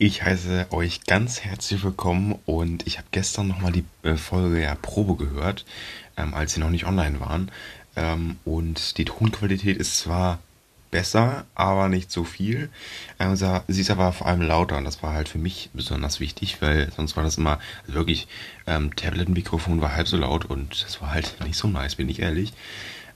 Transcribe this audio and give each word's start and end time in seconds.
Ich 0.00 0.22
heiße 0.22 0.68
euch 0.70 1.06
ganz 1.06 1.40
herzlich 1.40 1.82
willkommen 1.82 2.38
und 2.46 2.86
ich 2.86 2.98
habe 2.98 3.08
gestern 3.10 3.48
nochmal 3.48 3.72
die 3.72 3.84
äh, 4.04 4.14
Folge 4.14 4.62
ja 4.62 4.76
Probe 4.76 5.16
gehört, 5.16 5.64
ähm, 6.16 6.34
als 6.34 6.52
sie 6.52 6.60
noch 6.60 6.70
nicht 6.70 6.86
online 6.86 7.18
waren. 7.18 7.50
Ähm, 7.96 8.36
und 8.44 8.96
die 8.98 9.04
Tonqualität 9.04 9.76
ist 9.76 9.98
zwar 9.98 10.38
besser, 10.92 11.46
aber 11.56 11.88
nicht 11.88 12.12
so 12.12 12.22
viel. 12.22 12.70
Ähm, 13.18 13.34
sie 13.34 13.80
ist 13.80 13.90
aber 13.90 14.12
vor 14.12 14.28
allem 14.28 14.42
lauter 14.42 14.78
und 14.78 14.84
das 14.84 15.02
war 15.02 15.14
halt 15.14 15.28
für 15.28 15.38
mich 15.38 15.68
besonders 15.72 16.20
wichtig, 16.20 16.62
weil 16.62 16.92
sonst 16.92 17.16
war 17.16 17.24
das 17.24 17.36
immer 17.36 17.58
also 17.80 17.94
wirklich, 17.94 18.28
ähm, 18.68 18.94
Tablet-Mikrofon 18.94 19.80
war 19.80 19.96
halb 19.96 20.06
so 20.06 20.16
laut 20.16 20.44
und 20.44 20.84
das 20.84 21.00
war 21.00 21.10
halt 21.10 21.38
nicht 21.44 21.58
so 21.58 21.66
nice, 21.66 21.96
bin 21.96 22.08
ich 22.08 22.20
ehrlich. 22.20 22.52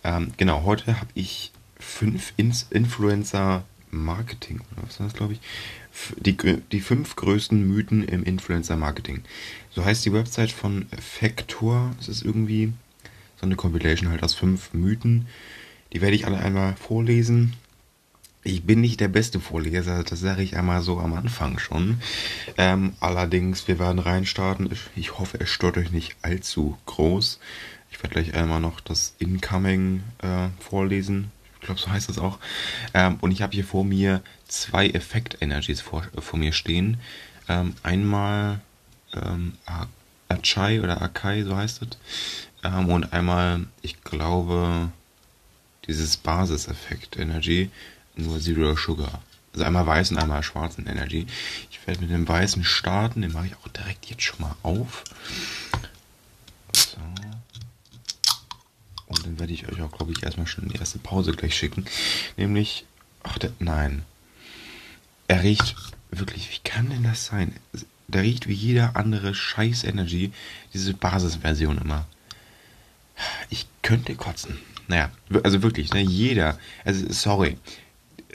Ähm, 0.02 0.32
genau, 0.36 0.64
heute 0.64 0.98
habe 0.98 1.10
ich 1.14 1.52
fünf 1.78 2.32
Influencer 2.36 3.62
Marketing, 3.92 4.60
oder 4.72 4.86
was 4.86 4.98
war 4.98 5.06
das, 5.06 5.14
glaube 5.14 5.34
ich? 5.34 5.40
Die, 6.16 6.36
die 6.72 6.80
fünf 6.80 7.14
größten 7.14 7.68
Mythen 7.68 8.02
im 8.02 8.24
Influencer-Marketing. 8.24 9.22
So 9.70 9.84
heißt 9.84 10.04
die 10.04 10.12
Website 10.12 10.50
von 10.50 10.86
Factor. 10.98 11.94
Es 12.00 12.08
ist 12.08 12.22
irgendwie 12.22 12.72
so 13.36 13.46
eine 13.46 13.56
Compilation 13.56 14.10
halt 14.10 14.22
aus 14.22 14.34
fünf 14.34 14.72
Mythen. 14.72 15.28
Die 15.92 16.00
werde 16.00 16.16
ich 16.16 16.26
alle 16.26 16.38
einmal 16.38 16.74
vorlesen. 16.76 17.52
Ich 18.44 18.64
bin 18.64 18.80
nicht 18.80 18.98
der 18.98 19.08
beste 19.08 19.38
Vorleser, 19.38 20.02
das 20.02 20.18
sage 20.18 20.42
ich 20.42 20.56
einmal 20.56 20.82
so 20.82 20.98
am 20.98 21.12
Anfang 21.12 21.58
schon. 21.60 22.00
Ähm, 22.56 22.94
allerdings, 22.98 23.68
wir 23.68 23.78
werden 23.78 24.00
reinstarten. 24.00 24.68
Ich, 24.96 25.18
hoffe, 25.18 25.38
es 25.38 25.48
stört 25.48 25.76
euch 25.76 25.92
nicht 25.92 26.16
allzu 26.22 26.76
groß. 26.86 27.38
Ich 27.90 28.02
werde 28.02 28.14
gleich 28.14 28.34
einmal 28.34 28.60
noch 28.60 28.80
das 28.80 29.14
Incoming 29.18 30.02
äh, 30.22 30.48
vorlesen. 30.58 31.30
Ich 31.62 31.66
glaube, 31.66 31.80
so 31.80 31.92
heißt 31.92 32.08
das 32.08 32.18
auch. 32.18 32.40
Ähm, 32.92 33.18
und 33.20 33.30
ich 33.30 33.40
habe 33.40 33.54
hier 33.54 33.64
vor 33.64 33.84
mir 33.84 34.20
zwei 34.48 34.88
Effekt-Energies 34.88 35.80
vor, 35.80 36.02
vor 36.18 36.36
mir 36.36 36.52
stehen. 36.52 36.98
Ähm, 37.48 37.74
einmal 37.84 38.60
ähm, 39.14 39.52
Achai 40.28 40.80
oder 40.80 41.00
Akai, 41.00 41.44
so 41.44 41.56
heißt 41.56 41.82
es. 41.82 41.88
Ähm, 42.64 42.88
und 42.88 43.12
einmal, 43.12 43.66
ich 43.80 44.02
glaube, 44.02 44.90
dieses 45.86 46.16
Basis-Effekt-Energy, 46.16 47.70
nur 48.16 48.40
Zero 48.40 48.74
Sugar. 48.74 49.22
Also 49.52 49.64
einmal 49.64 49.86
weiß 49.86 50.10
und 50.10 50.18
einmal 50.18 50.42
schwarzen 50.42 50.88
Energy. 50.88 51.28
Ich 51.70 51.86
werde 51.86 52.00
mit 52.00 52.10
dem 52.10 52.26
weißen 52.26 52.64
starten, 52.64 53.22
den 53.22 53.32
mache 53.32 53.46
ich 53.46 53.54
auch 53.54 53.68
direkt 53.68 54.06
jetzt 54.06 54.22
schon 54.22 54.40
mal 54.40 54.56
auf. 54.64 55.04
Und 59.12 59.26
dann 59.26 59.38
werde 59.38 59.52
ich 59.52 59.68
euch 59.68 59.80
auch, 59.82 59.92
glaube 59.92 60.12
ich, 60.12 60.22
erstmal 60.22 60.46
schon 60.46 60.68
die 60.68 60.76
erste 60.76 60.98
Pause 60.98 61.32
gleich 61.32 61.54
schicken. 61.54 61.84
Nämlich, 62.36 62.86
ach, 63.22 63.38
der, 63.38 63.52
nein. 63.58 64.02
Er 65.28 65.42
riecht 65.42 65.76
wirklich, 66.10 66.50
wie 66.50 66.68
kann 66.68 66.90
denn 66.90 67.02
das 67.02 67.26
sein? 67.26 67.54
Der 68.08 68.22
riecht 68.22 68.48
wie 68.48 68.54
jeder 68.54 68.96
andere 68.96 69.34
Scheiß 69.34 69.84
Energy, 69.84 70.32
diese 70.74 70.94
Basisversion 70.94 71.78
immer. 71.78 72.06
Ich 73.50 73.66
könnte 73.82 74.14
kotzen. 74.14 74.58
Naja, 74.88 75.10
also 75.42 75.62
wirklich, 75.62 75.92
ne, 75.92 76.00
jeder, 76.00 76.58
also 76.84 77.10
sorry, 77.12 77.56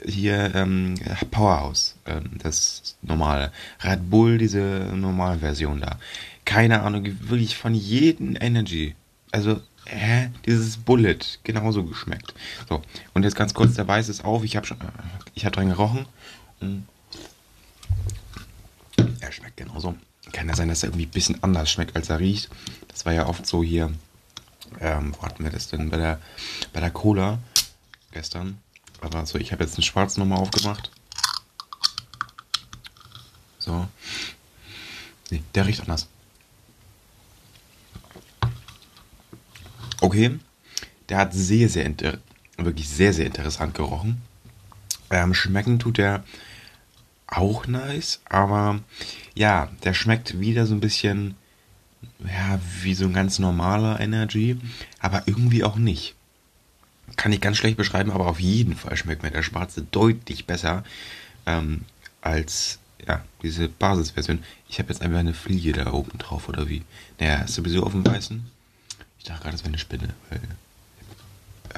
hier 0.04 0.54
ähm, 0.54 0.94
Powerhouse, 1.30 1.96
ähm, 2.06 2.30
das 2.38 2.96
normale, 3.02 3.52
Red 3.82 4.10
Bull, 4.10 4.38
diese 4.38 4.90
normale 4.94 5.40
Version 5.40 5.80
da. 5.80 5.98
Keine 6.44 6.82
Ahnung, 6.82 7.04
wirklich 7.28 7.56
von 7.56 7.74
jedem 7.74 8.36
Energy. 8.40 8.94
Also 9.30 9.60
hä, 9.86 10.30
dieses 10.46 10.76
Bullet 10.76 11.18
genauso 11.44 11.84
geschmeckt. 11.84 12.34
So, 12.68 12.82
und 13.14 13.22
jetzt 13.24 13.36
ganz 13.36 13.54
kurz, 13.54 13.74
der 13.74 13.88
Weiß 13.88 14.08
ist 14.08 14.24
auf, 14.24 14.44
ich 14.44 14.56
habe 14.56 14.66
schon, 14.66 14.78
ich 15.34 15.44
habe 15.44 15.54
dran 15.54 15.68
gerochen. 15.68 16.06
Hm. 16.60 16.86
Er 19.20 19.32
schmeckt 19.32 19.56
genauso. 19.56 19.96
Kann 20.32 20.48
ja 20.48 20.54
sein, 20.54 20.68
dass 20.68 20.82
er 20.82 20.90
irgendwie 20.90 21.06
ein 21.06 21.10
bisschen 21.10 21.42
anders 21.42 21.70
schmeckt, 21.70 21.96
als 21.96 22.10
er 22.10 22.20
riecht. 22.20 22.50
Das 22.88 23.06
war 23.06 23.12
ja 23.12 23.26
oft 23.26 23.46
so 23.46 23.62
hier, 23.62 23.92
ähm, 24.80 25.14
wo 25.16 25.22
hatten 25.22 25.44
wir 25.44 25.50
das 25.50 25.68
denn? 25.68 25.88
Bei 25.88 25.96
der, 25.96 26.20
bei 26.72 26.80
der 26.80 26.90
Cola 26.90 27.38
gestern. 28.12 28.58
Aber 29.00 29.24
so, 29.26 29.38
ich 29.38 29.52
habe 29.52 29.64
jetzt 29.64 29.74
einen 29.76 29.84
schwarzen 29.84 30.20
nochmal 30.20 30.38
aufgemacht. 30.38 30.90
So. 33.58 33.86
Nee, 35.30 35.42
der 35.54 35.66
riecht 35.66 35.80
anders. 35.80 36.08
Okay, 40.08 40.38
der 41.10 41.18
hat 41.18 41.34
sehr, 41.34 41.68
sehr, 41.68 41.92
wirklich 42.56 42.88
sehr, 42.88 43.12
sehr 43.12 43.26
interessant 43.26 43.74
gerochen. 43.74 44.22
Ähm, 45.10 45.34
schmecken 45.34 45.78
tut 45.78 45.98
er 45.98 46.24
auch 47.26 47.66
nice, 47.66 48.22
aber 48.26 48.80
ja, 49.34 49.68
der 49.84 49.92
schmeckt 49.92 50.40
wieder 50.40 50.64
so 50.64 50.74
ein 50.74 50.80
bisschen, 50.80 51.34
ja, 52.20 52.58
wie 52.80 52.94
so 52.94 53.04
ein 53.04 53.12
ganz 53.12 53.38
normaler 53.38 54.00
Energy, 54.00 54.56
aber 54.98 55.24
irgendwie 55.26 55.62
auch 55.62 55.76
nicht. 55.76 56.14
Kann 57.16 57.32
ich 57.32 57.42
ganz 57.42 57.58
schlecht 57.58 57.76
beschreiben, 57.76 58.10
aber 58.10 58.28
auf 58.28 58.40
jeden 58.40 58.76
Fall 58.76 58.96
schmeckt 58.96 59.22
mir 59.22 59.30
der 59.30 59.42
schwarze 59.42 59.82
deutlich 59.82 60.46
besser 60.46 60.84
ähm, 61.44 61.82
als 62.22 62.78
ja, 63.06 63.22
diese 63.42 63.68
Basisversion. 63.68 64.42
Ich 64.70 64.78
habe 64.78 64.88
jetzt 64.88 65.02
einfach 65.02 65.18
eine 65.18 65.34
Fliege 65.34 65.72
da 65.72 65.92
oben 65.92 66.16
drauf, 66.16 66.48
oder 66.48 66.66
wie? 66.66 66.82
Naja, 67.20 67.42
ist 67.42 67.56
sowieso 67.56 67.82
auf 67.82 67.92
dem 67.92 68.06
weißen. 68.06 68.56
Dachte 69.28 69.42
gerade, 69.42 69.52
das 69.52 69.62
wäre 69.62 69.68
eine 69.68 69.78
Spinne, 69.78 70.14
weil 70.30 70.40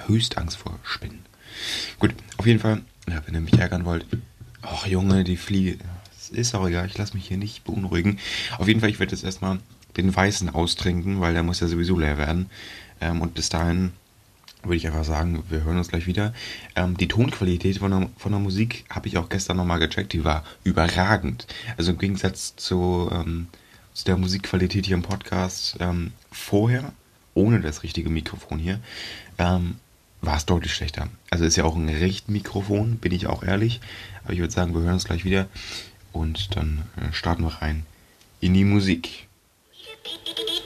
höchst 0.06 0.38
Angst 0.38 0.56
vor 0.56 0.78
Spinnen. 0.82 1.24
Gut, 1.98 2.14
auf 2.36 2.46
jeden 2.46 2.60
Fall, 2.60 2.82
ja, 3.08 3.22
wenn 3.26 3.34
ihr 3.34 3.40
mich 3.40 3.58
ärgern 3.58 3.84
wollt, 3.84 4.06
ach 4.62 4.86
Junge, 4.86 5.24
die 5.24 5.36
Fliege, 5.36 5.78
ist 6.30 6.54
auch 6.54 6.66
egal, 6.68 6.86
ich 6.86 6.96
lasse 6.96 7.14
mich 7.14 7.26
hier 7.26 7.36
nicht 7.36 7.64
beunruhigen. 7.64 8.18
Auf 8.58 8.68
jeden 8.68 8.80
Fall, 8.80 8.88
ich 8.88 9.00
werde 9.00 9.12
jetzt 9.12 9.24
erstmal 9.24 9.58
den 9.96 10.14
weißen 10.14 10.48
austrinken, 10.50 11.20
weil 11.20 11.34
der 11.34 11.42
muss 11.42 11.60
ja 11.60 11.66
sowieso 11.66 11.98
leer 11.98 12.18
werden. 12.18 12.48
Ähm, 13.00 13.20
und 13.20 13.34
bis 13.34 13.48
dahin 13.48 13.92
würde 14.62 14.76
ich 14.76 14.86
einfach 14.86 15.04
sagen, 15.04 15.42
wir 15.48 15.64
hören 15.64 15.78
uns 15.78 15.88
gleich 15.88 16.06
wieder. 16.06 16.32
Ähm, 16.76 16.96
die 16.96 17.08
Tonqualität 17.08 17.78
von 17.78 17.90
der, 17.90 18.10
von 18.16 18.30
der 18.30 18.40
Musik 18.40 18.84
habe 18.90 19.08
ich 19.08 19.18
auch 19.18 19.28
gestern 19.28 19.56
nochmal 19.56 19.80
gecheckt, 19.80 20.12
die 20.12 20.22
war 20.22 20.44
überragend. 20.62 21.48
Also 21.76 21.90
im 21.90 21.98
Gegensatz 21.98 22.54
zu, 22.54 23.10
ähm, 23.12 23.48
zu 23.92 24.04
der 24.04 24.16
Musikqualität 24.16 24.86
hier 24.86 24.96
im 24.96 25.02
Podcast 25.02 25.76
ähm, 25.80 26.12
vorher 26.30 26.92
ohne 27.40 27.60
das 27.60 27.82
richtige 27.82 28.10
Mikrofon 28.10 28.58
hier, 28.58 28.80
ähm, 29.38 29.76
war 30.20 30.36
es 30.36 30.46
deutlich 30.46 30.74
schlechter. 30.74 31.08
Also 31.30 31.44
ist 31.44 31.56
ja 31.56 31.64
auch 31.64 31.76
ein 31.76 31.88
Richtmikrofon, 31.88 32.96
bin 32.96 33.12
ich 33.12 33.26
auch 33.26 33.42
ehrlich. 33.42 33.80
Aber 34.22 34.34
ich 34.34 34.40
würde 34.40 34.52
sagen, 34.52 34.74
wir 34.74 34.82
hören 34.82 34.94
uns 34.94 35.04
gleich 35.04 35.24
wieder 35.24 35.48
und 36.12 36.56
dann 36.56 36.82
äh, 36.96 37.12
starten 37.12 37.42
wir 37.42 37.62
rein 37.62 37.84
in 38.40 38.54
die 38.54 38.64
Musik. 38.64 39.28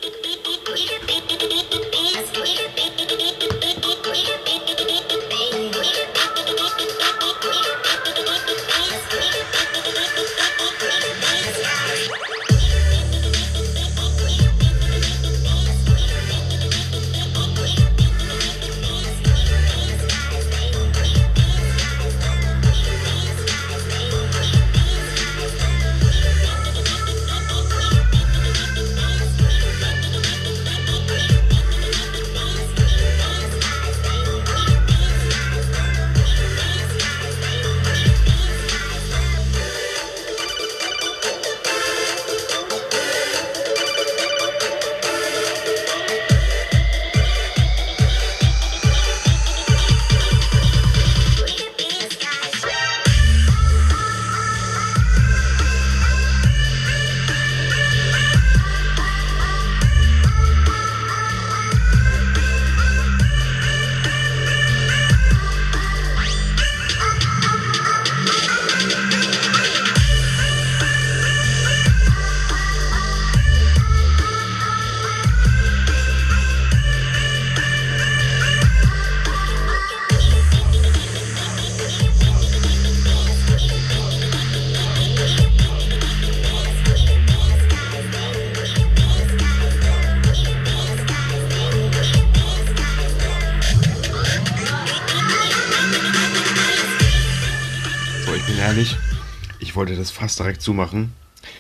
fast 100.35 100.41
direkt 100.41 100.63
zumachen. 100.63 101.13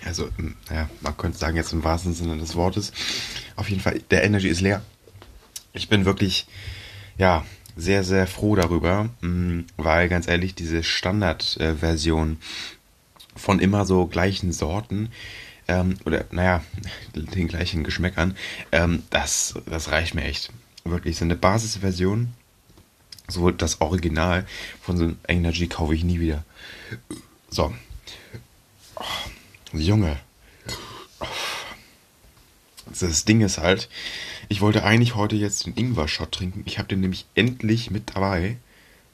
Also, 0.04 0.28
naja, 0.68 0.88
man 1.00 1.16
könnte 1.16 1.38
sagen, 1.38 1.56
jetzt 1.56 1.72
im 1.72 1.84
wahrsten 1.84 2.14
Sinne 2.14 2.38
des 2.38 2.56
Wortes. 2.56 2.92
Auf 3.54 3.68
jeden 3.68 3.80
Fall, 3.80 4.00
der 4.10 4.24
Energy 4.24 4.48
ist 4.48 4.60
leer. 4.60 4.82
Ich 5.72 5.88
bin 5.88 6.04
wirklich, 6.04 6.46
ja, 7.16 7.44
sehr, 7.76 8.02
sehr 8.02 8.26
froh 8.26 8.56
darüber, 8.56 9.10
weil 9.76 10.08
ganz 10.08 10.26
ehrlich, 10.26 10.54
diese 10.54 10.82
Standardversion 10.82 12.38
von 13.36 13.60
immer 13.60 13.84
so 13.84 14.06
gleichen 14.06 14.52
Sorten, 14.52 15.10
ähm, 15.66 15.96
oder 16.04 16.24
naja, 16.30 16.62
den 17.14 17.48
gleichen 17.48 17.84
Geschmäckern, 17.84 18.36
ähm, 18.72 19.02
das, 19.10 19.54
das 19.66 19.90
reicht 19.90 20.14
mir 20.14 20.24
echt. 20.24 20.50
Wirklich, 20.84 21.16
so 21.16 21.24
eine 21.24 21.36
Basisversion, 21.36 22.32
so 23.28 23.50
das 23.50 23.80
Original 23.80 24.46
von 24.80 24.96
so 24.96 25.04
einem 25.04 25.18
Energy 25.28 25.68
kaufe 25.68 25.94
ich 25.94 26.04
nie 26.04 26.20
wieder. 26.20 26.44
So. 27.50 27.72
Oh, 28.96 29.76
Junge. 29.76 30.18
Das 33.00 33.24
Ding 33.24 33.40
ist 33.40 33.58
halt, 33.58 33.88
ich 34.48 34.60
wollte 34.60 34.84
eigentlich 34.84 35.14
heute 35.14 35.36
jetzt 35.36 35.66
den 35.66 35.74
Ingwer-Shot 35.74 36.32
trinken. 36.32 36.62
Ich 36.66 36.78
habe 36.78 36.88
den 36.88 37.00
nämlich 37.00 37.26
endlich 37.34 37.90
mit 37.90 38.14
dabei. 38.14 38.56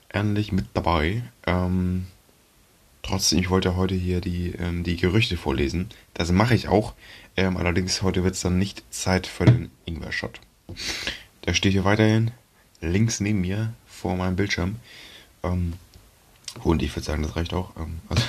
Endlich 0.09 0.53
mit 0.53 0.67
dabei. 0.75 1.23
Ähm, 1.47 2.07
trotzdem, 3.03 3.39
ich 3.39 3.49
wollte 3.49 3.77
heute 3.77 3.95
hier 3.95 4.21
die, 4.21 4.53
ähm, 4.59 4.83
die 4.83 4.97
Gerüchte 4.97 5.37
vorlesen. 5.37 5.89
Das 6.15 6.33
mache 6.33 6.55
ich 6.55 6.69
auch. 6.69 6.95
Ähm, 7.37 7.57
allerdings 7.57 8.03
heute 8.03 8.25
wird 8.25 8.35
es 8.35 8.41
dann 8.41 8.59
nicht 8.59 8.83
Zeit 8.91 9.27
für 9.27 9.47
den 9.47 9.71
Ingwer-Shot. 9.87 10.41
Der 11.47 11.55
steht 11.55 11.73
hier 11.73 11.85
weiterhin 11.85 12.33
links 12.81 13.21
neben 13.21 13.41
mir 13.41 13.73
vor 13.87 14.17
meinem 14.17 14.37
Bildschirm. 14.37 14.77
Ähm, 15.43 15.75
und 16.63 16.83
ich 16.83 16.95
würde 16.95 17.07
sagen, 17.07 17.23
das 17.23 17.37
reicht 17.37 17.55
auch. 17.55 17.75
Ähm, 17.77 18.01
also, 18.09 18.25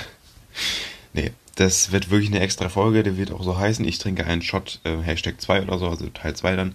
nee, 1.12 1.32
das 1.56 1.92
wird 1.92 2.10
wirklich 2.10 2.30
eine 2.30 2.40
extra 2.40 2.68
Folge, 2.68 3.02
der 3.02 3.16
wird 3.16 3.30
auch 3.30 3.42
so 3.42 3.58
heißen. 3.58 3.84
Ich 3.86 3.98
trinke 3.98 4.24
einen 4.24 4.42
Shot, 4.42 4.80
äh, 4.84 4.96
Hashtag 4.98 5.40
2 5.40 5.62
oder 5.62 5.78
so, 5.78 5.88
also 5.88 6.06
Teil 6.08 6.34
2 6.34 6.56
dann. 6.56 6.74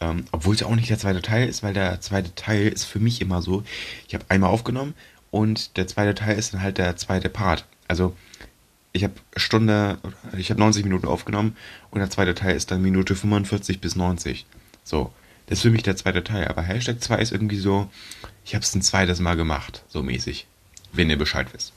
Ähm, 0.00 0.24
Obwohl 0.32 0.54
es 0.54 0.60
ja 0.60 0.66
auch 0.66 0.74
nicht 0.74 0.90
der 0.90 0.98
zweite 0.98 1.22
Teil 1.22 1.48
ist, 1.48 1.62
weil 1.62 1.74
der 1.74 2.00
zweite 2.00 2.34
Teil 2.34 2.68
ist 2.68 2.84
für 2.84 3.00
mich 3.00 3.20
immer 3.20 3.42
so, 3.42 3.62
ich 4.08 4.14
habe 4.14 4.24
einmal 4.28 4.50
aufgenommen 4.50 4.94
und 5.30 5.76
der 5.76 5.86
zweite 5.86 6.14
Teil 6.14 6.38
ist 6.38 6.54
dann 6.54 6.62
halt 6.62 6.78
der 6.78 6.96
zweite 6.96 7.28
Part. 7.28 7.66
Also 7.88 8.14
ich 8.92 9.04
habe 9.04 9.14
Stunde, 9.36 9.98
ich 10.36 10.50
habe 10.50 10.60
90 10.60 10.84
Minuten 10.84 11.06
aufgenommen 11.06 11.56
und 11.90 12.00
der 12.00 12.10
zweite 12.10 12.34
Teil 12.34 12.56
ist 12.56 12.70
dann 12.70 12.82
Minute 12.82 13.14
45 13.14 13.80
bis 13.80 13.96
90. 13.96 14.46
So, 14.84 15.12
das 15.46 15.58
ist 15.58 15.62
für 15.62 15.70
mich 15.70 15.82
der 15.82 15.96
zweite 15.96 16.24
Teil. 16.24 16.48
Aber 16.48 16.62
Hashtag 16.62 17.02
2 17.02 17.18
ist 17.18 17.32
irgendwie 17.32 17.58
so, 17.58 17.90
ich 18.44 18.54
habe 18.54 18.64
es 18.64 18.74
ein 18.74 18.82
zweites 18.82 19.20
Mal 19.20 19.36
gemacht, 19.36 19.82
so 19.88 20.02
mäßig. 20.02 20.46
Wenn 20.92 21.10
ihr 21.10 21.18
Bescheid 21.18 21.48
wisst. 21.52 21.72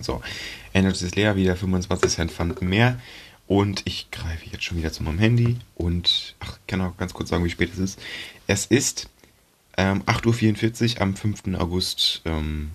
So, 0.00 0.22
Energy 0.74 1.04
ist 1.04 1.16
leer, 1.16 1.36
wieder 1.36 1.56
25 1.56 2.10
Cent 2.10 2.32
Pfand 2.32 2.60
mehr. 2.60 3.00
Und 3.46 3.82
ich 3.84 4.10
greife 4.10 4.46
jetzt 4.50 4.64
schon 4.64 4.78
wieder 4.78 4.92
zu 4.92 5.02
meinem 5.02 5.18
Handy. 5.18 5.58
Und, 5.74 6.34
ach, 6.40 6.58
ich 6.58 6.66
kann 6.66 6.80
auch 6.80 6.96
ganz 6.96 7.14
kurz 7.14 7.30
sagen, 7.30 7.44
wie 7.44 7.50
spät 7.50 7.72
es 7.72 7.78
ist. 7.78 8.00
Es 8.46 8.66
ist 8.66 9.08
ähm, 9.76 10.02
8.44 10.04 10.96
Uhr 10.96 11.02
am 11.02 11.16
5. 11.16 11.54
August. 11.58 12.22
Ähm, 12.24 12.72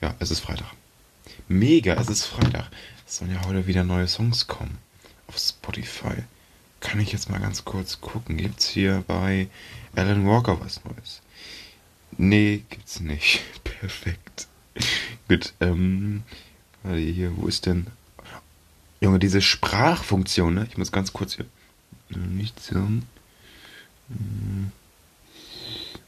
ja, 0.00 0.14
es 0.18 0.30
ist 0.30 0.40
Freitag. 0.40 0.72
Mega, 1.48 1.94
es 1.94 2.08
ist 2.08 2.24
Freitag. 2.24 2.70
Es 3.06 3.18
sollen 3.18 3.32
ja 3.32 3.44
heute 3.46 3.66
wieder 3.66 3.84
neue 3.84 4.08
Songs 4.08 4.46
kommen. 4.46 4.78
Auf 5.26 5.38
Spotify. 5.38 6.22
Kann 6.80 7.00
ich 7.00 7.12
jetzt 7.12 7.30
mal 7.30 7.40
ganz 7.40 7.64
kurz 7.64 8.00
gucken. 8.00 8.36
Gibt's 8.36 8.68
hier 8.68 9.04
bei 9.06 9.48
Alan 9.94 10.26
Walker 10.26 10.60
was 10.60 10.82
Neues? 10.84 11.22
Nee, 12.16 12.62
gibt's 12.70 13.00
nicht. 13.00 13.42
Perfekt. 13.64 14.48
Gut, 15.28 15.52
ähm, 15.60 16.22
hier, 16.90 17.36
wo 17.36 17.46
ist 17.46 17.66
denn? 17.66 17.86
Junge, 19.00 19.18
diese 19.18 19.40
Sprachfunktion, 19.40 20.54
ne? 20.54 20.66
Ich 20.70 20.78
muss 20.78 20.92
ganz 20.92 21.12
kurz 21.12 21.34
hier. 21.34 21.46
Nicht 22.10 22.60
so. 22.60 22.74
Hm. 22.74 23.02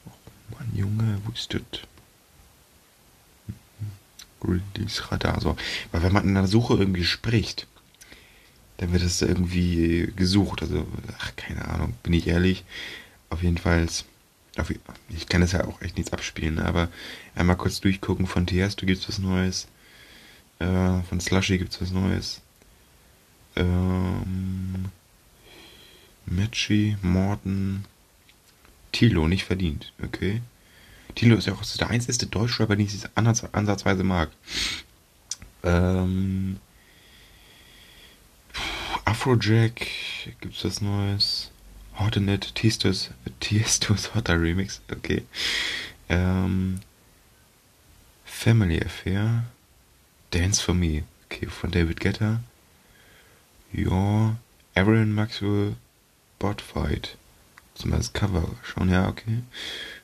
Oh 0.06 0.10
Mann, 0.56 0.70
Junge, 0.74 1.20
wo 1.24 1.32
ist 1.32 1.54
das? 1.54 1.62
Release 4.42 5.10
Radar, 5.10 5.40
so. 5.40 5.56
Weil 5.90 6.02
wenn 6.02 6.12
man 6.12 6.24
in 6.24 6.34
der 6.34 6.46
Suche 6.46 6.74
irgendwie 6.74 7.04
spricht, 7.04 7.66
dann 8.76 8.92
wird 8.92 9.02
das 9.02 9.22
irgendwie 9.22 10.12
gesucht. 10.14 10.62
Also, 10.62 10.86
ach, 11.18 11.34
keine 11.36 11.66
Ahnung, 11.66 11.94
bin 12.02 12.12
ich 12.12 12.26
ehrlich. 12.26 12.64
Auf 13.30 13.42
jeden 13.42 13.58
Fall 13.58 13.88
ich 15.08 15.28
kann 15.28 15.42
es 15.42 15.52
ja 15.52 15.64
auch 15.64 15.80
echt 15.80 15.96
nichts 15.96 16.12
abspielen, 16.12 16.58
aber 16.58 16.88
einmal 17.34 17.56
kurz 17.56 17.80
durchgucken. 17.80 18.26
Von 18.26 18.46
Tiesto 18.46 18.86
gibt 18.86 19.00
es 19.00 19.08
was 19.08 19.18
Neues. 19.18 19.66
Äh, 20.58 21.02
von 21.02 21.20
Slushy 21.20 21.58
gibt 21.58 21.72
es 21.72 21.80
was 21.80 21.90
Neues. 21.90 22.40
Ähm, 23.56 24.86
Matchy, 26.26 26.96
Morton, 27.02 27.84
Tilo, 28.92 29.28
nicht 29.28 29.44
verdient, 29.44 29.92
okay. 30.02 30.40
Tilo 31.14 31.36
ist 31.36 31.46
ja 31.46 31.52
auch 31.52 31.64
der 31.64 31.90
einzige 31.90 32.26
Deutschrapper, 32.26 32.76
den 32.76 32.86
ich 32.86 32.94
ansatz, 33.14 33.44
ansatzweise 33.52 34.02
mag. 34.02 34.30
Ähm, 35.62 36.58
Afrojack, 39.04 39.86
gibt's 40.40 40.64
was 40.64 40.80
Neues? 40.80 41.50
Hortenet, 41.98 42.54
Tiestos, 42.54 43.10
Tiestos 43.40 44.14
Hotter 44.14 44.40
Remix, 44.40 44.80
okay. 44.90 45.24
Ähm, 46.08 46.80
Family 48.24 48.82
Affair, 48.82 49.44
Dance 50.34 50.60
for 50.60 50.74
Me, 50.74 51.04
okay, 51.26 51.46
von 51.46 51.70
David 51.70 52.00
Guetta. 52.00 52.40
Ja, 53.72 54.36
Aaron 54.74 55.14
Maxwell, 55.14 55.76
Botfight. 56.40 57.16
Zum 57.76 57.92
das 57.92 58.12
Cover 58.12 58.48
schon, 58.64 58.90
ja, 58.90 59.08
okay. 59.08 59.44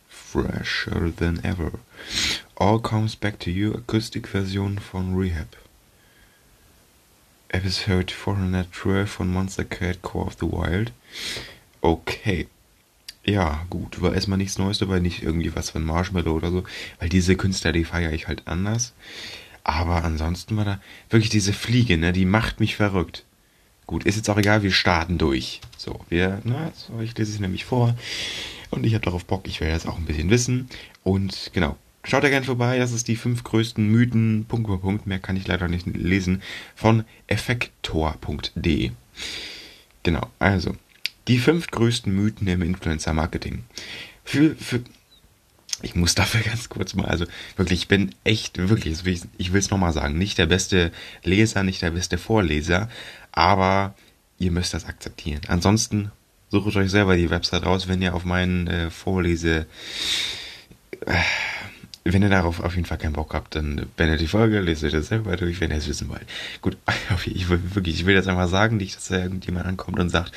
Fresher 0.08 1.12
than 1.16 1.42
ever. 1.42 1.72
All 2.54 2.78
Comes 2.78 3.16
Back 3.16 3.40
to 3.40 3.50
You, 3.50 3.74
Akustikversion 3.74 4.78
von 4.78 5.16
Rehab. 5.16 5.56
Episode 7.48 8.12
412 8.12 9.10
von 9.10 9.32
Monster 9.32 9.64
Cat 9.64 10.00
Core 10.02 10.26
of 10.26 10.36
the 10.38 10.46
Wild. 10.46 10.92
Okay. 11.80 12.46
Ja, 13.24 13.66
gut. 13.68 14.00
War 14.00 14.14
erstmal 14.14 14.38
nichts 14.38 14.58
Neues 14.58 14.78
dabei, 14.78 15.00
nicht 15.00 15.24
irgendwie 15.24 15.56
was 15.56 15.70
von 15.70 15.82
Marshmallow 15.82 16.36
oder 16.36 16.52
so, 16.52 16.62
weil 17.00 17.08
diese 17.08 17.34
Künstler, 17.34 17.72
die 17.72 17.84
feiere 17.84 18.12
ich 18.12 18.28
halt 18.28 18.46
anders. 18.46 18.92
Aber 19.70 20.02
ansonsten 20.02 20.56
war 20.56 20.64
da 20.64 20.80
wirklich 21.10 21.30
diese 21.30 21.52
Fliege, 21.52 21.96
ne, 21.96 22.12
die 22.12 22.24
macht 22.24 22.58
mich 22.58 22.74
verrückt. 22.74 23.24
Gut, 23.86 24.04
ist 24.04 24.16
jetzt 24.16 24.28
auch 24.28 24.36
egal, 24.36 24.64
wir 24.64 24.72
starten 24.72 25.16
durch. 25.16 25.60
So, 25.76 26.00
wir, 26.08 26.40
na, 26.42 26.72
so, 26.74 27.00
ich 27.00 27.16
lese 27.16 27.32
es 27.32 27.38
nämlich 27.38 27.64
vor. 27.64 27.94
Und 28.70 28.84
ich 28.84 28.94
habe 28.94 29.04
darauf 29.04 29.24
Bock, 29.24 29.46
ich 29.46 29.60
will 29.60 29.68
jetzt 29.68 29.86
auch 29.86 29.96
ein 29.96 30.06
bisschen 30.06 30.28
wissen. 30.28 30.68
Und 31.04 31.50
genau, 31.52 31.76
schaut 32.02 32.24
da 32.24 32.28
gerne 32.28 32.46
vorbei, 32.46 32.78
das 32.78 32.90
ist 32.90 33.06
die 33.06 33.14
fünf 33.14 33.44
größten 33.44 33.88
Mythen, 33.88 34.44
Punkt 34.48 34.68
für 34.68 34.78
Punkt, 34.78 35.06
mehr 35.06 35.20
kann 35.20 35.36
ich 35.36 35.46
leider 35.46 35.68
nicht 35.68 35.86
lesen, 35.86 36.42
von 36.74 37.04
effektor.de. 37.28 38.90
Genau, 40.02 40.30
also, 40.40 40.74
die 41.28 41.38
fünf 41.38 41.70
größten 41.70 42.12
Mythen 42.12 42.48
im 42.48 42.62
Influencer-Marketing. 42.62 43.62
Für, 44.24 44.56
für, 44.56 44.82
ich 45.82 45.94
muss 45.94 46.14
dafür 46.14 46.40
ganz 46.44 46.68
kurz 46.68 46.94
mal, 46.94 47.06
also 47.06 47.26
wirklich, 47.56 47.80
ich 47.80 47.88
bin 47.88 48.14
echt, 48.24 48.58
wirklich, 48.58 48.98
ich 49.38 49.52
will 49.52 49.60
es 49.60 49.70
nochmal 49.70 49.92
sagen, 49.92 50.18
nicht 50.18 50.38
der 50.38 50.46
beste 50.46 50.92
Leser, 51.22 51.62
nicht 51.62 51.82
der 51.82 51.90
beste 51.90 52.18
Vorleser, 52.18 52.88
aber 53.32 53.94
ihr 54.38 54.50
müsst 54.50 54.74
das 54.74 54.86
akzeptieren. 54.86 55.42
Ansonsten 55.48 56.10
sucht 56.50 56.76
euch 56.76 56.90
selber 56.90 57.16
die 57.16 57.30
Website 57.30 57.64
raus, 57.64 57.88
wenn 57.88 58.02
ihr 58.02 58.14
auf 58.14 58.24
meinen 58.24 58.66
äh, 58.66 58.90
Vorlese, 58.90 59.66
äh, 61.06 61.14
wenn 62.04 62.22
ihr 62.22 62.30
darauf 62.30 62.60
auf 62.60 62.74
jeden 62.74 62.86
Fall 62.86 62.98
keinen 62.98 63.12
Bock 63.12 63.34
habt, 63.34 63.54
dann 63.54 63.86
beendet 63.96 64.20
die 64.20 64.26
Folge, 64.26 64.60
lest 64.60 64.82
euch 64.82 64.92
das 64.92 65.08
selber 65.08 65.36
durch, 65.36 65.60
wenn 65.60 65.70
ihr 65.70 65.76
es 65.76 65.88
wissen 65.88 66.08
wollt. 66.08 66.26
Gut, 66.60 66.76
ich 67.26 67.48
will 67.48 67.60
wirklich, 67.74 68.00
ich 68.00 68.06
will 68.06 68.14
jetzt 68.14 68.28
einmal 68.28 68.48
sagen, 68.48 68.78
nicht, 68.78 68.96
dass 68.96 69.08
da 69.08 69.18
irgendjemand 69.18 69.66
ankommt 69.66 69.98
und 69.98 70.08
sagt, 70.08 70.32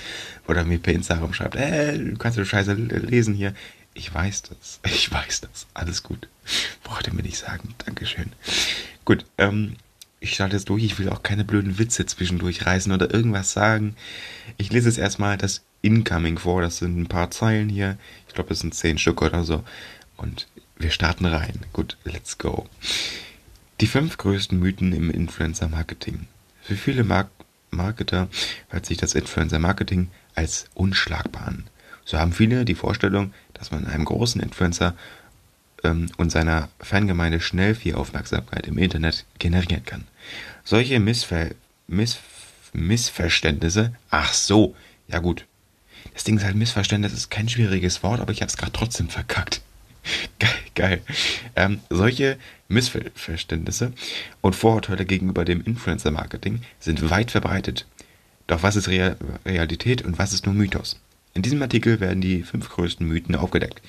oder 0.47 0.63
mir 0.63 0.77
per 0.77 0.93
Instagram 0.93 1.33
schreibt, 1.33 1.55
äh, 1.55 1.97
du 1.97 2.17
kannst 2.17 2.37
du 2.37 2.45
Scheiße 2.45 2.73
lesen 2.73 3.33
hier. 3.33 3.53
Ich 3.93 4.13
weiß 4.13 4.43
das, 4.43 4.79
ich 4.85 5.11
weiß 5.11 5.41
das, 5.41 5.67
alles 5.73 6.03
gut. 6.03 6.27
Braucht 6.83 7.07
ihr 7.07 7.13
mir 7.13 7.23
nicht 7.23 7.37
sagen, 7.37 7.75
Dankeschön. 7.85 8.31
Gut, 9.05 9.25
ähm, 9.37 9.75
ich 10.19 10.33
starte 10.35 10.55
jetzt 10.55 10.69
durch, 10.69 10.83
ich 10.83 10.97
will 10.99 11.09
auch 11.09 11.21
keine 11.21 11.43
blöden 11.43 11.77
Witze 11.77 12.05
zwischendurch 12.05 12.65
reißen 12.65 12.91
oder 12.91 13.13
irgendwas 13.13 13.51
sagen. 13.51 13.95
Ich 14.57 14.71
lese 14.71 14.87
jetzt 14.87 14.97
erstmal 14.97 15.37
das 15.37 15.63
Incoming 15.81 16.37
vor, 16.37 16.61
das 16.61 16.77
sind 16.77 16.97
ein 16.97 17.07
paar 17.07 17.29
Zeilen 17.29 17.67
hier. 17.67 17.97
Ich 18.27 18.33
glaube, 18.33 18.53
es 18.53 18.59
sind 18.59 18.73
zehn 18.73 18.97
Stück 18.97 19.21
oder 19.21 19.43
so. 19.43 19.63
Und 20.15 20.47
wir 20.77 20.91
starten 20.91 21.25
rein. 21.25 21.65
Gut, 21.73 21.97
let's 22.05 22.37
go. 22.37 22.67
Die 23.81 23.87
fünf 23.87 24.17
größten 24.17 24.57
Mythen 24.57 24.93
im 24.93 25.09
Influencer-Marketing. 25.09 26.27
Für 26.61 26.75
viele 26.75 27.03
Mark 27.03 27.29
Marketer 27.69 28.29
hört 28.69 28.85
sich 28.85 28.97
das 28.97 29.15
Influencer-Marketing 29.15 30.09
als 30.35 30.67
unschlagbar 30.73 31.47
an. 31.47 31.65
So 32.05 32.17
haben 32.17 32.31
viele 32.31 32.65
die 32.65 32.75
Vorstellung, 32.75 33.33
dass 33.63 33.71
man 33.71 33.87
einem 33.87 34.03
großen 34.03 34.41
Influencer 34.41 34.93
ähm, 35.85 36.09
und 36.17 36.33
seiner 36.33 36.67
Fangemeinde 36.81 37.39
schnell 37.39 37.75
viel 37.75 37.95
Aufmerksamkeit 37.95 38.67
im 38.67 38.77
Internet 38.77 39.25
generieren 39.39 39.85
kann. 39.85 40.03
Solche 40.65 40.99
Missver 40.99 41.51
Miss 41.87 42.19
Missverständnisse, 42.73 43.93
ach 44.09 44.33
so, 44.33 44.75
ja 45.07 45.19
gut. 45.19 45.45
Das 46.13 46.25
Ding 46.25 46.35
ist 46.37 46.43
halt 46.43 46.55
Missverständnis, 46.55 47.13
ist 47.13 47.29
kein 47.29 47.47
schwieriges 47.47 48.03
Wort, 48.03 48.19
aber 48.19 48.33
ich 48.33 48.41
habe 48.41 48.49
es 48.49 48.57
gerade 48.57 48.73
trotzdem 48.73 49.07
verkackt. 49.07 49.61
geil, 50.39 50.51
geil. 50.75 51.01
Ähm, 51.55 51.79
solche 51.89 52.37
Missverständnisse 52.67 53.93
und 54.41 54.57
Vorurteile 54.57 55.05
gegenüber 55.05 55.45
dem 55.45 55.63
Influencer-Marketing 55.63 56.63
sind 56.81 57.09
weit 57.09 57.31
verbreitet. 57.31 57.85
Doch 58.47 58.61
was 58.61 58.75
ist 58.75 58.89
Real 58.89 59.15
Realität 59.45 60.01
und 60.01 60.17
was 60.17 60.33
ist 60.33 60.45
nur 60.47 60.55
Mythos? 60.55 60.99
In 61.35 61.41
diesem 61.41 61.61
Artikel 61.61 61.99
werden 61.99 62.21
die 62.21 62.43
fünf 62.43 62.69
größten 62.69 63.07
Mythen 63.07 63.35
aufgedeckt. 63.35 63.81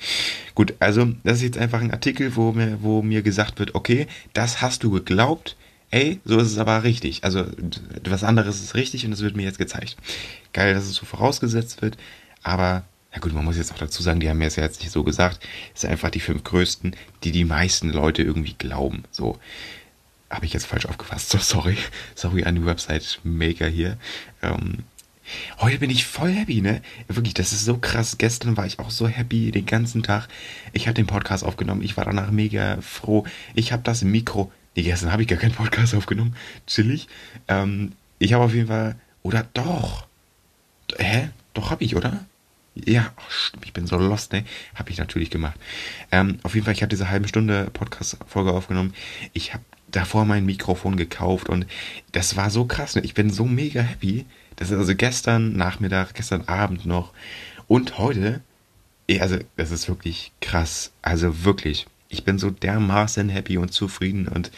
Gut, 0.55 0.73
also 0.79 1.13
das 1.23 1.37
ist 1.37 1.43
jetzt 1.43 1.57
einfach 1.57 1.81
ein 1.81 1.91
Artikel, 1.91 2.35
wo 2.35 2.51
mir, 2.51 2.79
wo 2.81 3.03
mir 3.03 3.21
gesagt 3.21 3.59
wird, 3.59 3.75
okay, 3.75 4.07
das 4.33 4.61
hast 4.61 4.83
du 4.83 4.89
geglaubt, 4.89 5.55
ey, 5.91 6.19
so 6.25 6.39
ist 6.39 6.47
es 6.47 6.57
aber 6.57 6.83
richtig. 6.83 7.23
Also 7.23 7.45
was 8.03 8.23
anderes 8.23 8.63
ist 8.63 8.73
richtig 8.73 9.05
und 9.05 9.11
das 9.11 9.21
wird 9.21 9.35
mir 9.35 9.43
jetzt 9.43 9.59
gezeigt. 9.59 9.95
Geil, 10.53 10.73
dass 10.73 10.85
es 10.85 10.95
so 10.95 11.05
vorausgesetzt 11.05 11.83
wird, 11.83 11.97
aber 12.41 12.83
ja 13.13 13.19
gut, 13.21 13.33
man 13.33 13.45
muss 13.45 13.57
jetzt 13.57 13.71
auch 13.71 13.77
dazu 13.77 14.03
sagen, 14.03 14.19
die 14.19 14.29
haben 14.29 14.39
mir 14.39 14.47
es 14.47 14.57
ja 14.57 14.63
jetzt 14.63 14.81
nicht 14.81 14.91
so 14.91 15.03
gesagt. 15.03 15.39
Es 15.73 15.81
sind 15.81 15.91
einfach 15.91 16.09
die 16.09 16.19
fünf 16.19 16.43
größten, 16.43 16.95
die 17.23 17.31
die 17.31 17.45
meisten 17.45 17.89
Leute 17.89 18.23
irgendwie 18.23 18.55
glauben. 18.57 19.03
So 19.11 19.39
habe 20.29 20.45
ich 20.45 20.53
jetzt 20.53 20.65
falsch 20.65 20.85
aufgefasst. 20.85 21.29
So 21.29 21.37
sorry, 21.37 21.77
sorry 22.15 22.43
an 22.43 22.55
die 22.55 22.65
Website 22.65 23.21
Maker 23.23 23.67
hier. 23.67 23.97
Ähm, 24.41 24.79
Heute 25.59 25.79
bin 25.79 25.89
ich 25.89 26.05
voll 26.05 26.31
happy, 26.31 26.61
ne? 26.61 26.81
Wirklich, 27.07 27.33
das 27.33 27.51
ist 27.51 27.65
so 27.65 27.77
krass. 27.77 28.17
Gestern 28.17 28.57
war 28.57 28.65
ich 28.65 28.79
auch 28.79 28.91
so 28.91 29.07
happy 29.07 29.51
den 29.51 29.65
ganzen 29.65 30.03
Tag. 30.03 30.27
Ich 30.73 30.87
habe 30.87 30.93
den 30.93 31.07
Podcast 31.07 31.43
aufgenommen. 31.43 31.81
Ich 31.81 31.97
war 31.97 32.05
danach 32.05 32.31
mega 32.31 32.79
froh. 32.81 33.25
Ich 33.53 33.71
habe 33.71 33.83
das 33.83 34.03
Mikro. 34.03 34.51
Nee, 34.75 34.83
gestern 34.83 35.11
habe 35.11 35.21
ich 35.21 35.27
gar 35.27 35.39
keinen 35.39 35.53
Podcast 35.53 35.95
aufgenommen. 35.95 36.35
Chillig. 36.67 37.07
Ähm, 37.47 37.93
ich 38.19 38.33
habe 38.33 38.43
auf 38.43 38.53
jeden 38.53 38.67
Fall. 38.67 38.95
Oder 39.23 39.47
doch. 39.53 40.07
Hä? 40.97 41.29
Doch 41.53 41.71
habe 41.71 41.83
ich, 41.83 41.95
oder? 41.95 42.25
Ja, 42.75 43.13
oh, 43.17 43.57
ich 43.63 43.71
bin 43.71 43.87
so 43.87 43.97
lost, 43.97 44.33
ne? 44.33 44.43
Habe 44.75 44.91
ich 44.91 44.97
natürlich 44.97 45.29
gemacht. 45.29 45.57
Ähm, 46.11 46.39
auf 46.43 46.53
jeden 46.53 46.65
Fall, 46.65 46.73
ich 46.73 46.81
habe 46.81 46.89
diese 46.89 47.09
halbe 47.09 47.27
Stunde 47.27 47.69
Podcast-Folge 47.71 48.51
aufgenommen. 48.51 48.93
Ich 49.31 49.53
habe 49.53 49.63
davor 49.91 50.25
mein 50.25 50.45
Mikrofon 50.45 50.97
gekauft 50.97 51.47
und 51.47 51.65
das 52.11 52.35
war 52.35 52.49
so 52.49 52.65
krass. 52.65 52.95
Ne? 52.95 53.01
Ich 53.03 53.13
bin 53.13 53.29
so 53.29 53.45
mega 53.45 53.81
happy. 53.81 54.25
Das 54.55 54.71
ist 54.71 54.77
also 54.77 54.95
gestern 54.95 55.53
Nachmittag, 55.53 56.13
gestern 56.13 56.47
Abend 56.47 56.85
noch 56.85 57.11
und 57.67 57.97
heute. 57.97 58.41
Also, 59.19 59.37
das 59.55 59.71
ist 59.71 59.87
wirklich 59.87 60.31
krass. 60.41 60.91
Also 61.01 61.43
wirklich. 61.43 61.87
Ich 62.09 62.23
bin 62.23 62.39
so 62.39 62.49
dermaßen 62.49 63.29
happy 63.29 63.57
und 63.57 63.73
zufrieden 63.73 64.27
und 64.27 64.51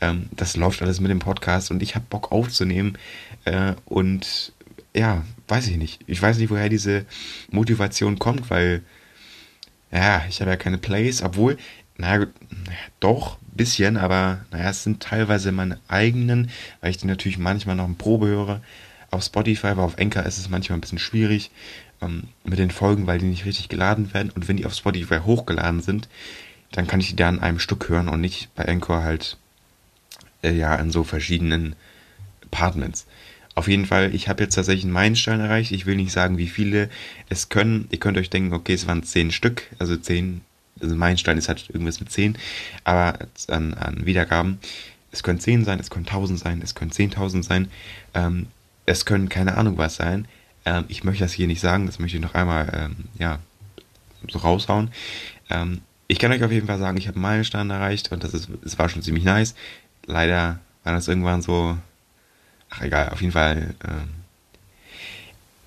ähm, 0.00 0.28
das 0.32 0.56
läuft 0.56 0.82
alles 0.82 1.00
mit 1.00 1.10
dem 1.10 1.20
Podcast 1.20 1.70
und 1.70 1.82
ich 1.82 1.94
habe 1.94 2.04
Bock 2.08 2.32
aufzunehmen. 2.32 2.98
Äh, 3.44 3.74
und 3.84 4.52
ja, 4.94 5.24
weiß 5.48 5.68
ich 5.68 5.76
nicht. 5.76 6.02
Ich 6.06 6.20
weiß 6.20 6.38
nicht, 6.38 6.50
woher 6.50 6.68
diese 6.68 7.06
Motivation 7.50 8.18
kommt, 8.18 8.50
weil 8.50 8.82
ja, 9.92 10.24
ich 10.28 10.40
habe 10.40 10.50
ja 10.50 10.56
keine 10.56 10.78
Plays, 10.78 11.22
obwohl, 11.22 11.56
naja, 11.96 12.26
doch, 13.00 13.38
bisschen, 13.52 13.96
aber 13.96 14.44
naja, 14.50 14.70
es 14.70 14.82
sind 14.82 15.02
teilweise 15.02 15.52
meine 15.52 15.78
eigenen, 15.88 16.50
weil 16.80 16.90
ich 16.90 16.98
die 16.98 17.06
natürlich 17.06 17.38
manchmal 17.38 17.76
noch 17.76 17.86
in 17.86 17.96
Probe 17.96 18.26
höre 18.26 18.60
auf 19.10 19.22
Spotify, 19.24 19.68
aber 19.68 19.82
auf 19.82 19.98
Anchor 19.98 20.24
ist 20.24 20.38
es 20.38 20.48
manchmal 20.48 20.78
ein 20.78 20.80
bisschen 20.80 20.98
schwierig 20.98 21.50
ähm, 22.02 22.24
mit 22.44 22.58
den 22.58 22.70
Folgen, 22.70 23.06
weil 23.06 23.18
die 23.18 23.26
nicht 23.26 23.44
richtig 23.44 23.68
geladen 23.68 24.12
werden. 24.12 24.30
Und 24.30 24.48
wenn 24.48 24.56
die 24.56 24.66
auf 24.66 24.74
Spotify 24.74 25.18
hochgeladen 25.18 25.82
sind, 25.82 26.08
dann 26.72 26.86
kann 26.86 27.00
ich 27.00 27.08
die 27.08 27.16
da 27.16 27.28
in 27.28 27.38
einem 27.38 27.58
Stück 27.58 27.88
hören 27.88 28.08
und 28.08 28.20
nicht 28.20 28.54
bei 28.54 28.66
Anchor 28.66 29.02
halt 29.02 29.36
äh, 30.42 30.52
ja 30.52 30.74
in 30.76 30.90
so 30.90 31.04
verschiedenen 31.04 31.76
Apartments. 32.44 33.06
Auf 33.54 33.68
jeden 33.68 33.86
Fall, 33.86 34.14
ich 34.14 34.28
habe 34.28 34.42
jetzt 34.42 34.54
tatsächlich 34.54 34.84
einen 34.84 34.92
Meilenstein 34.92 35.40
erreicht. 35.40 35.72
Ich 35.72 35.86
will 35.86 35.96
nicht 35.96 36.12
sagen, 36.12 36.36
wie 36.36 36.48
viele 36.48 36.90
es 37.30 37.48
können. 37.48 37.88
Ihr 37.90 37.98
könnt 37.98 38.18
euch 38.18 38.28
denken, 38.28 38.52
okay, 38.52 38.74
es 38.74 38.86
waren 38.86 39.02
zehn 39.02 39.30
Stück, 39.30 39.62
also 39.78 39.96
zehn, 39.96 40.42
also 40.78 40.94
Meilenstein 40.94 41.38
ist 41.38 41.48
halt 41.48 41.70
irgendwas 41.70 41.98
mit 42.00 42.12
zehn, 42.12 42.36
aber 42.84 43.18
an, 43.48 43.72
an 43.72 44.04
Wiedergaben. 44.04 44.58
Es 45.10 45.22
können 45.22 45.40
zehn 45.40 45.64
sein, 45.64 45.80
es 45.80 45.88
können 45.88 46.04
tausend 46.04 46.38
sein, 46.38 46.60
es 46.62 46.74
können 46.74 46.90
zehntausend 46.90 47.46
sein. 47.46 47.68
Ähm, 48.12 48.48
es 48.86 49.04
können 49.04 49.28
keine 49.28 49.56
Ahnung 49.56 49.76
was 49.76 49.96
sein. 49.96 50.26
Ähm, 50.64 50.84
ich 50.88 51.04
möchte 51.04 51.24
das 51.24 51.32
hier 51.32 51.48
nicht 51.48 51.60
sagen, 51.60 51.86
das 51.86 51.98
möchte 51.98 52.16
ich 52.16 52.22
noch 52.22 52.34
einmal 52.34 52.70
ähm, 52.72 52.96
ja, 53.18 53.40
so 54.28 54.38
raushauen. 54.38 54.90
Ähm, 55.50 55.82
ich 56.08 56.18
kann 56.20 56.32
euch 56.32 56.42
auf 56.44 56.52
jeden 56.52 56.68
Fall 56.68 56.78
sagen, 56.78 56.96
ich 56.96 57.08
habe 57.08 57.18
Meilenstein 57.18 57.68
erreicht 57.68 58.12
und 58.12 58.22
das, 58.22 58.32
ist, 58.32 58.48
das 58.62 58.78
war 58.78 58.88
schon 58.88 59.02
ziemlich 59.02 59.24
nice. 59.24 59.54
Leider 60.06 60.60
war 60.84 60.92
das 60.92 61.08
irgendwann 61.08 61.42
so. 61.42 61.76
Ach 62.70 62.82
egal, 62.82 63.10
auf 63.10 63.20
jeden 63.20 63.32
Fall. 63.32 63.74
Ähm, 63.86 64.08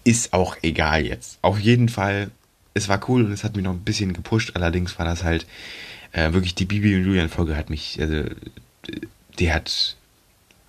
ist 0.05 0.33
auch 0.33 0.55
egal 0.61 1.05
jetzt. 1.05 1.39
Auf 1.41 1.59
jeden 1.59 1.89
Fall, 1.89 2.31
es 2.73 2.87
war 2.87 3.07
cool 3.09 3.25
und 3.25 3.33
es 3.33 3.43
hat 3.43 3.55
mich 3.55 3.65
noch 3.65 3.73
ein 3.73 3.83
bisschen 3.83 4.13
gepusht. 4.13 4.53
Allerdings 4.55 4.97
war 4.97 5.05
das 5.05 5.23
halt 5.23 5.45
äh, 6.13 6.31
wirklich 6.31 6.55
die 6.55 6.65
Bibi 6.65 6.95
und 6.95 7.05
Julian 7.05 7.29
Folge 7.29 7.57
hat 7.57 7.69
mich, 7.69 7.99
also 7.99 8.23
die 9.37 9.53
hat, 9.53 9.97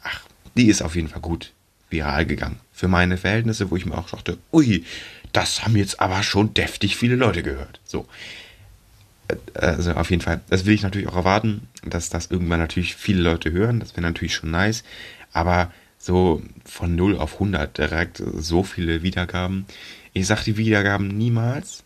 ach, 0.03 0.23
die 0.57 0.69
ist 0.69 0.83
auf 0.83 0.97
jeden 0.97 1.09
Fall 1.09 1.21
gut 1.21 1.53
viral 1.91 2.27
gegangen. 2.27 2.61
Für 2.73 2.89
meine 2.89 3.17
Verhältnisse, 3.17 3.71
wo 3.71 3.77
ich 3.77 3.87
mir 3.87 3.99
auch 3.99 4.11
dachte, 4.11 4.39
ui, 4.53 4.85
das 5.33 5.65
haben 5.65 5.77
jetzt 5.77 6.01
aber 6.01 6.23
schon 6.23 6.55
deftig 6.55 6.97
viele 6.97 7.17
Leute 7.17 7.43
gehört. 7.43 7.81
So. 7.85 8.07
Also 9.55 9.93
auf 9.93 10.11
jeden 10.11 10.23
Fall. 10.23 10.41
Das 10.49 10.67
will 10.67 10.75
ich 10.75 10.83
natürlich 10.83 11.09
auch 11.09 11.17
erwarten, 11.17 11.69
dass 11.85 12.11
das 12.11 12.31
irgendwann 12.31 12.59
natürlich 12.59 12.97
viele 12.97 13.23
Leute 13.23 13.53
hören. 13.53 13.81
Das 13.81 13.93
wäre 13.93 14.03
natürlich 14.03 14.35
schon 14.35 14.51
nice. 14.51 14.83
Aber 15.33 15.73
so 15.99 16.43
von 16.65 16.97
0 16.97 17.19
auf 17.19 17.35
100 17.35 17.79
direkt 17.79 18.23
so 18.35 18.65
viele 18.65 19.03
Wiedergaben. 19.03 19.67
Ich 20.13 20.27
sage 20.27 20.45
die 20.45 20.57
Wiedergaben 20.57 21.09
niemals. 21.09 21.85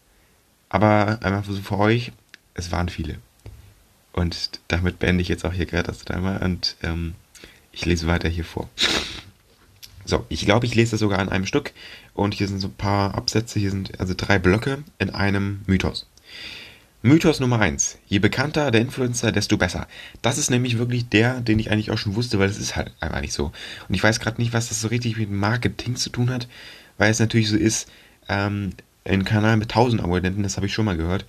Aber 0.71 1.19
einfach 1.23 1.45
so 1.45 1.61
für 1.61 1.79
euch, 1.79 2.13
es 2.55 2.73
waren 2.73 2.89
viele. 2.89 3.19
Und 4.13 4.61
damit 4.69 4.99
beende 4.99 5.23
ich 5.23 5.29
jetzt 5.29 5.45
auch 5.45 5.53
hier 5.53 5.67
gerade 5.67 5.89
das 5.89 6.05
Timer 6.05 6.41
und 6.43 6.77
ähm, 6.83 7.15
ich 7.73 7.85
lese 7.85 8.07
weiter 8.07 8.29
hier 8.29 8.45
vor. 8.45 8.69
So, 10.05 10.25
ich 10.29 10.45
glaube, 10.45 10.67
ich 10.67 10.75
lese 10.75 10.93
das 10.93 11.01
sogar 11.01 11.21
in 11.21 11.29
einem 11.29 11.47
Stück. 11.47 11.73
Und 12.13 12.35
hier 12.35 12.49
sind 12.49 12.61
so 12.61 12.69
ein 12.69 12.75
paar 12.75 13.15
Absätze, 13.15 13.59
hier 13.59 13.71
sind 13.71 13.99
also 14.01 14.15
drei 14.17 14.39
Blöcke 14.39 14.85
in 14.99 15.11
einem 15.11 15.63
Mythos. 15.67 16.07
Mythos 17.03 17.39
Nummer 17.41 17.61
eins: 17.61 17.99
Je 18.07 18.19
bekannter 18.19 18.71
der 18.71 18.81
Influencer, 18.81 19.31
desto 19.31 19.59
besser. 19.59 19.87
Das 20.23 20.39
ist 20.39 20.51
nämlich 20.51 20.79
wirklich 20.79 21.09
der, 21.09 21.41
den 21.41 21.59
ich 21.59 21.71
eigentlich 21.71 21.91
auch 21.91 21.99
schon 21.99 22.17
wusste, 22.17 22.39
weil 22.39 22.49
es 22.49 22.59
ist 22.59 22.77
halt 22.77 22.93
einfach 23.01 23.21
nicht 23.21 23.35
so. 23.35 23.53
Und 23.89 23.95
ich 23.95 24.03
weiß 24.03 24.21
gerade 24.21 24.41
nicht, 24.41 24.55
was 24.55 24.71
das 24.71 24.81
so 24.81 24.89
richtig 24.89 25.19
mit 25.19 25.31
Marketing 25.31 25.97
zu 25.97 26.09
tun 26.11 26.31
hat, 26.31 26.49
weil 26.97 27.11
es 27.11 27.19
natürlich 27.19 27.49
so 27.49 27.57
ist, 27.57 27.91
ähm, 28.29 28.71
ein 29.05 29.25
Kanal 29.25 29.59
mit 29.59 29.71
1000 29.71 30.03
Abonnenten, 30.03 30.43
das 30.43 30.57
habe 30.57 30.67
ich 30.67 30.73
schon 30.73 30.87
mal 30.87 30.97
gehört, 30.97 31.27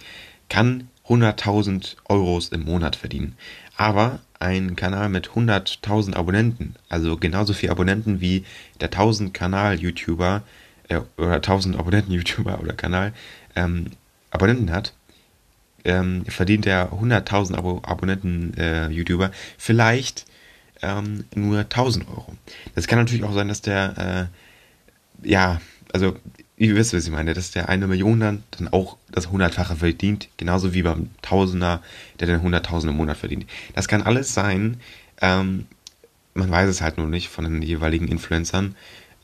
kann 0.48 0.88
100.000 1.08 1.98
Euros 2.05 2.50
im 2.50 2.63
Monat 2.63 2.96
verdienen. 2.96 3.36
Aber 3.75 4.22
ein 4.46 4.75
Kanal 4.75 5.10
mit 5.10 5.30
100.000 5.30 6.14
Abonnenten, 6.14 6.75
also 6.88 7.18
genauso 7.18 7.54
viele 7.54 7.72
Abonnenten 7.72 8.22
wie 8.22 8.46
der 8.80 8.90
1000 8.90 9.34
Kanal-YouTuber 9.34 10.44
äh, 10.90 11.00
oder 11.18 11.36
1000 11.36 11.78
Abonnenten-YouTuber 11.78 12.60
oder 12.62 12.74
Kanal 12.74 13.14
ähm, 13.56 13.88
Abonnenten 14.30 14.72
hat, 14.72 14.94
ähm, 15.84 16.25
verdient 16.25 16.66
der 16.66 16.92
100.000 16.92 17.56
Abo 17.56 17.82
Abonnenten-YouTuber 17.84 19.25
äh, 19.25 19.32
vielleicht 19.58 20.25
ähm, 20.84 21.25
nur 21.34 21.60
1000 21.62 22.08
Euro. 22.08 22.36
Das 22.75 22.86
kann 22.86 23.00
natürlich 23.00 23.24
auch 23.24 23.34
sein, 23.34 23.48
dass 23.48 23.62
der, 23.62 24.30
äh, 25.24 25.28
ja, 25.28 25.60
also 25.92 26.18
ihr 26.58 26.76
wisst, 26.76 26.94
was 26.94 27.06
ich 27.06 27.12
meine, 27.12 27.34
dass 27.34 27.52
der 27.52 27.70
eine 27.70 27.88
Million 27.88 28.20
dann, 28.20 28.44
dann 28.52 28.68
auch 28.70 28.98
das 29.12 29.30
Hundertfache 29.30 29.76
verdient, 29.76 30.30
genauso 30.38 30.74
wie 30.74 30.84
beim 30.84 31.10
Tausender, 31.22 31.82
der 32.20 32.28
den 32.28 32.42
Hunderttausend 32.42 32.92
im 32.92 32.98
Monat 32.98 33.18
verdient. 33.18 33.46
Das 33.74 33.88
kann 33.88 34.02
alles 34.02 34.34
sein, 34.34 34.78
ähm, 35.22 35.66
man 36.34 36.52
weiß 36.52 36.70
es 36.70 36.82
halt 36.82 36.98
nur 36.98 37.08
nicht 37.08 37.30
von 37.30 37.46
den 37.46 37.62
jeweiligen 37.62 38.08
Influencern. 38.08 38.76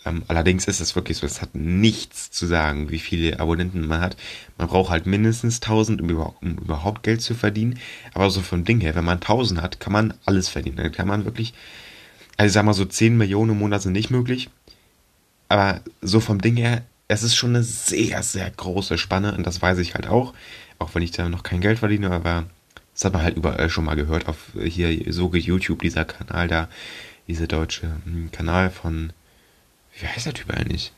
Ähm, 0.06 0.24
allerdings 0.28 0.66
ist 0.66 0.80
es 0.80 0.96
wirklich 0.96 1.18
so, 1.18 1.28
es 1.28 1.42
hat 1.42 1.54
nichts 1.54 2.32
zu 2.32 2.48
sagen, 2.48 2.90
wie 2.90 3.00
viele 3.00 3.40
Abonnenten 3.40 3.86
man 3.86 4.02
hat. 4.02 4.18
Man 4.58 4.68
braucht 4.68 4.90
halt 4.90 5.06
mindestens 5.06 5.62
1000, 5.62 6.02
um, 6.02 6.10
über, 6.10 6.34
um 6.42 6.58
überhaupt 6.58 7.04
Geld 7.04 7.22
zu 7.22 7.36
verdienen. 7.36 7.78
Aber 8.14 8.30
so 8.32 8.42
vom 8.42 8.64
Ding 8.64 8.80
her, 8.80 8.96
wenn 8.96 9.06
man 9.06 9.18
1000 9.18 9.62
hat, 9.62 9.80
kann 9.80 9.94
man 9.94 10.14
alles 10.26 10.50
verdienen. 10.50 10.78
Dann 10.78 10.92
kann 10.92 11.08
man 11.08 11.26
wirklich, 11.26 11.54
also 12.38 12.48
ich 12.48 12.54
sag 12.54 12.66
mal 12.66 12.74
so 12.74 12.86
10 12.86 13.16
Millionen 13.16 13.52
im 13.52 13.60
Monat 13.60 13.84
sind 13.84 13.94
nicht 13.94 14.10
möglich. 14.10 14.50
Aber 15.50 15.82
so 16.02 16.20
vom 16.20 16.42
Ding 16.42 16.56
her 16.56 16.82
es 17.12 17.24
ist 17.24 17.36
schon 17.36 17.50
eine 17.50 17.64
sehr, 17.64 18.24
sehr 18.24 18.50
große 18.50 18.98
Spanne 18.98 19.36
und 19.36 19.46
das 19.46 19.62
weiß 19.62 19.80
ich 19.80 19.96
halt 19.96 20.08
auch, 20.08 20.34
auch 20.80 20.96
wenn 20.96 21.02
ich 21.02 21.12
da 21.12 21.28
noch 21.28 21.44
kein 21.44 21.60
Geld 21.60 21.80
verdiene, 21.80 22.10
aber 22.10 22.46
das 22.94 23.04
hat 23.04 23.14
man 23.14 23.24
halt 23.24 23.36
überall 23.36 23.70
schon 23.70 23.84
mal 23.84 23.96
gehört, 23.96 24.30
auf 24.30 24.38
hier 24.64 25.12
so 25.12 25.34
YouTube, 25.34 25.82
dieser 25.82 26.06
Kanal 26.06 26.48
da, 26.48 26.70
dieser 27.28 27.48
deutsche 27.48 27.88
hm, 28.06 28.32
Kanal 28.32 28.70
von, 28.70 29.12
wie 30.00 30.08
heißt 30.08 30.26
der 30.26 30.34
Typ 30.34 30.52
eigentlich? 30.52 30.94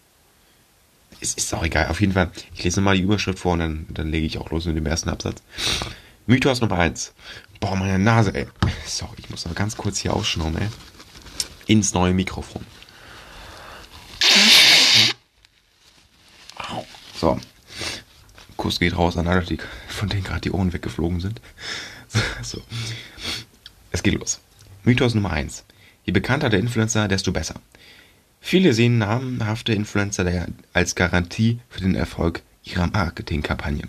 Es 1.19 1.33
ist 1.33 1.51
auch 1.53 1.63
egal, 1.63 1.87
auf 1.87 1.99
jeden 1.99 2.13
Fall, 2.13 2.29
ich 2.53 2.63
lese 2.63 2.79
nochmal 2.79 2.95
die 2.95 3.03
Überschrift 3.03 3.39
vor 3.39 3.53
und 3.53 3.59
dann, 3.59 3.87
dann 3.89 4.09
lege 4.09 4.27
ich 4.27 4.37
auch 4.37 4.51
los 4.51 4.65
mit 4.65 4.77
dem 4.77 4.85
ersten 4.85 5.09
Absatz. 5.09 5.41
Mythos 6.27 6.61
Nummer 6.61 6.77
1. 6.77 7.11
Boah, 7.59 7.75
meine 7.75 7.97
Nase, 7.97 8.35
ey. 8.35 8.47
Sorry, 8.85 9.15
ich 9.17 9.29
muss 9.31 9.45
noch 9.45 9.55
ganz 9.55 9.75
kurz 9.77 9.97
hier 9.97 10.13
ausschnauben, 10.13 10.57
ey. 10.61 10.67
Ins 11.65 11.93
neue 11.93 12.13
Mikrofon. 12.13 12.63
So. 17.23 17.39
Kuss 18.57 18.81
geht 18.81 18.97
raus 18.97 19.15
an 19.15 19.29
alle, 19.29 19.45
von 19.87 20.09
denen 20.09 20.25
gerade 20.25 20.41
die 20.41 20.51
Ohren 20.51 20.73
weggeflogen 20.73 21.21
sind. 21.21 21.39
So. 22.43 22.61
Es 23.91 24.03
geht 24.03 24.15
los. 24.15 24.41
Mythos 24.83 25.15
Nummer 25.15 25.31
1. 25.31 25.63
Je 26.03 26.11
bekannter 26.11 26.49
der 26.49 26.59
Influencer, 26.59 27.07
desto 27.07 27.31
besser. 27.31 27.55
Viele 28.41 28.73
sehen 28.73 28.97
namhafte 28.97 29.73
Influencer 29.73 30.47
als 30.73 30.95
Garantie 30.95 31.59
für 31.69 31.79
den 31.79 31.95
Erfolg 31.95 32.43
ihrer 32.65 32.87
Marketingkampagne. 32.87 33.87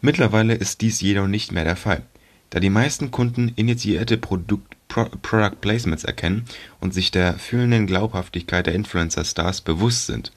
Mittlerweile 0.00 0.54
ist 0.54 0.80
dies 0.80 1.02
jedoch 1.02 1.26
nicht 1.26 1.52
mehr 1.52 1.64
der 1.64 1.76
Fall, 1.76 2.02
da 2.48 2.60
die 2.60 2.70
meisten 2.70 3.10
Kunden 3.10 3.52
initiierte 3.56 4.16
Produkt, 4.16 4.74
Pro, 4.88 5.04
Product 5.20 5.60
Placements 5.60 6.04
erkennen 6.04 6.46
und 6.80 6.94
sich 6.94 7.10
der 7.10 7.34
fühlenden 7.34 7.86
Glaubhaftigkeit 7.86 8.66
der 8.66 8.74
Influencer-Stars 8.74 9.60
bewusst 9.60 10.06
sind. 10.06 10.32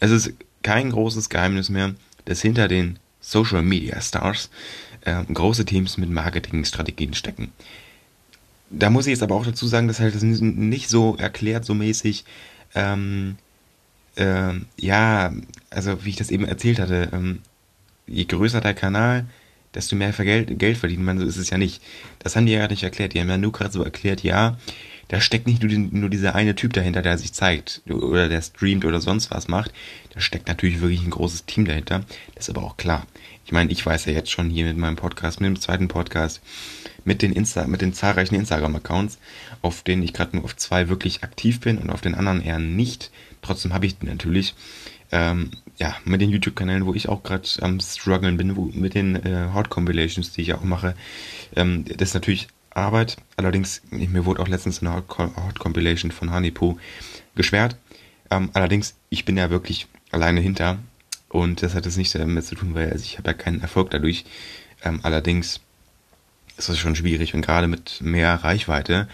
Es 0.00 0.10
ist 0.10 0.32
kein 0.62 0.90
großes 0.90 1.28
Geheimnis 1.28 1.68
mehr, 1.68 1.94
dass 2.24 2.42
hinter 2.42 2.68
den 2.68 2.98
Social 3.20 3.62
Media 3.62 4.00
Stars 4.00 4.50
äh, 5.02 5.22
große 5.24 5.64
Teams 5.64 5.96
mit 5.96 6.10
Marketingstrategien 6.10 7.14
stecken. 7.14 7.52
Da 8.70 8.90
muss 8.90 9.06
ich 9.06 9.10
jetzt 9.10 9.22
aber 9.22 9.34
auch 9.34 9.44
dazu 9.44 9.66
sagen, 9.66 9.88
dass 9.88 10.00
halt 10.00 10.14
das 10.14 10.22
nicht 10.22 10.88
so 10.88 11.16
erklärt, 11.16 11.64
so 11.64 11.74
mäßig, 11.74 12.24
ähm, 12.74 13.36
äh, 14.16 14.54
ja, 14.76 15.32
also 15.70 16.04
wie 16.04 16.10
ich 16.10 16.16
das 16.16 16.30
eben 16.30 16.46
erzählt 16.46 16.78
hatte, 16.78 17.10
ähm, 17.12 17.40
je 18.06 18.24
größer 18.24 18.60
der 18.60 18.74
Kanal, 18.74 19.26
desto 19.74 19.96
mehr 19.96 20.12
Geld, 20.12 20.58
Geld 20.58 20.78
verdienen 20.78 21.04
man, 21.04 21.18
so 21.18 21.26
ist 21.26 21.36
es 21.36 21.50
ja 21.50 21.58
nicht. 21.58 21.82
Das 22.18 22.36
haben 22.36 22.46
die 22.46 22.52
ja 22.52 22.60
gerade 22.60 22.74
nicht 22.74 22.82
erklärt. 22.82 23.14
Die 23.14 23.20
haben 23.20 23.28
ja 23.28 23.38
nur 23.38 23.52
gerade 23.52 23.72
so 23.72 23.82
erklärt, 23.82 24.22
ja, 24.22 24.58
da 25.12 25.20
steckt 25.20 25.46
nicht 25.46 25.60
nur, 25.60 25.68
die, 25.68 25.76
nur 25.76 26.08
dieser 26.08 26.34
eine 26.34 26.54
Typ 26.54 26.72
dahinter, 26.72 27.02
der 27.02 27.18
sich 27.18 27.34
zeigt 27.34 27.82
oder 27.86 28.30
der 28.30 28.40
streamt 28.40 28.86
oder 28.86 28.98
sonst 28.98 29.30
was 29.30 29.46
macht. 29.46 29.70
Da 30.14 30.20
steckt 30.20 30.48
natürlich 30.48 30.80
wirklich 30.80 31.02
ein 31.02 31.10
großes 31.10 31.44
Team 31.44 31.66
dahinter. 31.66 32.02
Das 32.34 32.48
ist 32.48 32.56
aber 32.56 32.66
auch 32.66 32.78
klar. 32.78 33.06
Ich 33.44 33.52
meine, 33.52 33.70
ich 33.70 33.84
weiß 33.84 34.06
ja 34.06 34.14
jetzt 34.14 34.30
schon 34.30 34.48
hier 34.48 34.64
mit 34.64 34.78
meinem 34.78 34.96
Podcast, 34.96 35.38
mit 35.38 35.48
dem 35.48 35.60
zweiten 35.60 35.86
Podcast, 35.86 36.40
mit 37.04 37.20
den 37.20 37.34
Insta, 37.34 37.66
mit 37.66 37.82
den 37.82 37.92
zahlreichen 37.92 38.36
Instagram-Accounts, 38.36 39.18
auf 39.60 39.82
denen 39.82 40.02
ich 40.02 40.14
gerade 40.14 40.34
nur 40.34 40.46
auf 40.46 40.56
zwei 40.56 40.88
wirklich 40.88 41.22
aktiv 41.22 41.60
bin 41.60 41.76
und 41.76 41.90
auf 41.90 42.00
den 42.00 42.14
anderen 42.14 42.40
eher 42.40 42.58
nicht. 42.58 43.10
Trotzdem 43.42 43.74
habe 43.74 43.84
ich 43.84 44.00
natürlich 44.00 44.54
ähm, 45.10 45.50
ja 45.76 45.94
mit 46.06 46.22
den 46.22 46.30
YouTube-Kanälen, 46.30 46.86
wo 46.86 46.94
ich 46.94 47.10
auch 47.10 47.22
gerade 47.22 47.46
am 47.60 47.80
struggeln 47.80 48.38
bin, 48.38 48.56
wo, 48.56 48.64
mit 48.72 48.94
den 48.94 49.16
äh, 49.16 49.48
Hot 49.52 49.68
Compilations, 49.68 50.32
die 50.32 50.40
ich 50.40 50.54
auch 50.54 50.64
mache. 50.64 50.94
Ähm, 51.54 51.84
das 51.84 52.08
ist 52.08 52.14
natürlich 52.14 52.48
Arbeit. 52.74 53.16
Allerdings 53.36 53.82
mir 53.90 54.24
wurde 54.24 54.40
auch 54.42 54.48
letztens 54.48 54.80
eine 54.80 54.94
Hot, 54.94 55.58
Compilation 55.58 56.10
von 56.10 56.32
Honeypoo 56.32 56.78
gesperrt. 57.34 57.76
Ähm, 58.30 58.50
allerdings 58.54 58.94
ich 59.10 59.24
bin 59.24 59.36
ja 59.36 59.50
wirklich 59.50 59.86
alleine 60.10 60.40
hinter 60.40 60.78
und 61.28 61.62
das 61.62 61.74
hat 61.74 61.86
jetzt 61.86 61.96
nichts 61.96 62.12
damit 62.12 62.44
zu 62.44 62.54
tun, 62.54 62.74
weil 62.74 62.90
also 62.90 63.04
ich 63.04 63.18
habe 63.18 63.30
ja 63.30 63.34
keinen 63.34 63.60
Erfolg 63.60 63.90
dadurch. 63.90 64.24
Ähm, 64.84 65.00
allerdings 65.02 65.60
ist 66.56 66.68
es 66.68 66.78
schon 66.78 66.96
schwierig 66.96 67.34
und 67.34 67.42
gerade 67.42 67.68
mit 67.68 68.00
mehr 68.00 68.34
Reichweite 68.34 69.08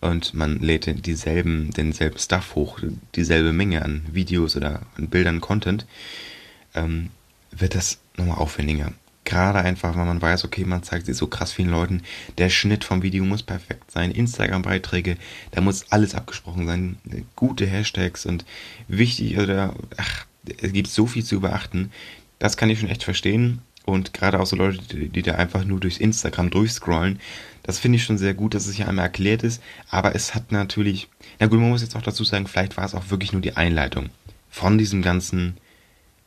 und 0.00 0.34
man 0.34 0.60
lädt 0.60 1.06
dieselben, 1.06 1.70
denselben 1.72 2.18
Stuff 2.18 2.54
hoch, 2.54 2.80
dieselbe 3.14 3.52
Menge 3.52 3.82
an 3.84 4.02
Videos 4.12 4.56
oder 4.56 4.82
an 4.96 5.08
Bildern, 5.08 5.40
Content, 5.40 5.86
ähm, 6.74 7.10
wird 7.50 7.74
das 7.74 7.98
nochmal 8.16 8.38
aufwendiger. 8.38 8.92
Gerade 9.26 9.58
einfach, 9.58 9.96
weil 9.96 10.06
man 10.06 10.22
weiß, 10.22 10.44
okay, 10.44 10.64
man 10.64 10.84
zeigt 10.84 11.06
sich 11.06 11.16
so 11.16 11.26
krass 11.26 11.52
vielen 11.52 11.70
Leuten, 11.70 12.02
der 12.38 12.48
Schnitt 12.48 12.84
vom 12.84 13.02
Video 13.02 13.24
muss 13.24 13.42
perfekt 13.42 13.90
sein, 13.90 14.12
Instagram-Beiträge, 14.12 15.16
da 15.50 15.60
muss 15.60 15.90
alles 15.90 16.14
abgesprochen 16.14 16.66
sein, 16.66 16.96
gute 17.34 17.66
Hashtags 17.66 18.24
und 18.24 18.44
wichtig, 18.86 19.36
oder, 19.36 19.74
ach, 19.96 20.26
es 20.62 20.72
gibt 20.72 20.86
so 20.86 21.06
viel 21.06 21.24
zu 21.24 21.40
beachten. 21.40 21.90
Das 22.38 22.56
kann 22.56 22.70
ich 22.70 22.78
schon 22.78 22.88
echt 22.88 23.02
verstehen. 23.02 23.62
Und 23.84 24.12
gerade 24.12 24.38
auch 24.38 24.46
so 24.46 24.54
Leute, 24.54 24.78
die, 24.78 25.08
die 25.08 25.22
da 25.22 25.34
einfach 25.34 25.64
nur 25.64 25.80
durchs 25.80 25.98
Instagram 25.98 26.50
durchscrollen, 26.50 27.18
das 27.64 27.80
finde 27.80 27.96
ich 27.96 28.04
schon 28.04 28.18
sehr 28.18 28.34
gut, 28.34 28.54
dass 28.54 28.68
es 28.68 28.76
hier 28.76 28.88
einmal 28.88 29.06
erklärt 29.06 29.42
ist. 29.42 29.60
Aber 29.90 30.14
es 30.14 30.36
hat 30.36 30.52
natürlich, 30.52 31.08
na 31.40 31.48
gut, 31.48 31.58
man 31.58 31.70
muss 31.70 31.82
jetzt 31.82 31.96
auch 31.96 32.02
dazu 32.02 32.22
sagen, 32.22 32.46
vielleicht 32.46 32.76
war 32.76 32.84
es 32.84 32.94
auch 32.94 33.10
wirklich 33.10 33.32
nur 33.32 33.42
die 33.42 33.56
Einleitung 33.56 34.10
von 34.50 34.78
diesem 34.78 35.02
ganzen 35.02 35.56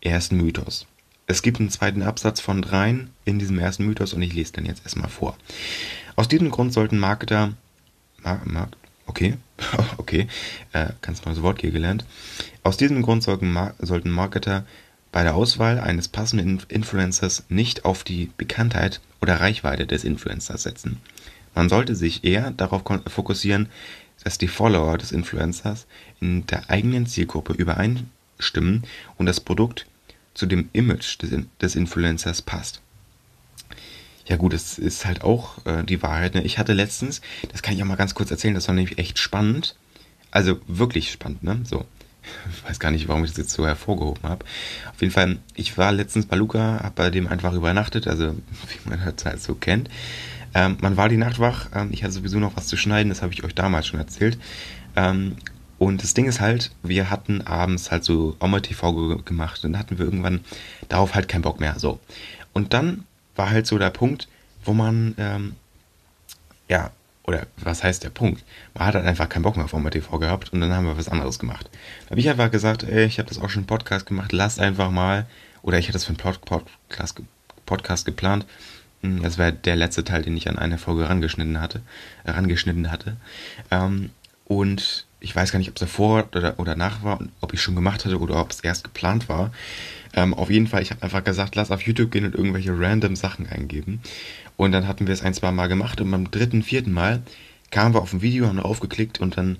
ersten 0.02 0.36
Mythos. 0.36 0.86
Es 1.30 1.44
gibt 1.44 1.60
einen 1.60 1.70
zweiten 1.70 2.02
Absatz 2.02 2.42
von 2.42 2.64
dreien 2.64 3.12
in 3.24 3.38
diesem 3.38 3.60
ersten 3.60 3.86
Mythos 3.86 4.14
und 4.14 4.22
ich 4.24 4.34
lese 4.34 4.54
den 4.54 4.66
jetzt 4.66 4.82
erstmal 4.84 5.12
vor. 5.12 5.38
Aus 6.16 6.28
diesem 6.28 6.50
Grund 6.50 6.74
sollten 6.74 6.98
Marketer, 6.98 7.54
Mar 8.24 8.42
Markt, 8.46 8.78
okay, 9.06 9.38
okay, 9.98 10.28
äh, 10.74 10.88
ganz 11.04 11.24
neues 11.26 11.44
Wort 11.44 11.62
hier 11.62 11.70
gelernt. 11.70 12.04
Aus 12.64 12.78
diesem 12.78 13.04
Grund 13.04 13.22
sollten, 13.22 13.52
Mar 13.54 13.76
sollten 13.78 14.10
Marketer 14.10 14.66
bei 15.12 15.22
der 15.22 15.36
Auswahl 15.36 15.80
eines 15.80 16.08
passenden 16.08 16.64
Influencers 16.68 17.44
nicht 17.48 17.86
auf 17.86 18.04
die 18.04 18.32
Bekanntheit 18.38 19.00
oder 19.22 19.40
Reichweite 19.40 19.86
des 19.86 20.06
Influencers 20.06 20.64
setzen. 20.64 20.98
Man 21.54 21.70
sollte 21.70 21.94
sich 21.94 22.24
eher 22.24 22.50
darauf 22.50 22.82
fokussieren, 23.06 23.70
dass 24.24 24.40
die 24.40 24.48
Follower 24.48 24.98
des 24.98 25.12
Influencers 25.12 25.86
in 26.22 26.48
der 26.48 26.72
eigenen 26.72 27.06
Zielgruppe 27.06 27.54
übereinstimmen 27.54 28.84
und 29.18 29.28
das 29.28 29.40
Produkt 29.40 29.86
zu 30.40 30.46
dem 30.46 30.70
Image 30.72 31.22
des, 31.22 31.32
des 31.62 31.76
Influencers 31.76 32.42
passt. 32.42 32.82
Ja 34.26 34.38
gut, 34.38 34.54
das 34.54 34.78
ist 34.80 35.06
halt 35.06 35.24
auch 35.24 35.66
äh, 35.66 35.84
die 35.84 36.02
Wahrheit. 36.02 36.36
Ne? 36.36 36.44
Ich 36.44 36.58
hatte 36.58 36.74
letztens, 36.74 37.20
das 37.52 37.62
kann 37.62 37.74
ich 37.74 37.84
auch 37.84 37.88
mal 37.88 37.98
ganz 37.98 38.16
kurz 38.16 38.32
erzählen, 38.32 38.54
das 38.54 38.68
war 38.68 38.76
nämlich 38.76 38.98
echt 38.98 39.20
spannend. 39.20 39.76
Also 40.32 40.60
wirklich 40.68 41.12
spannend, 41.12 41.44
ne? 41.44 41.60
So. 41.64 41.86
Ich 42.54 42.70
weiß 42.70 42.80
gar 42.80 42.92
nicht, 42.92 43.08
warum 43.08 43.24
ich 43.24 43.32
das 43.32 43.38
jetzt 43.38 43.52
so 43.52 43.66
hervorgehoben 43.66 44.24
habe. 44.24 44.46
Auf 44.94 45.02
jeden 45.02 45.12
Fall, 45.12 45.40
ich 45.56 45.78
war 45.78 45.92
letztens 45.92 46.28
bei 46.28 46.38
Luca, 46.38 46.84
habe 46.84 46.94
bei 46.96 47.10
dem 47.10 47.28
einfach 47.28 47.54
übernachtet, 47.54 48.08
also 48.08 48.34
wie 48.84 48.90
man 48.90 49.02
das 49.04 49.26
halt 49.26 49.42
so 49.42 49.56
kennt. 49.56 49.90
Ähm, 50.54 50.78
man 50.80 50.96
war 50.96 51.10
die 51.10 51.18
Nacht 51.18 51.40
wach, 51.40 51.68
ähm, 51.74 51.90
ich 51.92 52.04
hatte 52.04 52.14
sowieso 52.14 52.40
noch 52.40 52.56
was 52.56 52.68
zu 52.68 52.78
schneiden, 52.78 53.10
das 53.10 53.22
habe 53.24 53.34
ich 53.34 53.44
euch 53.44 53.56
damals 53.56 53.88
schon 53.88 54.00
erzählt. 54.00 54.38
Ähm, 54.96 55.36
und 55.80 56.04
das 56.04 56.14
Ding 56.14 56.28
ist 56.28 56.42
halt, 56.42 56.72
wir 56.84 57.10
hatten 57.10 57.42
abends 57.42 57.90
halt 57.90 58.04
so 58.04 58.36
Oma 58.40 58.60
TV 58.60 59.18
gemacht 59.24 59.64
und 59.66 59.80
hatten 59.80 59.98
wir 59.98 60.06
irgendwann 60.06 60.42
darauf 60.90 61.16
halt 61.16 61.28
keinen 61.28 61.42
Bock 61.42 61.60
mehr. 61.60 61.80
So. 61.80 62.00
Und 62.54 62.74
dann 62.74 63.06
war 63.36 63.50
halt 63.50 63.66
so 63.66 63.78
der 63.78 63.90
Punkt, 63.90 64.28
wo 64.66 64.74
man 64.74 65.16
ähm, 65.18 65.56
ja 66.68 66.92
oder 67.24 67.46
was 67.58 67.84
heißt 67.84 68.04
der 68.04 68.10
Punkt? 68.10 68.44
Man 68.74 68.88
hat 68.88 68.96
halt 68.96 69.06
einfach 69.06 69.30
keinen 69.30 69.44
Bock 69.44 69.56
mehr 69.56 69.66
auf 69.66 69.74
Oma 69.74 69.90
TV 69.90 70.18
gehabt 70.18 70.52
und 70.52 70.62
dann 70.62 70.74
haben 70.74 70.86
wir 70.86 70.98
was 70.98 71.10
anderes 71.10 71.40
gemacht. 71.40 71.70
Da 72.06 72.12
habe 72.12 72.20
ich 72.20 72.30
einfach 72.30 72.52
gesagt, 72.52 72.84
ey, 72.84 73.06
ich 73.06 73.20
habe 73.20 73.30
das 73.30 73.40
auch 73.40 73.50
schon 73.50 73.66
Podcast 73.66 74.06
gemacht, 74.06 74.32
lasst 74.32 74.60
einfach 74.60 74.90
mal, 74.90 75.28
oder 75.62 75.78
ich 75.78 75.86
hatte 75.86 75.94
das 75.94 76.06
für 76.06 76.10
einen 76.10 76.38
Podcast, 76.48 77.22
Podcast 77.66 78.06
geplant. 78.06 78.46
Hm, 79.02 79.22
das 79.22 79.38
wäre 79.38 79.54
der 79.54 79.76
letzte 79.76 80.04
Teil, 80.04 80.24
den 80.24 80.36
ich 80.36 80.50
an 80.50 80.58
eine 80.58 80.78
Folge 80.78 81.08
rangeschnitten 81.08 81.62
hatte. 81.62 81.82
Äh, 82.24 82.32
rangeschnitten 82.32 82.92
hatte. 82.92 83.16
Ähm, 83.70 84.10
und 84.46 85.06
ich 85.20 85.36
weiß 85.36 85.52
gar 85.52 85.60
nicht, 85.60 85.70
ob 85.70 85.76
es 85.76 85.82
davor 85.82 86.28
oder, 86.34 86.60
oder 86.60 86.76
nach 86.76 87.04
war, 87.04 87.20
ob 87.42 87.54
ich 87.54 87.62
schon 87.62 87.76
gemacht 87.76 88.06
hatte 88.06 88.20
oder 88.20 88.40
ob 88.40 88.52
es 88.52 88.62
erst 88.62 88.84
geplant 88.84 89.30
war. 89.30 89.52
Ähm, 90.14 90.34
auf 90.34 90.50
jeden 90.50 90.68
Fall, 90.68 90.82
ich 90.82 90.92
habe 90.92 91.04
einfach 91.04 91.24
gesagt, 91.24 91.56
lass 91.56 91.72
auf 91.72 91.82
YouTube 91.82 92.12
gehen 92.12 92.26
und 92.26 92.36
irgendwelche 92.36 92.78
random 92.78 93.16
Sachen 93.16 93.48
eingeben. 93.48 94.02
Und 94.58 94.72
dann 94.72 94.88
hatten 94.88 95.08
wir 95.08 95.14
es 95.14 95.22
ein, 95.22 95.34
zwei 95.34 95.52
Mal 95.52 95.68
gemacht 95.68 96.02
und 96.02 96.12
beim 96.12 96.32
dritten, 96.32 96.64
vierten 96.64 96.92
Mal 96.92 97.22
kamen 97.72 97.94
wir 97.94 98.02
auf 98.02 98.14
ein 98.14 98.22
Video, 98.22 98.48
haben 98.48 98.58
drauf 98.58 98.80
geklickt 98.80 99.20
und 99.20 99.38
dann 99.38 99.58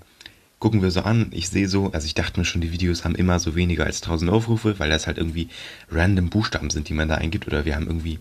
gucken 0.60 0.82
wir 0.82 0.92
so 0.92 1.02
an. 1.02 1.28
Ich 1.32 1.50
sehe 1.50 1.68
so, 1.68 1.92
also 1.92 2.06
ich 2.06 2.16
dachte 2.16 2.40
mir 2.40 2.46
schon, 2.46 2.62
die 2.62 2.72
Videos 2.72 3.06
haben 3.06 3.16
immer 3.16 3.40
so 3.40 3.56
weniger 3.56 3.86
als 3.86 4.02
1000 4.02 4.32
Aufrufe, 4.32 4.80
weil 4.80 4.90
das 4.90 5.08
halt 5.08 5.18
irgendwie 5.18 5.50
random 5.92 6.30
Buchstaben 6.30 6.70
sind, 6.70 6.90
die 6.90 6.94
man 6.94 7.08
da 7.08 7.16
eingibt. 7.16 7.48
Oder 7.48 7.66
wir 7.66 7.76
haben 7.76 7.88
irgendwie 7.88 8.20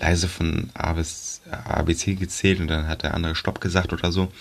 leise 0.00 0.28
von 0.28 0.70
A 0.74 0.92
bis 0.92 1.40
ABC 1.50 2.14
gezählt 2.14 2.60
und 2.60 2.68
dann 2.68 2.88
hat 2.88 3.02
der 3.02 3.14
andere 3.14 3.34
Stopp 3.34 3.60
gesagt 3.60 3.92
oder 3.92 4.12
so. 4.12 4.32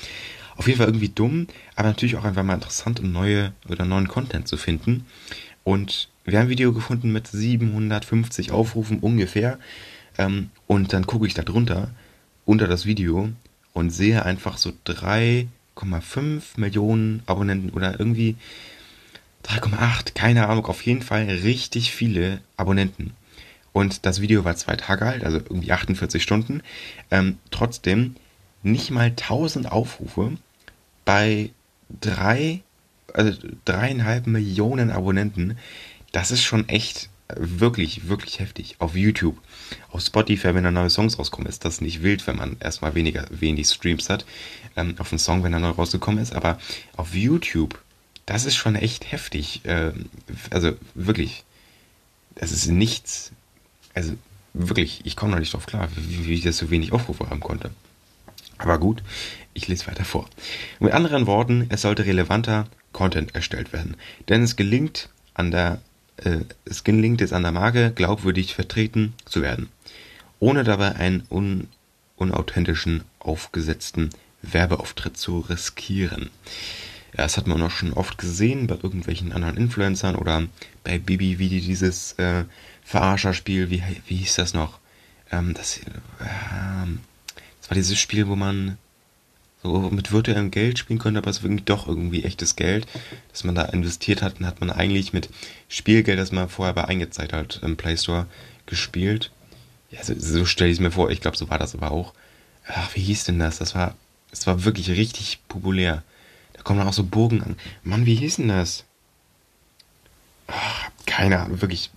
Auf 0.57 0.67
jeden 0.67 0.79
Fall 0.79 0.87
irgendwie 0.87 1.09
dumm, 1.09 1.47
aber 1.75 1.89
natürlich 1.89 2.15
auch 2.15 2.23
einfach 2.23 2.43
mal 2.43 2.55
interessant, 2.55 2.99
um 2.99 3.11
neue 3.11 3.53
oder 3.69 3.85
neuen 3.85 4.07
Content 4.07 4.47
zu 4.47 4.57
finden. 4.57 5.05
Und 5.63 6.09
wir 6.25 6.39
haben 6.39 6.47
ein 6.47 6.49
Video 6.49 6.73
gefunden 6.73 7.11
mit 7.11 7.27
750 7.27 8.51
Aufrufen 8.51 8.99
ungefähr. 8.99 9.59
Ähm, 10.17 10.49
und 10.65 10.93
dann 10.93 11.05
gucke 11.05 11.27
ich 11.27 11.35
da 11.35 11.43
drunter, 11.43 11.91
unter 12.45 12.67
das 12.67 12.85
Video 12.85 13.29
und 13.73 13.91
sehe 13.91 14.25
einfach 14.25 14.57
so 14.57 14.73
3,5 14.87 15.47
Millionen 16.57 17.21
Abonnenten 17.27 17.69
oder 17.69 17.99
irgendwie 17.99 18.35
3,8, 19.45 20.13
keine 20.15 20.47
Ahnung, 20.47 20.65
auf 20.65 20.81
jeden 20.81 21.03
Fall 21.03 21.25
richtig 21.25 21.91
viele 21.91 22.41
Abonnenten. 22.57 23.13
Und 23.73 24.05
das 24.07 24.21
Video 24.21 24.43
war 24.43 24.55
zwei 24.55 24.75
Tage 24.75 25.05
alt, 25.05 25.23
also 25.23 25.37
irgendwie 25.37 25.71
48 25.71 26.23
Stunden. 26.23 26.61
Ähm, 27.11 27.37
trotzdem 27.51 28.15
nicht 28.63 28.89
mal 28.89 29.05
1000 29.05 29.71
Aufrufe 29.71 30.31
bei 31.07 31.51
drei, 32.01 32.61
also 33.13 33.31
dreieinhalb 33.63 34.27
Millionen 34.27 34.91
Abonnenten. 34.91 35.57
Das 36.11 36.31
ist 36.31 36.43
schon 36.43 36.67
echt 36.67 37.09
wirklich, 37.33 38.09
wirklich 38.09 38.39
heftig. 38.39 38.75
Auf 38.79 38.93
YouTube, 38.93 39.37
auf 39.89 40.01
Spotify, 40.01 40.53
wenn 40.53 40.65
da 40.65 40.71
neue 40.71 40.89
Songs 40.89 41.17
rauskommen, 41.17 41.47
ist 41.47 41.63
das 41.63 41.79
nicht 41.79 42.03
wild, 42.03 42.27
wenn 42.27 42.35
man 42.35 42.57
erstmal 42.59 42.93
weniger, 42.93 43.25
wenig 43.29 43.67
Streams 43.67 44.09
hat. 44.09 44.25
Ähm, 44.75 44.95
auf 44.97 45.13
einen 45.13 45.19
Song, 45.19 45.43
wenn 45.43 45.53
er 45.53 45.61
neu 45.61 45.69
rausgekommen 45.69 46.21
ist. 46.21 46.35
Aber 46.35 46.59
auf 46.97 47.15
YouTube, 47.15 47.79
das 48.25 48.43
ist 48.43 48.57
schon 48.57 48.75
echt 48.75 49.09
heftig. 49.09 49.61
Ähm, 49.63 50.09
also 50.49 50.73
wirklich, 50.93 51.45
das 52.35 52.51
ist 52.51 52.67
nichts. 52.67 53.31
Also 53.93 54.11
wirklich, 54.53 55.05
ich 55.05 55.15
komme 55.15 55.31
noch 55.31 55.39
nicht 55.39 55.53
drauf 55.53 55.67
klar, 55.67 55.87
wie, 55.95 56.27
wie 56.27 56.33
ich 56.33 56.43
das 56.43 56.57
so 56.57 56.69
wenig 56.69 56.91
Aufrufe 56.91 57.29
haben 57.29 57.39
konnte. 57.39 57.71
Aber 58.57 58.79
gut, 58.79 59.03
ich 59.53 59.67
lese 59.67 59.87
weiter 59.87 60.05
vor. 60.05 60.27
Mit 60.79 60.93
anderen 60.93 61.27
Worten, 61.27 61.67
es 61.69 61.81
sollte 61.81 62.05
relevanter 62.05 62.67
Content 62.91 63.35
erstellt 63.35 63.73
werden. 63.73 63.95
Denn 64.29 64.43
es 64.43 64.55
gelingt 64.55 65.09
an 65.33 65.51
der 65.51 65.81
äh, 66.17 66.39
es 66.65 66.83
gelingt 66.83 67.21
es 67.21 67.33
an 67.33 67.43
der 67.43 67.51
Marke, 67.51 67.91
glaubwürdig 67.91 68.55
vertreten 68.55 69.13
zu 69.25 69.41
werden, 69.41 69.69
ohne 70.39 70.63
dabei 70.63 70.95
einen 70.95 71.23
un 71.29 71.67
unauthentischen, 72.15 73.03
aufgesetzten 73.19 74.09
Werbeauftritt 74.41 75.17
zu 75.17 75.39
riskieren. 75.41 76.31
Ja, 77.15 77.23
das 77.23 77.37
hat 77.37 77.45
man 77.45 77.61
auch 77.61 77.69
schon 77.69 77.93
oft 77.93 78.17
gesehen 78.17 78.65
bei 78.65 78.73
irgendwelchen 78.81 79.33
anderen 79.33 79.55
Influencern 79.55 80.15
oder 80.15 80.47
bei 80.83 80.97
Bibi, 80.97 81.37
wie 81.37 81.49
die 81.49 81.61
dieses 81.61 82.13
äh, 82.13 82.45
Verarscherspiel, 82.83 83.69
wie, 83.69 83.83
wie 84.07 84.15
hieß 84.15 84.35
das 84.35 84.55
noch? 84.55 84.79
Ähm, 85.31 85.53
das, 85.53 85.77
äh, 85.77 85.83
das 87.67 87.71
war 87.71 87.75
dieses 87.75 87.99
Spiel, 87.99 88.29
wo 88.29 88.37
man 88.37 88.77
so 89.61 89.89
mit 89.89 90.13
virtuellem 90.13 90.51
Geld 90.51 90.79
spielen 90.79 90.99
konnte, 90.99 91.17
aber 91.17 91.29
es 91.29 91.43
war 91.43 91.49
doch 91.49 91.85
irgendwie 91.85 92.23
echtes 92.23 92.55
Geld, 92.55 92.87
das 93.33 93.43
man 93.43 93.55
da 93.55 93.63
investiert 93.63 94.21
hat. 94.21 94.39
Und 94.39 94.45
hat 94.45 94.61
man 94.61 94.71
eigentlich 94.71 95.11
mit 95.11 95.29
Spielgeld, 95.67 96.17
das 96.17 96.31
man 96.31 96.47
vorher 96.47 96.73
bei 96.73 96.85
eingezahlt 96.85 97.33
hat 97.33 97.59
im 97.63 97.75
Play 97.75 97.97
Store, 97.97 98.27
gespielt. 98.67 99.31
Ja, 99.91 100.01
so, 100.01 100.13
so 100.17 100.45
stelle 100.45 100.69
ich 100.69 100.77
es 100.77 100.79
mir 100.79 100.91
vor. 100.91 101.11
Ich 101.11 101.19
glaube, 101.19 101.35
so 101.35 101.49
war 101.49 101.59
das 101.59 101.75
aber 101.75 101.91
auch. 101.91 102.13
Ach, 102.67 102.95
wie 102.95 103.01
hieß 103.01 103.25
denn 103.25 103.39
das? 103.39 103.57
Das 103.57 103.75
war, 103.75 103.95
das 104.31 104.47
war 104.47 104.63
wirklich 104.63 104.89
richtig 104.89 105.39
populär. 105.49 106.03
Da 106.53 106.61
kommen 106.61 106.79
auch 106.79 106.93
so 106.93 107.03
Bogen 107.03 107.43
an. 107.43 107.57
Mann, 107.83 108.05
wie 108.05 108.15
hieß 108.15 108.37
denn 108.37 108.47
das? 108.47 108.85
Ach, 110.47 110.89
keine 111.05 111.39
Ahnung, 111.39 111.59
wirklich. 111.59 111.89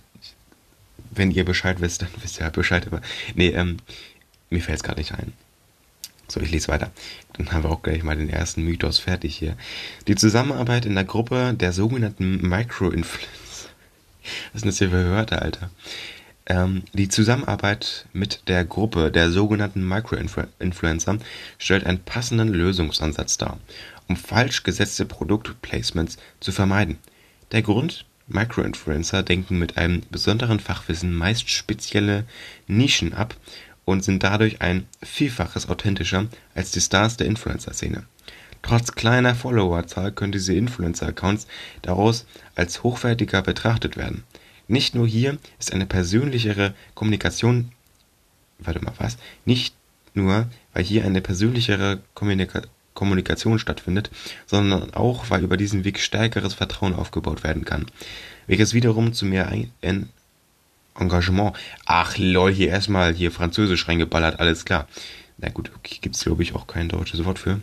Wenn 1.11 1.31
ihr 1.31 1.45
Bescheid 1.45 1.79
wisst, 1.79 2.01
dann 2.01 2.09
wisst 2.21 2.39
ihr 2.39 2.43
halt 2.43 2.55
Bescheid. 2.55 2.87
Aber 2.87 3.01
nee, 3.35 3.49
ähm, 3.49 3.77
mir 4.49 4.61
fällt 4.61 4.77
es 4.77 4.83
gerade 4.83 4.99
nicht 4.99 5.13
ein. 5.13 5.31
So, 6.31 6.39
ich 6.39 6.51
lese 6.51 6.69
weiter. 6.69 6.91
Dann 7.33 7.51
haben 7.51 7.63
wir 7.63 7.69
auch 7.69 7.83
gleich 7.83 8.03
mal 8.03 8.15
den 8.15 8.29
ersten 8.29 8.63
Mythos 8.63 8.99
fertig 8.99 9.35
hier. 9.35 9.57
Die 10.07 10.15
Zusammenarbeit 10.15 10.85
in 10.85 10.95
der 10.95 11.03
Gruppe 11.03 11.53
der 11.53 11.73
sogenannten 11.73 12.47
Micro-Influencer. 12.47 13.67
Was 14.53 14.61
denn 14.61 14.69
das 14.69 14.77
hier 14.77 14.91
für 14.91 15.09
Wörter, 15.09 15.41
Alter? 15.41 15.69
Ähm, 16.45 16.83
die 16.93 17.09
Zusammenarbeit 17.09 18.05
mit 18.13 18.47
der 18.47 18.63
Gruppe 18.63 19.11
der 19.11 19.29
sogenannten 19.29 19.85
Micro-Influencer 19.85 21.17
stellt 21.57 21.85
einen 21.85 21.99
passenden 21.99 22.47
Lösungsansatz 22.47 23.37
dar, 23.37 23.59
um 24.07 24.15
falsch 24.15 24.63
gesetzte 24.63 25.05
Produktplacements 25.05 26.17
zu 26.39 26.53
vermeiden. 26.53 26.97
Der 27.51 27.61
Grund? 27.61 28.05
Micro-Influencer 28.27 29.23
denken 29.23 29.59
mit 29.59 29.75
einem 29.75 30.03
besonderen 30.09 30.61
Fachwissen 30.61 31.13
meist 31.13 31.49
spezielle 31.49 32.23
Nischen 32.67 33.13
ab 33.13 33.35
und 33.85 34.03
sind 34.03 34.23
dadurch 34.23 34.61
ein 34.61 34.87
Vielfaches 35.01 35.69
authentischer 35.69 36.27
als 36.55 36.71
die 36.71 36.81
Stars 36.81 37.17
der 37.17 37.27
Influencer-Szene. 37.27 38.05
Trotz 38.61 38.91
kleiner 38.91 39.33
Followerzahl 39.33 40.11
können 40.11 40.31
diese 40.31 40.53
Influencer-Accounts 40.53 41.47
daraus 41.81 42.25
als 42.55 42.83
hochwertiger 42.83 43.41
betrachtet 43.41 43.97
werden. 43.97 44.23
Nicht 44.67 44.93
nur 44.93 45.07
hier 45.07 45.37
ist 45.59 45.73
eine 45.73 45.85
persönlichere 45.85 46.73
Kommunikation 46.93 47.71
warte 48.63 48.83
mal, 48.83 48.93
was? 48.97 49.17
Nicht 49.45 49.75
nur, 50.13 50.47
weil 50.73 50.83
hier 50.83 51.05
eine 51.05 51.21
persönlichere 51.21 51.99
Kommunika 52.13 52.61
Kommunikation 52.93 53.57
stattfindet, 53.57 54.11
sondern 54.45 54.93
auch, 54.93 55.29
weil 55.29 55.43
über 55.43 55.55
diesen 55.55 55.85
Weg 55.85 55.97
stärkeres 55.97 56.53
Vertrauen 56.53 56.93
aufgebaut 56.93 57.41
werden 57.41 57.63
kann, 57.63 57.85
welches 58.47 58.73
wiederum 58.73 59.13
zu 59.13 59.25
mehr 59.25 59.49
Engagement. 61.01 61.55
Ach 61.85 62.17
lol, 62.17 62.51
hier 62.53 62.69
erstmal 62.69 63.13
hier 63.13 63.31
Französisch 63.31 63.87
reingeballert, 63.87 64.39
alles 64.39 64.63
klar. 64.63 64.87
Na 65.37 65.49
gut, 65.49 65.71
okay, 65.75 65.97
gibt's 65.99 66.23
glaube 66.23 66.43
ich 66.43 66.55
auch 66.55 66.67
kein 66.67 66.87
deutsches 66.87 67.25
Wort 67.25 67.39
für. 67.39 67.59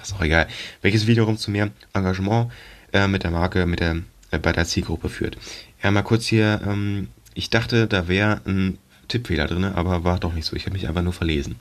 Ist 0.00 0.14
auch 0.14 0.22
egal. 0.22 0.46
Welches 0.82 1.06
wiederum 1.06 1.36
zu 1.36 1.50
mehr 1.50 1.70
Engagement 1.92 2.52
äh, 2.92 3.08
mit 3.08 3.24
der 3.24 3.32
Marke, 3.32 3.66
mit 3.66 3.80
der 3.80 3.96
äh, 4.30 4.38
bei 4.38 4.52
der 4.52 4.64
Zielgruppe 4.64 5.08
führt. 5.08 5.36
Ja, 5.82 5.90
mal 5.90 6.02
kurz 6.02 6.26
hier, 6.26 6.60
ähm, 6.66 7.08
ich 7.34 7.50
dachte, 7.50 7.86
da 7.86 8.08
wäre 8.08 8.40
ein 8.46 8.78
Tippfehler 9.08 9.46
drin, 9.46 9.64
aber 9.64 10.04
war 10.04 10.18
doch 10.18 10.32
nicht 10.32 10.46
so. 10.46 10.56
Ich 10.56 10.66
habe 10.66 10.74
mich 10.74 10.88
einfach 10.88 11.02
nur 11.02 11.12
verlesen. 11.12 11.56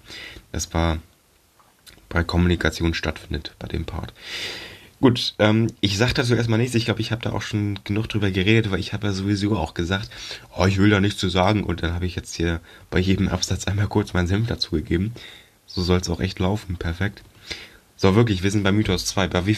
Das 0.51 0.73
war 0.73 0.99
bei 2.09 2.23
Kommunikation 2.23 2.93
stattfindet, 2.93 3.53
bei 3.59 3.67
dem 3.67 3.85
Part. 3.85 4.13
Gut, 5.05 5.35
ähm, 5.37 5.67
ich 5.81 5.99
sag 5.99 6.13
dazu 6.15 6.33
erstmal 6.33 6.57
nichts. 6.57 6.73
Ich 6.73 6.85
glaube, 6.85 6.99
ich 6.99 7.11
habe 7.11 7.21
da 7.21 7.31
auch 7.31 7.43
schon 7.43 7.77
genug 7.83 8.09
drüber 8.09 8.31
geredet, 8.31 8.71
weil 8.71 8.79
ich 8.79 8.91
habe 8.91 9.05
ja 9.05 9.13
sowieso 9.13 9.55
auch 9.55 9.75
gesagt, 9.75 10.09
oh, 10.57 10.65
ich 10.65 10.79
will 10.79 10.89
da 10.89 10.99
nichts 10.99 11.19
zu 11.19 11.29
sagen. 11.29 11.63
Und 11.63 11.83
dann 11.83 11.93
habe 11.93 12.07
ich 12.07 12.15
jetzt 12.15 12.33
hier 12.33 12.59
bei 12.89 12.97
jedem 12.97 13.27
Absatz 13.27 13.67
einmal 13.67 13.85
kurz 13.85 14.13
meinen 14.13 14.25
Senf 14.25 14.47
dazugegeben. 14.47 15.13
So 15.67 15.83
soll 15.83 15.99
es 15.99 16.09
auch 16.09 16.21
echt 16.21 16.39
laufen. 16.39 16.77
Perfekt. 16.77 17.21
So, 17.95 18.15
wirklich, 18.15 18.41
wir 18.41 18.49
sind 18.49 18.63
bei 18.63 18.71
Mythos 18.71 19.05
2. 19.05 19.27
Bei 19.27 19.45
wie, 19.45 19.55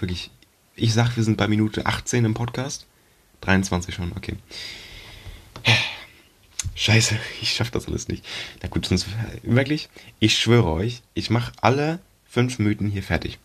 wirklich, 0.00 0.32
ich 0.74 0.92
sag, 0.92 1.14
wir 1.14 1.22
sind 1.22 1.36
bei 1.36 1.46
Minute 1.46 1.86
18 1.86 2.24
im 2.24 2.34
Podcast. 2.34 2.88
23 3.42 3.94
schon, 3.94 4.10
okay. 4.16 4.34
Scheiße, 6.74 7.16
ich 7.40 7.52
schaff 7.52 7.70
das 7.70 7.86
alles 7.86 8.08
nicht. 8.08 8.24
Na 8.60 8.68
gut, 8.68 8.86
sonst 8.86 9.06
wirklich, 9.44 9.88
ich 10.18 10.36
schwöre 10.36 10.72
euch, 10.72 11.02
ich 11.14 11.30
mache 11.30 11.52
alle 11.60 12.00
fünf 12.28 12.58
Mythen 12.58 12.90
hier 12.90 13.04
fertig. 13.04 13.38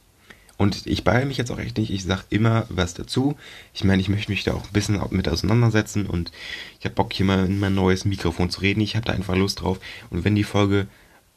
Und 0.57 0.85
ich 0.85 1.03
beeile 1.03 1.25
mich 1.25 1.37
jetzt 1.37 1.51
auch 1.51 1.59
echt 1.59 1.77
nicht. 1.77 1.91
Ich 1.91 2.03
sag 2.03 2.23
immer 2.29 2.65
was 2.69 2.93
dazu. 2.93 3.35
Ich 3.73 3.83
meine, 3.83 4.01
ich 4.01 4.09
möchte 4.09 4.31
mich 4.31 4.43
da 4.43 4.53
auch 4.53 4.63
ein 4.63 4.73
bisschen 4.73 5.01
mit 5.09 5.27
auseinandersetzen 5.27 6.05
und 6.05 6.31
ich 6.79 6.85
habe 6.85 6.95
Bock, 6.95 7.11
hier 7.11 7.25
mal 7.25 7.45
in 7.45 7.59
mein 7.59 7.75
neues 7.75 8.05
Mikrofon 8.05 8.49
zu 8.49 8.61
reden. 8.61 8.81
Ich 8.81 8.95
habe 8.95 9.05
da 9.05 9.13
einfach 9.13 9.35
Lust 9.35 9.61
drauf. 9.61 9.79
Und 10.09 10.23
wenn 10.23 10.35
die 10.35 10.43
Folge 10.43 10.87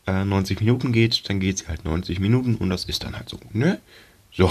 äh, 0.07 0.24
90 0.24 0.61
Minuten 0.61 0.92
geht, 0.92 1.28
dann 1.28 1.40
geht 1.40 1.59
sie 1.59 1.66
halt 1.66 1.85
90 1.85 2.20
Minuten 2.20 2.54
und 2.57 2.70
das 2.70 2.85
ist 2.85 3.02
dann 3.04 3.16
halt 3.16 3.28
so, 3.28 3.38
ne? 3.52 3.81
So. 4.33 4.50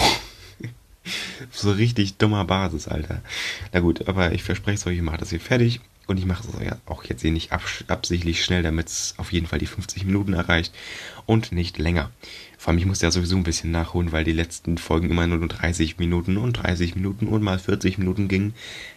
so 1.52 1.72
richtig 1.72 2.18
dummer 2.18 2.44
Basis, 2.44 2.88
Alter. 2.88 3.22
Na 3.72 3.80
gut, 3.80 4.08
aber 4.08 4.34
ich 4.34 4.44
verspreche 4.44 4.76
es 4.76 4.86
euch, 4.86 4.98
ich 4.98 5.04
mache 5.04 5.18
das 5.18 5.30
hier 5.30 5.40
fertig. 5.40 5.80
Und 6.08 6.18
ich 6.18 6.26
mache 6.26 6.44
es 6.48 6.78
auch 6.86 7.04
jetzt 7.04 7.22
hier 7.22 7.32
nicht 7.32 7.52
absichtlich 7.52 8.44
schnell, 8.44 8.64
damit 8.64 8.88
es 8.88 9.14
auf 9.18 9.34
jeden 9.34 9.46
Fall 9.46 9.60
die 9.60 9.66
50 9.66 10.06
Minuten 10.06 10.34
erreicht 10.34 10.74
und 11.26 11.52
nicht 11.52 11.78
länger. 11.78 12.12
Vor 12.58 12.72
allem, 12.72 12.80
ich 12.80 12.86
musste 12.86 13.06
ja 13.06 13.12
sowieso 13.12 13.36
ein 13.36 13.44
bisschen 13.44 13.72
nachholen, 13.72 14.14
weil 14.14 14.24
die 14.24 14.32
letzten 14.32 14.78
Folgen 14.78 15.10
immer 15.10 15.28
nur 15.28 15.46
30 15.46 15.98
Minuten 15.98 16.38
und 16.38 16.54
30 16.54 16.96
Minuten 16.96 17.28
und 17.28 17.44
mal 17.44 17.60
40 17.60 17.98
Minuten 17.98 18.30
gingen. 18.30 18.54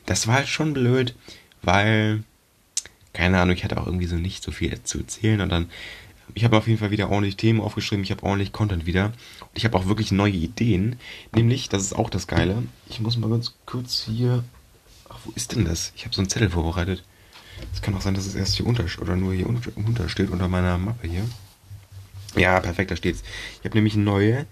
Das 0.07 0.29
war 0.29 0.37
halt 0.37 0.49
schon 0.49 0.73
blöd, 0.73 1.16
weil, 1.62 2.23
keine 3.12 3.40
Ahnung, 3.40 3.57
ich 3.57 3.64
hatte 3.64 3.81
auch 3.81 3.87
irgendwie 3.87 4.07
so 4.07 4.16
nicht 4.16 4.44
so 4.44 4.53
viel 4.53 4.81
zu 4.85 4.99
erzählen 4.99 5.40
und 5.40 5.51
dann 5.51 5.68
ich 6.35 6.44
habe 6.44 6.57
auf 6.57 6.68
jeden 6.68 6.79
Fall 6.79 6.92
wieder 6.92 7.11
ordentlich 7.11 7.37
Themen 7.37 7.61
aufgeschrieben, 7.61 8.05
ich 8.05 8.12
habe 8.12 8.23
ordentlich 8.23 8.53
Content 8.53 8.87
wieder. 8.87 9.07
Und 9.07 9.51
ich 9.55 9.64
habe 9.64 9.77
auch 9.77 9.87
wirklich 9.87 10.12
neue 10.12 10.33
Ideen. 10.33 10.94
Nämlich, 11.35 11.68
das 11.68 11.83
ist 11.83 11.92
auch 11.92 12.09
das 12.09 12.29
Geile. 12.29 12.62
Ich 12.88 13.01
muss 13.01 13.16
mal 13.16 13.29
ganz 13.29 13.55
kurz 13.66 14.05
hier 14.05 14.44
Ach, 15.11 15.18
wo 15.25 15.33
ist 15.35 15.55
denn 15.55 15.64
das? 15.64 15.92
Ich 15.96 16.05
habe 16.05 16.14
so 16.14 16.20
einen 16.20 16.31
Zettel 16.31 16.51
vorbereitet. 16.51 17.05
Es 17.75 17.83
kann 17.83 17.94
auch 17.94 18.01
sein, 18.01 18.14
dass 18.14 18.27
es 18.27 18.35
erst 18.35 18.55
hier 18.55 18.66
unter 18.66 18.85
oder 19.01 19.16
nur 19.16 19.35
hier 19.35 19.46
unter 19.46 20.09
steht, 20.09 20.31
unter 20.31 20.49
meiner 20.49 20.79
Mappe 20.79 21.07
hier. 21.07 21.25
Ja, 22.37 22.61
perfekt, 22.61 22.90
da 22.90 22.96
steht's. 22.96 23.23
Ich 23.59 23.64
habe 23.64 23.77
nämlich 23.77 23.96
neue 23.96 24.46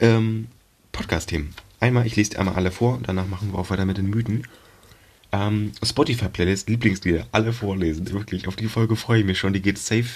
ähm, 0.00 0.48
Podcast-Themen. 0.90 1.54
Einmal, 1.80 2.06
ich 2.06 2.16
lese 2.16 2.38
einmal 2.38 2.56
alle 2.56 2.70
vor, 2.70 3.00
danach 3.02 3.26
machen 3.26 3.52
wir 3.52 3.58
auch 3.58 3.70
weiter 3.70 3.86
mit 3.86 3.98
den 3.98 4.10
Mythen. 4.10 4.46
Ähm, 5.30 5.72
Spotify-Playlist, 5.82 6.68
Lieblingslieder, 6.68 7.26
alle 7.32 7.52
vorlesen. 7.52 8.10
Wirklich, 8.12 8.48
auf 8.48 8.56
die 8.56 8.68
Folge 8.68 8.96
freue 8.96 9.20
ich 9.20 9.24
mich 9.24 9.38
schon. 9.38 9.52
Die 9.52 9.62
geht 9.62 9.78
safe 9.78 10.08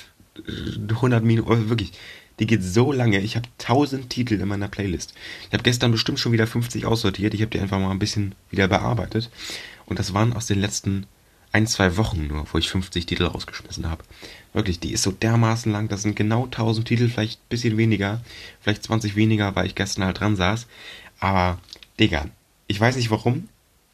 100 0.91 1.23
äh, 1.23 1.25
Minuten, 1.25 1.51
oh, 1.51 1.69
wirklich. 1.69 1.93
Die 2.39 2.47
geht 2.47 2.63
so 2.63 2.93
lange. 2.93 3.21
Ich 3.21 3.37
habe 3.37 3.49
1000 3.61 4.11
Titel 4.11 4.35
in 4.35 4.49
meiner 4.49 4.69
Playlist. 4.69 5.15
Ich 5.47 5.53
habe 5.53 5.63
gestern 5.63 5.93
bestimmt 5.93 6.21
schon 6.21 6.33
wieder 6.33 6.47
50 6.47 6.85
aussortiert. 6.85 7.35
Ich 7.35 7.41
habe 7.41 7.51
die 7.51 7.61
einfach 7.61 7.79
mal 7.79 7.91
ein 7.91 7.99
bisschen 7.99 8.35
wieder 8.51 8.69
bearbeitet. 8.69 9.31
Und 9.87 9.99
das 9.99 10.13
waren 10.13 10.33
aus 10.35 10.47
den 10.47 10.61
letzten 10.61 11.07
ein, 11.53 11.67
zwei 11.67 11.97
Wochen 11.97 12.27
nur, 12.27 12.47
wo 12.53 12.59
ich 12.59 12.69
50 12.69 13.07
Titel 13.07 13.25
rausgeschmissen 13.25 13.89
habe. 13.89 14.05
Wirklich, 14.53 14.79
die 14.79 14.93
ist 14.93 15.03
so 15.03 15.11
dermaßen 15.11 15.73
lang. 15.73 15.89
Das 15.89 16.03
sind 16.03 16.15
genau 16.15 16.45
1000 16.45 16.87
Titel, 16.87 17.09
vielleicht 17.09 17.41
ein 17.41 17.49
bisschen 17.49 17.79
weniger. 17.79 18.21
Vielleicht 18.61 18.83
20 18.83 19.17
weniger, 19.17 19.57
weil 19.57 19.67
ich 19.67 19.75
gestern 19.75 20.05
halt 20.05 20.21
dran 20.21 20.37
saß. 20.37 20.67
Aber, 21.19 21.59
Digga, 21.99 22.27
ich 22.67 22.79
weiß 22.79 22.97
nicht 22.97 23.11
warum. 23.11 23.49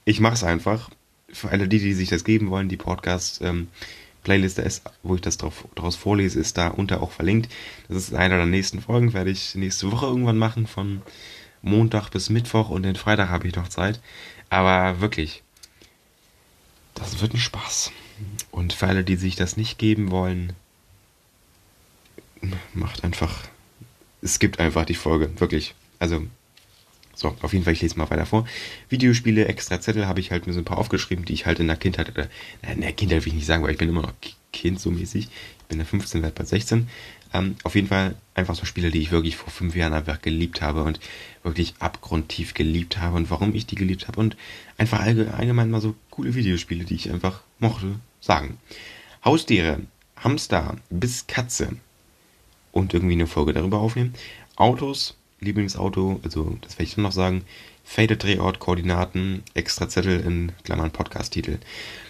Ich 0.04 0.18
mache 0.18 0.34
es 0.34 0.42
einfach. 0.42 0.90
Für 1.32 1.50
alle 1.50 1.68
die, 1.68 1.78
die 1.78 1.94
sich 1.94 2.08
das 2.08 2.24
geben 2.24 2.50
wollen, 2.50 2.68
die 2.68 2.76
Podcasts 2.76 3.40
ähm, 3.40 3.68
Playlist 4.22 4.58
ist, 4.58 4.82
wo 5.02 5.14
ich 5.14 5.20
das 5.20 5.36
drauf, 5.36 5.66
daraus 5.74 5.96
vorlese, 5.96 6.40
ist 6.40 6.58
da 6.58 6.68
unter 6.68 7.02
auch 7.02 7.10
verlinkt. 7.10 7.52
Das 7.88 7.96
ist 7.96 8.14
einer 8.14 8.36
der 8.36 8.46
nächsten 8.46 8.80
Folgen, 8.80 9.12
werde 9.12 9.30
ich 9.30 9.54
nächste 9.54 9.90
Woche 9.90 10.06
irgendwann 10.06 10.38
machen, 10.38 10.66
von 10.66 11.02
Montag 11.62 12.10
bis 12.10 12.30
Mittwoch 12.30 12.70
und 12.70 12.82
den 12.82 12.96
Freitag 12.96 13.28
habe 13.28 13.48
ich 13.48 13.56
noch 13.56 13.68
Zeit. 13.68 14.00
Aber 14.50 15.00
wirklich, 15.00 15.42
das 16.94 17.20
wird 17.20 17.34
ein 17.34 17.38
Spaß. 17.38 17.90
Und 18.50 18.72
für 18.72 18.86
alle, 18.86 19.04
die 19.04 19.16
sich 19.16 19.36
das 19.36 19.56
nicht 19.56 19.78
geben 19.78 20.10
wollen, 20.10 20.52
macht 22.74 23.04
einfach, 23.04 23.44
es 24.20 24.38
gibt 24.38 24.60
einfach 24.60 24.84
die 24.84 24.94
Folge, 24.94 25.40
wirklich. 25.40 25.74
Also, 25.98 26.26
so, 27.14 27.36
auf 27.42 27.52
jeden 27.52 27.64
Fall, 27.64 27.74
ich 27.74 27.82
lese 27.82 27.98
mal 27.98 28.10
weiter 28.10 28.26
vor. 28.26 28.46
Videospiele, 28.88 29.46
extra 29.46 29.80
Zettel 29.80 30.06
habe 30.06 30.20
ich 30.20 30.30
halt 30.30 30.46
mir 30.46 30.52
so 30.52 30.60
ein 30.60 30.64
paar 30.64 30.78
aufgeschrieben, 30.78 31.24
die 31.24 31.34
ich 31.34 31.46
halt 31.46 31.60
in 31.60 31.66
der 31.66 31.76
Kindheit, 31.76 32.10
oder, 32.10 32.28
in 32.72 32.80
der 32.80 32.92
Kindheit 32.92 33.24
will 33.24 33.28
ich 33.28 33.34
nicht 33.34 33.46
sagen, 33.46 33.62
weil 33.62 33.72
ich 33.72 33.78
bin 33.78 33.88
immer 33.88 34.02
noch 34.02 34.14
Kind 34.52 34.80
so 34.80 34.90
mäßig. 34.90 35.24
Ich 35.24 35.64
bin 35.68 35.78
der 35.78 35.86
15, 35.86 36.22
werde 36.22 36.34
bei 36.34 36.44
16. 36.44 36.88
Ähm, 37.34 37.56
auf 37.64 37.74
jeden 37.74 37.88
Fall 37.88 38.14
einfach 38.34 38.54
so 38.54 38.66
Spiele, 38.66 38.90
die 38.90 39.00
ich 39.00 39.10
wirklich 39.10 39.36
vor 39.36 39.50
fünf 39.50 39.74
Jahren 39.74 39.94
einfach 39.94 40.20
geliebt 40.20 40.60
habe 40.60 40.82
und 40.82 41.00
wirklich 41.42 41.74
abgrundtief 41.78 42.54
geliebt 42.54 42.98
habe 42.98 43.16
und 43.16 43.30
warum 43.30 43.54
ich 43.54 43.66
die 43.66 43.74
geliebt 43.74 44.08
habe 44.08 44.20
und 44.20 44.36
einfach 44.76 45.00
allgemein 45.00 45.70
mal 45.70 45.80
so 45.80 45.94
coole 46.10 46.34
Videospiele, 46.34 46.84
die 46.84 46.94
ich 46.94 47.10
einfach 47.10 47.40
mochte, 47.58 47.94
sagen. 48.20 48.58
Haustiere, 49.24 49.80
Hamster 50.16 50.76
bis 50.90 51.26
Katze 51.26 51.76
und 52.70 52.92
irgendwie 52.92 53.14
eine 53.14 53.26
Folge 53.26 53.52
darüber 53.52 53.78
aufnehmen. 53.78 54.14
Autos, 54.56 55.16
Lieblingsauto, 55.42 56.20
also 56.24 56.56
das 56.60 56.74
werde 56.74 56.84
ich 56.84 56.94
dann 56.94 57.04
noch 57.04 57.12
sagen. 57.12 57.44
Faded 57.84 58.22
Drehort, 58.22 58.60
Koordinaten, 58.60 59.42
extra 59.54 59.88
Zettel 59.88 60.20
in 60.20 60.52
Klammern 60.64 60.92
Podcast-Titel. 60.92 61.58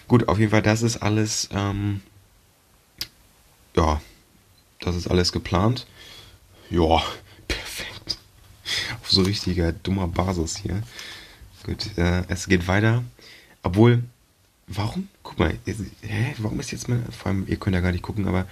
Gut, 0.06 0.28
auf 0.28 0.38
jeden 0.38 0.50
Fall, 0.50 0.62
das 0.62 0.82
ist 0.82 0.98
alles, 0.98 1.48
ähm, 1.52 2.02
ja, 3.74 4.00
das 4.80 4.96
ist 4.96 5.08
alles 5.08 5.32
geplant. 5.32 5.86
Ja, 6.70 7.02
perfekt. 7.48 8.18
Auf 9.00 9.10
so 9.10 9.22
richtiger 9.22 9.72
dummer 9.72 10.08
Basis 10.08 10.58
hier. 10.58 10.82
Gut, 11.64 11.96
äh, 11.96 12.24
es 12.28 12.46
geht 12.46 12.68
weiter. 12.68 13.02
Obwohl, 13.62 14.02
warum? 14.66 15.08
Guck 15.22 15.38
mal, 15.38 15.58
hä? 15.64 16.34
Warum 16.38 16.60
ist 16.60 16.72
jetzt 16.72 16.88
mal, 16.88 17.02
vor 17.10 17.28
allem, 17.28 17.46
ihr 17.46 17.56
könnt 17.56 17.74
ja 17.74 17.80
gar 17.80 17.92
nicht 17.92 18.02
gucken, 18.02 18.26
aber 18.26 18.46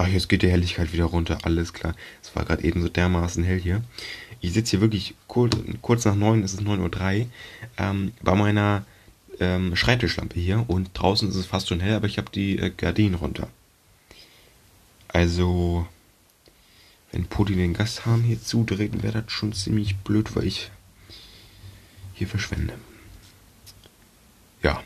Ach, 0.00 0.06
jetzt 0.06 0.28
geht 0.28 0.42
die 0.42 0.50
Helligkeit 0.50 0.92
wieder 0.92 1.06
runter, 1.06 1.38
alles 1.42 1.72
klar. 1.72 1.92
Es 2.22 2.36
war 2.36 2.44
gerade 2.44 2.62
eben 2.62 2.80
so 2.80 2.88
dermaßen 2.88 3.42
hell 3.42 3.58
hier. 3.58 3.82
Ich 4.40 4.52
sitze 4.52 4.70
hier 4.70 4.80
wirklich 4.80 5.16
kurz, 5.26 5.56
kurz 5.82 6.04
nach 6.04 6.14
neun, 6.14 6.44
es 6.44 6.52
ist 6.52 6.62
9.03 6.62 7.22
Uhr, 7.22 7.26
ähm, 7.78 8.12
bei 8.22 8.36
meiner 8.36 8.84
ähm, 9.40 9.74
Schreibtischlampe 9.74 10.38
hier 10.38 10.64
und 10.68 10.90
draußen 10.94 11.28
ist 11.28 11.34
es 11.34 11.46
fast 11.46 11.66
schon 11.66 11.80
hell, 11.80 11.96
aber 11.96 12.06
ich 12.06 12.16
habe 12.16 12.30
die 12.30 12.60
äh, 12.60 12.70
Gardinen 12.70 13.16
runter. 13.16 13.48
Also, 15.08 15.88
wenn 17.10 17.26
Putin 17.26 17.58
den 17.58 17.74
Gasthahn 17.74 18.22
hier 18.22 18.40
zudreht, 18.40 19.02
wäre 19.02 19.22
das 19.22 19.32
schon 19.32 19.52
ziemlich 19.52 19.96
blöd, 19.96 20.36
weil 20.36 20.44
ich 20.44 20.70
hier 22.14 22.28
verschwende. 22.28 22.74
Ja, 24.62 24.80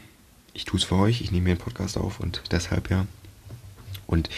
ich 0.55 0.65
tue 0.65 0.81
es 0.81 0.85
für 0.85 0.97
euch, 0.97 1.21
ich 1.21 1.33
nehme 1.33 1.45
mir 1.45 1.51
einen 1.51 1.61
Podcast 1.61 1.99
auf 1.99 2.19
und 2.19 2.43
deshalb 2.51 2.89
ja. 2.89 3.07
Und 4.07 4.31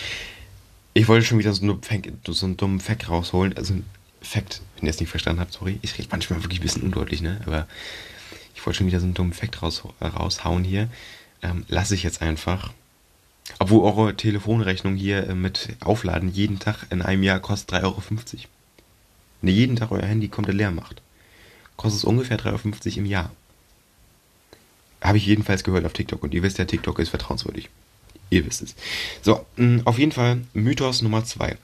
ich 0.95 1.09
wollte 1.09 1.27
schon 1.27 1.39
wieder 1.39 1.53
so, 1.53 1.63
eine 1.63 1.79
Fact, 1.83 2.09
so 2.27 2.47
einen 2.47 2.57
dummen 2.57 2.81
Fact 2.81 3.09
rausholen. 3.09 3.57
Also 3.57 3.75
ein 3.75 3.85
Fact, 4.23 4.63
wenn 4.77 4.87
ihr 4.87 4.91
es 4.91 5.01
nicht 5.01 5.11
verstanden 5.11 5.41
habt, 5.41 5.53
sorry. 5.53 5.79
Ich 5.83 5.99
rede 5.99 6.09
manchmal 6.11 6.43
wirklich 6.43 6.61
ein 6.61 6.63
bisschen 6.63 6.83
undeutlich, 6.83 7.21
ne? 7.21 7.41
Aber 7.47 7.67
ich 8.55 8.65
wollte 8.65 8.79
schon 8.79 8.87
wieder 8.87 9.01
so 9.01 9.07
einen 9.07 9.15
dummen 9.15 9.33
Fact 9.33 9.61
raus, 9.61 9.83
raushauen 10.01 10.63
hier. 10.63 10.89
Ähm, 11.43 11.65
lasse 11.69 11.95
ich 11.97 12.05
jetzt 12.05 12.23
einfach. 12.23 12.73
Obwohl 13.59 13.85
eure 13.85 14.17
Telefonrechnung 14.17 14.95
hier 14.95 15.29
äh, 15.29 15.35
mit 15.35 15.77
Aufladen 15.81 16.31
jeden 16.31 16.61
Tag 16.61 16.87
in 16.91 17.03
einem 17.03 17.25
Jahr 17.25 17.41
kostet 17.41 17.83
3,50 17.83 17.83
Euro. 17.85 18.03
Wenn 19.41 19.49
ihr 19.49 19.55
jeden 19.55 19.77
Tag 19.77 19.91
euer 19.91 20.07
Handy 20.07 20.29
komplett 20.29 20.57
leer 20.57 20.71
macht, 20.71 21.03
kostet 21.77 21.99
es 21.99 22.05
ungefähr 22.05 22.39
3,50 22.39 22.47
Euro 22.53 22.99
im 22.99 23.07
Jahr. 23.07 23.31
Habe 25.03 25.19
ich 25.19 25.27
jedenfalls 25.27 25.65
gehört 25.65 25.85
auf 25.85 25.93
TikTok 25.93 26.23
und 26.23 26.33
ihr 26.33 26.43
wisst 26.43 26.59
ja, 26.59 26.65
TikTok 26.65 27.01
ist 27.01 27.11
vertrauenswürdig. 27.11 27.69
Ihr 28.31 28.47
wisst 28.47 28.63
es. 28.63 28.75
So, 29.23 29.47
mm, 29.57 29.81
auf 29.85 29.99
jeden 29.99 30.13
Fall 30.13 30.43
Mythos 30.53 31.03
Nummer 31.03 31.25
zwei. 31.25 31.57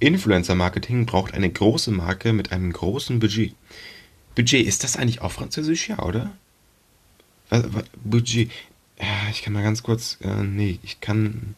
Influencer-Marketing 0.00 1.06
braucht 1.06 1.34
eine 1.34 1.50
große 1.50 1.90
Marke 1.90 2.32
mit 2.32 2.52
einem 2.52 2.72
großen 2.72 3.18
Budget. 3.18 3.54
Budget, 4.34 4.66
ist 4.66 4.84
das 4.84 4.96
eigentlich 4.96 5.20
auch 5.20 5.32
französisch, 5.32 5.88
ja, 5.88 5.98
oder? 6.00 6.30
Was, 7.48 7.64
was, 7.74 7.84
Budget. 8.04 8.50
Ich 9.30 9.42
kann 9.42 9.52
mal 9.52 9.62
ganz 9.62 9.82
kurz. 9.82 10.18
Äh, 10.22 10.42
nee, 10.42 10.78
ich 10.82 11.00
kann. 11.00 11.54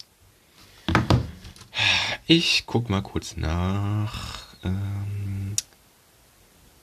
Ich 2.27 2.65
guck 2.67 2.89
mal 2.91 3.03
kurz 3.03 3.37
nach. 3.37 4.47
Ähm, 4.63 5.57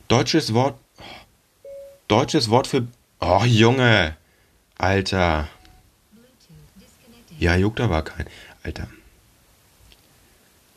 deutsches 0.07 0.53
Wort. 0.53 0.77
Deutsches 2.07 2.49
Wort 2.49 2.67
für. 2.67 2.87
Oh, 3.19 3.43
Junge! 3.45 4.15
Alter. 4.77 5.47
Ja, 7.39 7.55
juckt 7.55 7.79
aber 7.79 8.01
kein. 8.03 8.25
Alter. 8.63 8.87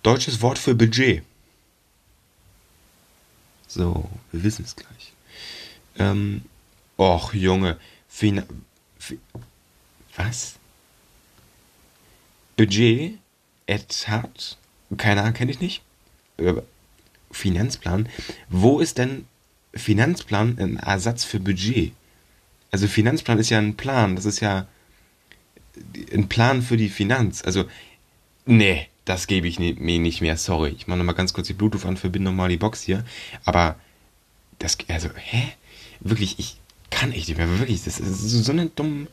Deutsches 0.03 0.41
Wort 0.43 0.59
für 0.59 0.75
Budget. 0.75 1.23
So, 3.67 4.09
wir 4.33 4.43
wissen 4.43 4.65
es 4.65 4.77
gleich. 4.77 5.13
Ähm, 5.99 6.43
och, 6.97 7.35
Junge. 7.35 7.79
Fin 8.09 8.43
was? 10.17 10.57
Budget, 12.57 13.19
Etat, 13.67 14.59
keine 14.97 15.23
Ahnung, 15.23 15.35
kenne 15.35 15.51
ich 15.51 15.61
nicht. 15.61 15.83
Finanzplan. 17.31 18.09
Wo 18.49 18.81
ist 18.81 18.99
denn 18.99 19.27
Finanzplan 19.73 20.59
ein 20.59 20.77
Ersatz 20.77 21.25
für 21.25 21.41
Budget? 21.41 21.93
Also 22.71 22.87
Finanzplan 22.87 23.39
ist 23.39 23.51
ja 23.51 23.59
ein 23.59 23.77
Plan, 23.77 24.17
das 24.17 24.25
ist 24.25 24.41
ja 24.41 24.67
ein 26.13 26.29
Plan 26.29 26.63
für 26.63 26.77
die 26.77 26.89
Finanz. 26.89 27.43
Also, 27.45 27.65
nee, 28.47 28.89
das 29.05 29.27
gebe 29.27 29.49
ich 29.49 29.59
mir 29.59 29.75
nicht 29.99 30.21
mehr. 30.21 30.37
Sorry. 30.37 30.71
Ich 30.71 30.87
mache 30.87 30.99
nochmal 30.99 31.15
ganz 31.15 31.33
kurz 31.33 31.47
die 31.47 31.55
Bluetooth 31.55 31.85
an, 31.85 31.97
verbinde 31.97 32.31
nochmal 32.31 32.49
die 32.49 32.57
Box 32.57 32.83
hier. 32.83 33.05
Aber 33.45 33.77
das, 34.59 34.79
also, 34.89 35.09
hä? 35.15 35.53
Wirklich, 36.01 36.39
ich 36.39 36.57
kann 36.91 37.13
echt 37.13 37.29
nicht 37.29 37.39
mehr. 37.39 37.59
Wirklich, 37.59 37.85
das 37.85 38.01
ist 38.01 38.21
so 38.21 38.53
eine 38.53 38.67
dumme. 38.67 39.09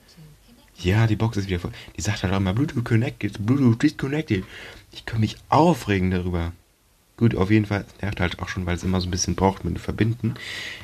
Ja, 0.79 1.07
die 1.07 1.15
Box 1.15 1.37
ist 1.37 1.47
wieder 1.47 1.59
voll. 1.59 1.71
Die 1.95 2.01
sagt 2.01 2.23
halt 2.23 2.33
auch 2.33 2.37
immer 2.37 2.53
Bluetooth 2.53 2.85
connected, 2.85 3.43
Bluetooth 3.45 3.81
disconnected. 3.81 4.45
Ich 4.91 5.05
kann 5.05 5.19
mich 5.19 5.37
aufregen 5.49 6.11
darüber. 6.11 6.51
Gut, 7.17 7.35
auf 7.35 7.49
jeden 7.49 7.65
Fall 7.65 7.85
nervt 8.01 8.19
halt 8.19 8.39
auch 8.39 8.47
schon, 8.47 8.67
weil 8.67 8.75
es 8.75 8.83
immer 8.83 9.01
so 9.01 9.07
ein 9.07 9.11
bisschen 9.11 9.33
braucht 9.33 9.65
mit 9.65 9.75
dem 9.75 9.81
Verbinden. 9.81 10.35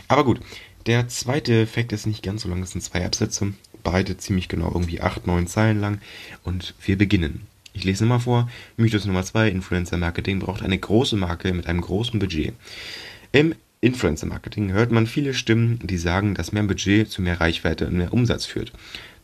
Aber 0.08 0.26
gut, 0.26 0.40
der 0.88 1.08
zweite 1.08 1.62
Effekt 1.62 1.92
ist 1.94 2.08
nicht 2.08 2.24
ganz 2.24 2.42
so 2.42 2.50
lang, 2.50 2.64
es 2.64 2.72
sind 2.72 2.82
zwei 2.82 3.06
Absätze 3.06 3.54
beide 3.84 4.18
ziemlich 4.18 4.48
genau 4.48 4.72
irgendwie 4.74 5.02
8, 5.02 5.28
9 5.28 5.48
Zeilen 5.48 5.80
lang. 5.80 6.02
Und 6.44 6.74
wir 6.84 6.98
beginnen. 6.98 7.48
Ich 7.74 7.84
lese 7.84 8.06
mal 8.06 8.20
vor. 8.20 8.50
Mythos 8.78 9.06
Nummer 9.06 9.24
2. 9.24 9.50
Influencer 9.50 9.98
Marketing 9.98 10.40
braucht 10.40 10.62
eine 10.62 10.78
große 10.78 11.18
Marke 11.18 11.54
mit 11.54 11.68
einem 11.68 11.82
großen 11.82 12.20
Budget. 12.20 12.54
Im 13.32 13.56
Influencer 13.82 14.28
Marketing 14.28 14.72
hört 14.72 14.92
man 14.92 15.08
viele 15.08 15.34
Stimmen, 15.34 15.80
die 15.84 15.98
sagen, 15.98 16.36
dass 16.36 16.52
mehr 16.52 16.64
Budget 16.64 17.10
zu 17.10 17.22
mehr 17.22 17.42
Reichweite 17.42 17.88
und 17.88 17.98
mehr 17.98 18.14
Umsatz 18.14 18.46
führt. 18.46 18.72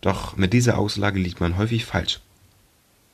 Doch 0.02 0.36
mit 0.36 0.52
dieser 0.52 0.78
Aussage 0.78 1.20
liegt 1.20 1.40
man 1.40 1.58
häufig 1.58 1.86
falsch. 1.86 2.20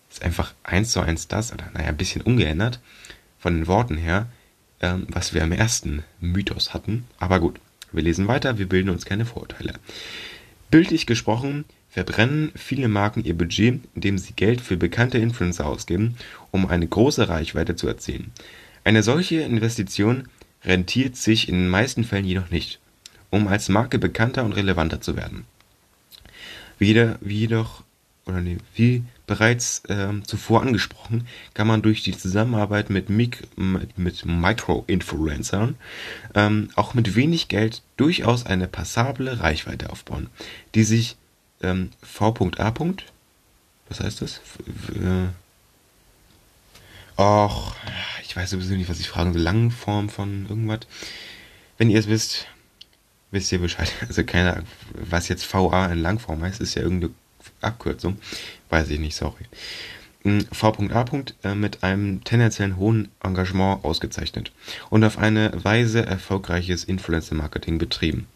Ist 0.10 0.24
einfach 0.24 0.54
eins 0.64 0.92
zu 0.92 1.02
eins 1.02 1.28
das, 1.28 1.54
oder 1.54 1.70
naja, 1.74 1.90
ein 1.90 1.98
bisschen 1.98 2.22
umgeändert 2.22 2.80
von 3.38 3.54
den 3.54 3.68
Worten 3.68 3.98
her, 3.98 4.28
ähm, 4.82 5.06
was 5.10 5.34
wir 5.34 5.42
im 5.42 5.52
ersten 5.52 6.04
Mythos 6.20 6.74
hatten. 6.74 7.06
Aber 7.20 7.40
gut, 7.40 7.60
wir 7.92 8.02
lesen 8.02 8.28
weiter, 8.28 8.58
wir 8.58 8.68
bilden 8.68 8.90
uns 8.90 9.06
keine 9.06 9.26
Vorurteile. 9.26 9.74
Bildlich 10.76 11.06
gesprochen 11.06 11.64
verbrennen 11.88 12.52
viele 12.54 12.90
Marken 12.90 13.24
ihr 13.24 13.38
Budget, 13.38 13.80
indem 13.96 14.18
sie 14.18 14.34
Geld 14.34 14.60
für 14.60 14.76
bekannte 14.76 15.18
Influencer 15.18 15.66
ausgeben, 15.66 16.18
um 16.52 16.68
eine 16.68 16.86
große 16.86 17.30
Reichweite 17.30 17.78
zu 17.78 17.88
erzielen. 17.88 18.34
Eine 18.84 19.02
solche 19.02 19.40
Investition 19.40 20.28
rentiert 20.66 21.16
sich 21.16 21.48
in 21.48 21.56
den 21.56 21.70
meisten 21.70 22.04
Fällen 22.04 22.26
jedoch 22.26 22.50
nicht, 22.50 22.82
um 23.30 23.48
als 23.48 23.70
Marke 23.70 24.00
bekannter 24.00 24.44
und 24.44 24.52
relevanter 24.52 25.00
zu 25.00 25.16
werden. 25.16 25.46
Wie 26.78 26.92
jedoch 27.26 27.84
oder 28.26 28.42
nee, 28.42 28.58
wie 28.74 29.02
bereits 29.28 29.84
ähm, 29.90 30.26
zuvor 30.26 30.62
angesprochen, 30.62 31.28
kann 31.54 31.68
man 31.68 31.82
durch 31.82 32.04
die 32.04 32.18
Zusammenarbeit 32.18 32.90
mit, 32.90 33.10
Mic 33.10 33.40
mit 33.56 34.26
Micro-Influencern 34.26 35.76
ähm, 36.34 36.70
auch 36.76 36.94
mit 36.94 37.16
wenig 37.16 37.48
Geld 37.48 37.82
durchaus 37.98 38.46
eine 38.46 38.68
passable 38.68 39.40
Reichweite 39.40 39.90
aufbauen, 39.90 40.30
die 40.76 40.84
sich 40.84 41.18
ähm, 41.62 41.92
V.A. 42.02 42.74
Was 43.90 44.00
heißt 44.00 44.22
das? 44.22 44.42
Äh, 44.94 45.30
Och, 47.18 47.76
ich 48.24 48.36
weiß 48.36 48.50
sowieso 48.50 48.74
nicht, 48.74 48.90
was 48.90 49.00
ich 49.00 49.08
fragen 49.08 49.32
soll. 49.32 49.42
Langform 49.42 50.10
von 50.10 50.48
irgendwas. 50.50 50.82
Wenn 51.78 51.90
ihr 51.90 52.00
es 52.00 52.08
wisst, 52.08 52.48
wisst 53.32 53.52
ihr 53.52 53.60
Bescheid. 53.60 53.92
Also 54.08 54.24
keiner, 54.24 54.64
was 54.94 55.30
jetzt 55.30 55.52
VA 55.52 55.86
in 55.88 56.00
Langform 56.00 56.42
heißt, 56.42 56.60
ist 56.60 56.76
ja 56.76 56.82
irgendeine 56.82 57.14
Abkürzung. 57.62 58.18
Weiß 58.70 58.90
ich 58.90 59.00
nicht, 59.00 59.16
sorry. 59.16 59.46
Hm, 60.24 60.46
V.A. 60.52 61.06
Äh, 61.44 61.56
mit 61.56 61.84
einem 61.84 62.24
tendenziellen 62.24 62.78
hohen 62.78 63.10
Engagement 63.24 63.86
ausgezeichnet 63.86 64.52
und 64.90 65.04
auf 65.04 65.18
eine 65.18 65.52
Weise 65.64 66.06
erfolgreiches 66.06 66.84
Influencer-Marketing 66.84 67.78
betrieben. 67.78 68.28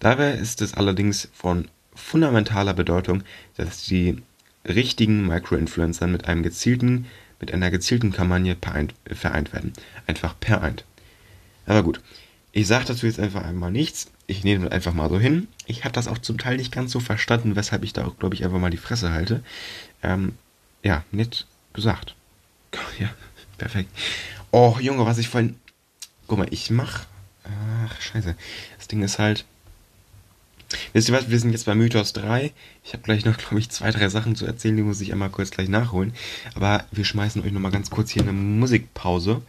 Dabei 0.00 0.32
ist 0.32 0.60
es 0.60 0.74
allerdings 0.74 1.28
von 1.32 1.68
fundamentaler 1.94 2.74
Bedeutung, 2.74 3.22
dass 3.56 3.84
die 3.84 4.18
richtigen 4.66 5.26
Micro-Influencern 5.26 6.12
mit 6.12 6.26
einem 6.26 6.42
gezielten, 6.42 7.06
mit 7.40 7.52
einer 7.52 7.70
gezielten 7.70 8.12
Kampagne 8.12 8.56
vereint, 8.60 9.52
werden. 9.52 9.72
Einfach 10.06 10.38
pereint. 10.38 10.84
Aber 11.66 11.82
gut, 11.82 12.00
ich 12.52 12.66
sage 12.66 12.84
dazu 12.86 13.06
jetzt 13.06 13.20
einfach 13.20 13.44
einmal 13.44 13.70
nichts. 13.70 14.10
Ich 14.26 14.44
nehme 14.44 14.64
das 14.64 14.72
einfach 14.72 14.94
mal 14.94 15.10
so 15.10 15.18
hin. 15.18 15.48
Ich 15.66 15.84
habe 15.84 15.92
das 15.92 16.08
auch 16.08 16.18
zum 16.18 16.38
Teil 16.38 16.56
nicht 16.56 16.72
ganz 16.72 16.92
so 16.92 17.00
verstanden, 17.00 17.56
weshalb 17.56 17.84
ich 17.84 17.92
da 17.92 18.10
glaube 18.18 18.34
ich, 18.34 18.44
einfach 18.44 18.58
mal 18.58 18.70
die 18.70 18.76
Fresse 18.76 19.12
halte. 19.12 19.42
Ähm, 20.02 20.32
ja, 20.82 21.04
nett 21.10 21.46
gesagt. 21.72 22.14
Ja, 22.98 23.08
perfekt. 23.58 23.90
Oh, 24.50 24.76
Junge, 24.80 25.04
was 25.06 25.18
ich 25.18 25.28
vorhin. 25.28 25.56
Guck 26.26 26.38
mal, 26.38 26.48
ich 26.50 26.70
mach. 26.70 27.06
Ach, 27.44 28.00
scheiße. 28.00 28.34
Das 28.78 28.88
Ding 28.88 29.02
ist 29.02 29.18
halt. 29.18 29.44
Wisst 30.92 31.08
ihr 31.08 31.14
was? 31.14 31.28
Wir 31.28 31.38
sind 31.38 31.52
jetzt 31.52 31.66
bei 31.66 31.74
Mythos 31.74 32.12
3. 32.12 32.52
Ich 32.84 32.92
habe 32.92 33.02
gleich 33.02 33.24
noch, 33.24 33.36
glaube 33.36 33.58
ich, 33.58 33.70
zwei, 33.70 33.90
drei 33.90 34.08
Sachen 34.08 34.36
zu 34.36 34.46
erzählen, 34.46 34.76
die 34.76 34.82
muss 34.82 35.00
ich 35.00 35.12
einmal 35.12 35.30
kurz 35.30 35.50
gleich 35.50 35.68
nachholen. 35.68 36.14
Aber 36.54 36.84
wir 36.90 37.04
schmeißen 37.04 37.42
euch 37.42 37.52
nochmal 37.52 37.72
ganz 37.72 37.90
kurz 37.90 38.10
hier 38.10 38.22
eine 38.22 38.32
Musikpause. 38.32 39.42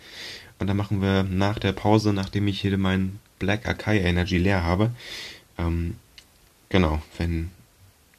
Und 0.60 0.68
dann 0.68 0.78
machen 0.78 1.02
wir 1.02 1.24
nach 1.24 1.60
der 1.60 1.72
Pause, 1.72 2.14
nachdem 2.14 2.48
ich 2.48 2.62
hier 2.62 2.78
meinen 2.78 3.20
Black 3.40 3.68
Akai 3.68 4.00
Energy 4.00 4.38
leer 4.38 4.64
habe. 4.64 4.92
Ähm, 5.58 5.96
genau, 6.70 7.02
wenn. 7.18 7.52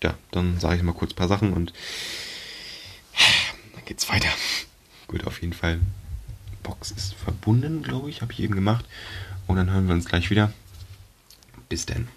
Ja, 0.03 0.15
dann 0.31 0.61
sage 0.61 0.77
ich 0.77 0.83
mal 0.83 0.93
kurz 0.93 1.13
ein 1.13 1.17
paar 1.17 1.29
Sachen 1.29 1.53
und 1.53 1.73
dann 3.75 3.85
geht's 3.87 4.09
weiter. 4.09 4.29
Gut, 5.09 5.27
auf 5.27 5.41
jeden 5.41 5.55
Fall. 5.55 5.81
Box 6.63 6.91
ist 6.91 7.15
verbunden, 7.15 7.83
glaube 7.83 8.11
ich, 8.11 8.23
habe 8.23 8.33
ich 8.33 8.41
eben 8.41 8.55
gemacht. 8.55 8.85
Und 9.47 9.57
dann 9.57 9.71
hören 9.71 9.87
wir 9.87 9.95
uns 9.95 10.07
gleich 10.07 10.31
wieder. 10.31 10.53
Bis 11.69 11.87
denn. 11.87 12.09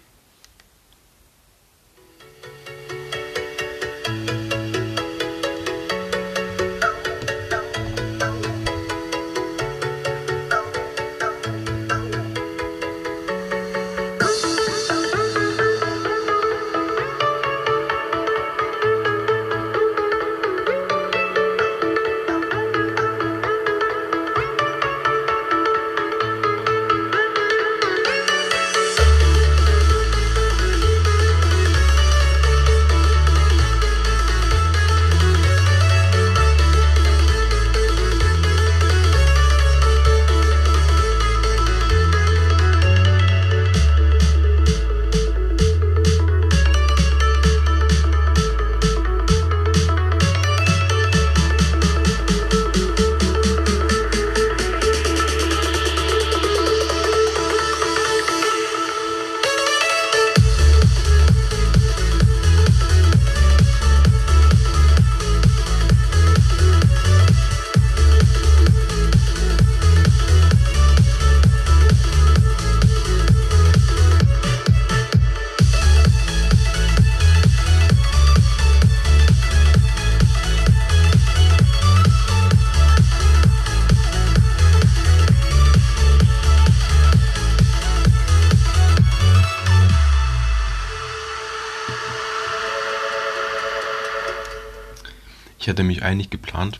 Mich 96.00 96.04
eigentlich 96.04 96.30
geplant, 96.30 96.80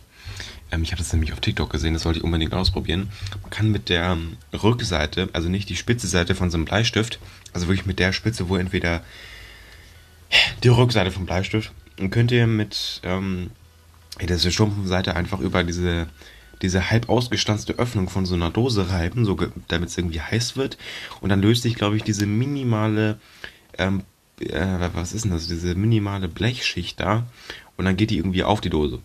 ähm, 0.72 0.82
ich 0.82 0.92
habe 0.92 0.98
das 0.98 1.12
nämlich 1.12 1.32
auf 1.32 1.40
TikTok 1.40 1.70
gesehen, 1.70 1.94
das 1.94 2.04
wollte 2.04 2.18
ich 2.18 2.24
unbedingt 2.24 2.54
ausprobieren. 2.54 3.10
Man 3.42 3.50
kann 3.50 3.70
mit 3.70 3.88
der 3.88 4.10
ähm, 4.10 4.36
Rückseite, 4.52 5.28
also 5.32 5.48
nicht 5.48 5.68
die 5.68 5.76
spitze 5.76 6.06
Seite 6.06 6.34
von 6.34 6.50
so 6.50 6.56
einem 6.56 6.64
Bleistift, 6.64 7.18
also 7.52 7.68
wirklich 7.68 7.86
mit 7.86 7.98
der 7.98 8.12
Spitze, 8.12 8.48
wo 8.48 8.56
entweder 8.56 9.02
die 10.62 10.68
Rückseite 10.68 11.10
vom 11.10 11.26
Bleistift, 11.26 11.72
und 11.98 12.10
könnt 12.10 12.32
ihr 12.32 12.46
mit 12.46 13.00
ähm, 13.02 13.50
der 14.20 14.38
stumpfen 14.38 14.86
Seite 14.86 15.16
einfach 15.16 15.40
über 15.40 15.64
diese 15.64 16.06
diese 16.62 16.90
halb 16.90 17.08
ausgestanzte 17.08 17.78
Öffnung 17.78 18.10
von 18.10 18.26
so 18.26 18.34
einer 18.34 18.50
Dose 18.50 18.90
reiben, 18.90 19.24
so 19.24 19.34
damit 19.68 19.88
es 19.88 19.96
irgendwie 19.96 20.20
heiß 20.20 20.56
wird. 20.56 20.76
Und 21.22 21.30
dann 21.30 21.40
löst 21.40 21.62
sich, 21.62 21.74
glaube 21.74 21.96
ich, 21.96 22.02
diese 22.02 22.26
minimale, 22.26 23.18
ähm, 23.78 24.02
äh, 24.40 24.90
was 24.92 25.14
ist 25.14 25.24
denn 25.24 25.30
das, 25.30 25.48
diese 25.48 25.74
minimale 25.74 26.28
Blechschicht 26.28 27.00
da 27.00 27.26
und 27.78 27.86
dann 27.86 27.96
geht 27.96 28.10
die 28.10 28.18
irgendwie 28.18 28.44
auf 28.44 28.60
die 28.60 28.68
Dose. 28.68 29.00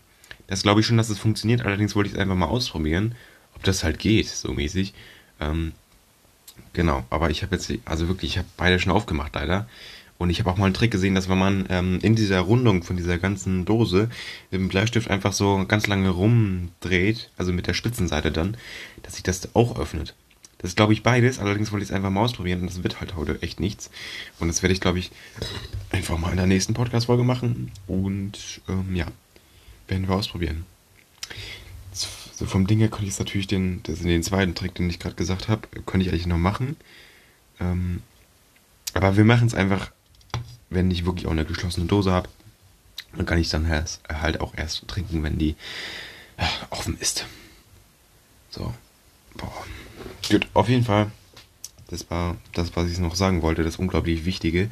Das 0.47 0.63
glaube 0.63 0.81
ich 0.81 0.85
schon, 0.85 0.97
dass 0.97 1.09
es 1.09 1.19
funktioniert, 1.19 1.65
allerdings 1.65 1.95
wollte 1.95 2.09
ich 2.09 2.15
es 2.15 2.19
einfach 2.19 2.35
mal 2.35 2.45
ausprobieren, 2.47 3.15
ob 3.55 3.63
das 3.63 3.83
halt 3.83 3.99
geht, 3.99 4.27
so 4.27 4.53
mäßig. 4.53 4.93
Ähm, 5.39 5.73
genau, 6.73 7.03
aber 7.09 7.29
ich 7.29 7.41
habe 7.43 7.55
jetzt, 7.55 7.71
also 7.85 8.07
wirklich, 8.07 8.31
ich 8.31 8.37
habe 8.37 8.47
beide 8.57 8.79
schon 8.79 8.91
aufgemacht 8.91 9.33
leider. 9.35 9.67
Und 10.17 10.29
ich 10.29 10.39
habe 10.39 10.49
auch 10.49 10.57
mal 10.57 10.65
einen 10.65 10.73
Trick 10.73 10.91
gesehen, 10.91 11.13
dass 11.13 11.27
wenn 11.27 11.37
man 11.37 11.65
ähm, 11.69 11.99
in 12.01 12.15
dieser 12.15 12.39
Rundung 12.39 12.83
von 12.83 12.95
dieser 12.95 13.17
ganzen 13.17 13.65
Dose 13.65 14.09
mit 14.49 14.61
dem 14.61 14.69
Bleistift 14.69 15.09
einfach 15.09 15.33
so 15.33 15.65
ganz 15.67 15.87
lange 15.87 16.09
rumdreht, 16.09 17.31
also 17.37 17.51
mit 17.51 17.67
der 17.67 17.73
Spitzenseite 17.73 18.31
dann, 18.31 18.55
dass 19.03 19.15
sich 19.15 19.23
das 19.23 19.53
auch 19.55 19.77
öffnet. 19.77 20.15
Das 20.59 20.75
glaube 20.75 20.93
ich, 20.93 21.03
beides. 21.03 21.39
Allerdings 21.39 21.71
wollte 21.71 21.83
ich 21.83 21.89
es 21.89 21.95
einfach 21.95 22.09
mal 22.09 22.21
ausprobieren 22.21 22.61
und 22.61 22.69
das 22.69 22.81
wird 22.81 23.01
halt 23.01 23.17
heute 23.17 23.41
echt 23.41 23.59
nichts. 23.59 23.91
Und 24.39 24.47
das 24.47 24.63
werde 24.63 24.73
ich, 24.73 24.79
glaube 24.79 24.99
ich, 24.99 25.11
einfach 25.91 26.17
mal 26.17 26.31
in 26.31 26.37
der 26.37 26.47
nächsten 26.47 26.73
Podcast-Folge 26.73 27.23
machen. 27.23 27.71
Und 27.87 28.61
ähm, 28.69 28.95
ja, 28.95 29.07
werden 29.87 30.07
wir 30.07 30.15
ausprobieren. 30.15 30.65
So 32.35 32.45
vom 32.45 32.67
Ding 32.67 32.79
her 32.79 32.89
könnte 32.89 33.05
ich 33.05 33.13
es 33.13 33.19
natürlich 33.19 33.47
den, 33.47 33.81
das 33.83 33.99
den 33.99 34.21
zweiten 34.21 34.55
Trick, 34.55 34.75
den 34.75 34.89
ich 34.89 34.99
gerade 34.99 35.15
gesagt 35.15 35.47
habe, 35.47 35.67
könnte 35.85 36.05
ich 36.05 36.11
eigentlich 36.11 36.27
noch 36.27 36.37
machen. 36.37 36.75
Ähm, 37.61 38.01
aber 38.93 39.15
wir 39.15 39.23
machen 39.23 39.47
es 39.47 39.55
einfach, 39.55 39.91
wenn 40.69 40.91
ich 40.91 41.05
wirklich 41.05 41.27
auch 41.27 41.31
eine 41.31 41.45
geschlossene 41.45 41.85
Dose 41.85 42.11
habe. 42.11 42.27
Dann 43.15 43.25
kann 43.25 43.37
ich 43.37 43.49
dann 43.49 43.69
halt 43.69 44.41
auch 44.41 44.53
erst 44.57 44.85
trinken, 44.89 45.23
wenn 45.23 45.37
die 45.37 45.55
äh, 46.35 46.45
offen 46.71 46.97
ist. 46.99 47.25
So. 48.49 48.73
Boah. 49.35 49.65
Gut, 50.29 50.47
auf 50.53 50.67
jeden 50.67 50.83
Fall. 50.83 51.11
Das 51.87 52.09
war 52.09 52.35
das, 52.51 52.75
was 52.75 52.91
ich 52.91 52.97
noch 52.99 53.15
sagen 53.15 53.41
wollte, 53.41 53.63
das 53.63 53.77
unglaublich 53.77 54.25
Wichtige. 54.25 54.69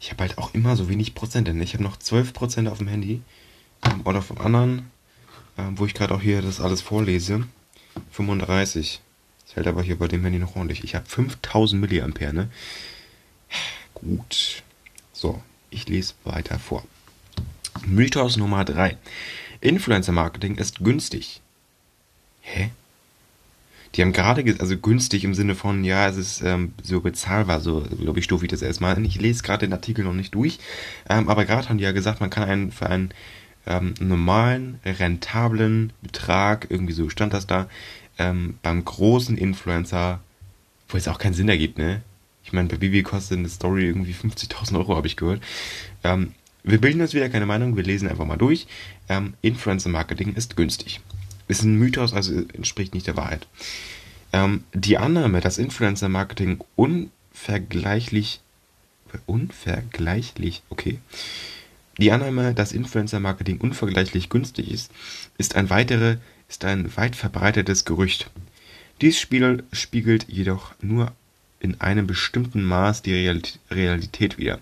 Ich 0.00 0.12
habe 0.12 0.22
halt 0.22 0.38
auch 0.38 0.54
immer 0.54 0.76
so 0.76 0.88
wenig 0.88 1.14
Prozent, 1.14 1.48
denn 1.48 1.60
ich 1.60 1.74
habe 1.74 1.82
noch 1.82 1.96
12% 1.96 2.68
auf 2.68 2.78
dem 2.78 2.88
Handy 2.88 3.22
oder 4.04 4.22
vom 4.22 4.38
anderen, 4.38 4.90
wo 5.56 5.86
ich 5.86 5.94
gerade 5.94 6.14
auch 6.14 6.20
hier 6.20 6.42
das 6.42 6.60
alles 6.60 6.80
vorlese, 6.80 7.46
35. 8.12 9.00
Das 9.46 9.56
hält 9.56 9.66
aber 9.66 9.82
hier 9.82 9.98
bei 9.98 10.08
dem 10.08 10.22
Handy 10.22 10.38
noch 10.38 10.56
ordentlich. 10.56 10.84
Ich 10.84 10.94
habe 10.94 11.06
5000 11.06 11.80
Milliampere, 11.80 12.32
ne? 12.32 12.48
Gut. 13.94 14.62
So, 15.12 15.42
ich 15.70 15.88
lese 15.88 16.14
weiter 16.24 16.58
vor. 16.58 16.84
Mythos 17.86 18.36
Nummer 18.36 18.64
3. 18.64 18.96
Influencer 19.60 20.12
Marketing 20.12 20.56
ist 20.56 20.80
günstig. 20.80 21.40
Hä? 22.42 22.70
Die 23.94 24.02
haben 24.02 24.12
gerade, 24.12 24.44
also 24.58 24.76
günstig 24.76 25.24
im 25.24 25.34
Sinne 25.34 25.54
von, 25.54 25.84
ja, 25.84 26.08
es 26.08 26.16
ist 26.16 26.42
ähm, 26.42 26.74
so 26.82 27.00
bezahlbar, 27.00 27.60
so 27.60 27.82
glaube 28.00 28.18
ich, 28.18 28.24
stufe 28.24 28.44
ich 28.44 28.50
das 28.50 28.60
erstmal. 28.60 29.00
Ich 29.06 29.20
lese 29.20 29.42
gerade 29.42 29.66
den 29.66 29.72
Artikel 29.72 30.04
noch 30.04 30.12
nicht 30.12 30.34
durch, 30.34 30.58
ähm, 31.08 31.28
aber 31.28 31.44
gerade 31.44 31.68
haben 31.68 31.78
die 31.78 31.84
ja 31.84 31.92
gesagt, 31.92 32.20
man 32.20 32.30
kann 32.30 32.48
einen 32.48 32.72
für 32.72 32.86
einen 32.86 33.10
ähm, 33.66 33.94
normalen, 34.00 34.80
rentablen 34.84 35.92
Betrag, 36.02 36.66
irgendwie 36.70 36.92
so 36.92 37.08
stand 37.08 37.34
das 37.34 37.46
da, 37.46 37.68
ähm, 38.18 38.58
beim 38.62 38.84
großen 38.84 39.36
Influencer, 39.36 40.20
wo 40.88 40.96
es 40.96 41.08
auch 41.08 41.18
keinen 41.18 41.34
Sinn 41.34 41.48
ergibt, 41.48 41.78
ne? 41.78 42.02
Ich 42.44 42.52
meine, 42.52 42.68
bei 42.68 42.76
Bibi 42.76 43.02
kostet 43.02 43.38
eine 43.38 43.48
Story 43.48 43.86
irgendwie 43.86 44.12
50.000 44.12 44.76
Euro, 44.76 44.96
habe 44.96 45.06
ich 45.06 45.16
gehört. 45.16 45.42
Ähm, 46.02 46.34
wir 46.62 46.80
bilden 46.80 47.00
uns 47.00 47.14
wieder 47.14 47.28
keine 47.30 47.46
Meinung, 47.46 47.76
wir 47.76 47.82
lesen 47.82 48.08
einfach 48.08 48.26
mal 48.26 48.36
durch. 48.36 48.66
Ähm, 49.08 49.34
Influencer 49.40 49.88
Marketing 49.88 50.34
ist 50.34 50.56
günstig 50.56 51.00
ist 51.48 51.62
ein 51.62 51.76
Mythos, 51.78 52.12
also 52.12 52.32
entspricht 52.52 52.94
nicht 52.94 53.06
der 53.06 53.16
Wahrheit. 53.16 53.46
Ähm, 54.32 54.64
die 54.72 54.98
Annahme, 54.98 55.40
dass 55.40 55.58
Influencer-Marketing 55.58 56.60
unvergleichlich, 56.76 58.40
unvergleichlich, 59.26 60.62
okay. 60.70 60.98
Die 61.98 62.10
Annahme, 62.10 62.54
dass 62.54 62.72
Influencer-Marketing 62.72 63.58
unvergleichlich 63.58 64.28
günstig 64.28 64.70
ist, 64.70 64.90
ist 65.38 65.54
ein, 65.54 65.70
weitere, 65.70 66.16
ist 66.48 66.64
ein 66.64 66.96
weit 66.96 67.14
verbreitetes 67.14 67.84
Gerücht. 67.84 68.30
Dies 69.00 69.18
spiegelt 69.18 70.26
jedoch 70.28 70.74
nur 70.80 71.12
in 71.60 71.80
einem 71.80 72.06
bestimmten 72.06 72.62
Maß 72.64 73.02
die 73.02 73.30
Realität 73.70 74.38
wider. 74.38 74.60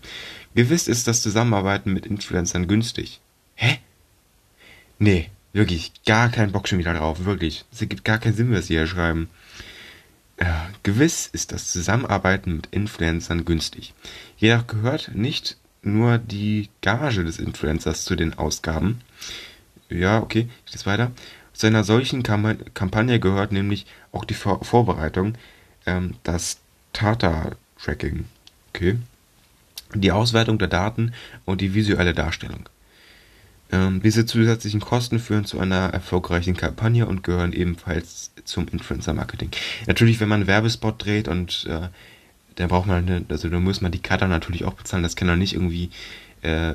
Gewiss 0.55 0.89
ist 0.89 1.07
das 1.09 1.22
Zusammenarbeiten 1.22 1.93
mit 1.93 2.07
Influencern 2.07 2.68
günstig. 2.68 3.20
Hä? 3.55 3.78
Nee, 4.99 5.30
wirklich, 5.53 5.93
gar 6.07 6.28
keinen 6.28 6.53
Bock 6.53 6.68
schon 6.68 6.78
wieder 6.78 6.95
drauf, 6.95 7.24
wirklich. 7.24 7.64
Es 7.72 7.80
gibt 7.80 8.05
gar 8.05 8.18
keinen 8.18 8.37
Sinn, 8.37 8.53
was 8.53 8.66
sie 8.66 8.74
hier 8.74 8.87
schreiben. 8.87 9.28
Ja, 10.41 10.70
gewiss 10.83 11.28
ist 11.33 11.53
das 11.53 11.70
Zusammenarbeiten 11.70 12.57
mit 12.57 12.68
Influencern 12.70 13.45
günstig. 13.45 13.95
Jedoch 14.37 14.66
gehört 14.66 15.12
nicht 15.14 15.57
nur 15.83 16.18
die 16.18 16.68
Gage 16.80 17.24
des 17.24 17.39
Influencers 17.39 18.05
zu 18.05 18.16
den 18.16 18.35
Ausgaben. 18.39 19.01
Ja, 19.89 20.20
okay, 20.20 20.49
ich 20.66 20.72
lese 20.72 20.87
weiter. 20.87 21.12
Zu 21.53 21.66
einer 21.66 21.85
solchen 21.85 22.22
Kampagne 22.22 23.20
gehört 23.20 23.53
nämlich 23.53 23.87
auch 24.11 24.24
die 24.24 24.35
Vor 24.35 24.64
Vorbereitung, 24.64 25.35
ähm, 25.87 26.14
das 26.22 26.59
Tata-Tracking, 26.93 28.24
okay, 28.70 28.99
die 29.95 30.12
Auswertung 30.12 30.59
der 30.59 30.68
Daten 30.68 31.12
und 31.45 31.61
die 31.61 31.74
visuelle 31.74 32.14
Darstellung. 32.14 32.68
Ähm, 33.70 34.03
diese 34.03 34.26
zusätzlichen 34.26 34.80
Kosten 34.80 35.18
führen 35.18 35.45
zu 35.45 35.59
einer 35.59 35.91
erfolgreichen 35.93 36.57
Kampagne 36.57 37.07
und 37.07 37.22
gehören 37.22 37.53
ebenfalls 37.53 38.30
zum 38.45 38.68
Influencer-Marketing. 38.68 39.51
Natürlich, 39.87 40.20
wenn 40.20 40.28
man 40.28 40.41
einen 40.41 40.47
Werbespot 40.47 41.05
dreht 41.05 41.28
und 41.28 41.66
äh, 41.68 41.89
da 42.57 42.67
braucht 42.67 42.87
man, 42.87 43.07
eine, 43.07 43.25
also 43.29 43.49
da 43.49 43.59
muss 43.61 43.81
man 43.81 43.93
die 43.93 44.03
Cutter 44.03 44.29
natürlich 44.29 44.65
auch 44.65 44.75
bezahlen. 44.75 45.03
Das 45.03 45.17
kann 45.17 45.29
doch 45.29 45.37
nicht 45.37 45.55
irgendwie 45.55 45.91
äh, 46.43 46.75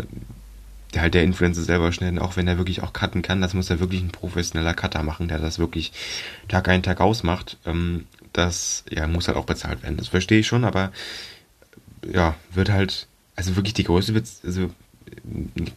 der 0.93 1.01
halt 1.01 1.13
der 1.13 1.23
Influencer 1.23 1.61
selber 1.63 1.91
schneiden, 1.91 2.19
auch 2.19 2.37
wenn 2.37 2.47
er 2.47 2.57
wirklich 2.57 2.81
auch 2.81 2.93
cutten 2.93 3.21
kann. 3.21 3.41
Das 3.41 3.53
muss 3.53 3.69
er 3.69 3.79
wirklich 3.79 4.01
ein 4.01 4.11
professioneller 4.11 4.73
Cutter 4.73 5.03
machen, 5.03 5.27
der 5.27 5.39
das 5.39 5.59
wirklich 5.59 5.91
Tag 6.47 6.69
ein, 6.69 6.83
Tag 6.83 7.01
aus 7.01 7.23
macht. 7.23 7.57
Ähm, 7.65 8.05
das 8.33 8.83
ja, 8.89 9.07
muss 9.07 9.27
halt 9.27 9.37
auch 9.37 9.45
bezahlt 9.45 9.83
werden. 9.83 9.97
Das 9.97 10.07
verstehe 10.07 10.39
ich 10.39 10.47
schon, 10.47 10.63
aber 10.63 10.91
ja, 12.11 12.35
wird 12.53 12.69
halt, 12.69 13.07
also 13.35 13.55
wirklich 13.55 13.73
die 13.73 13.83
größte 13.83 14.13
wird, 14.13 14.27
also 14.43 14.69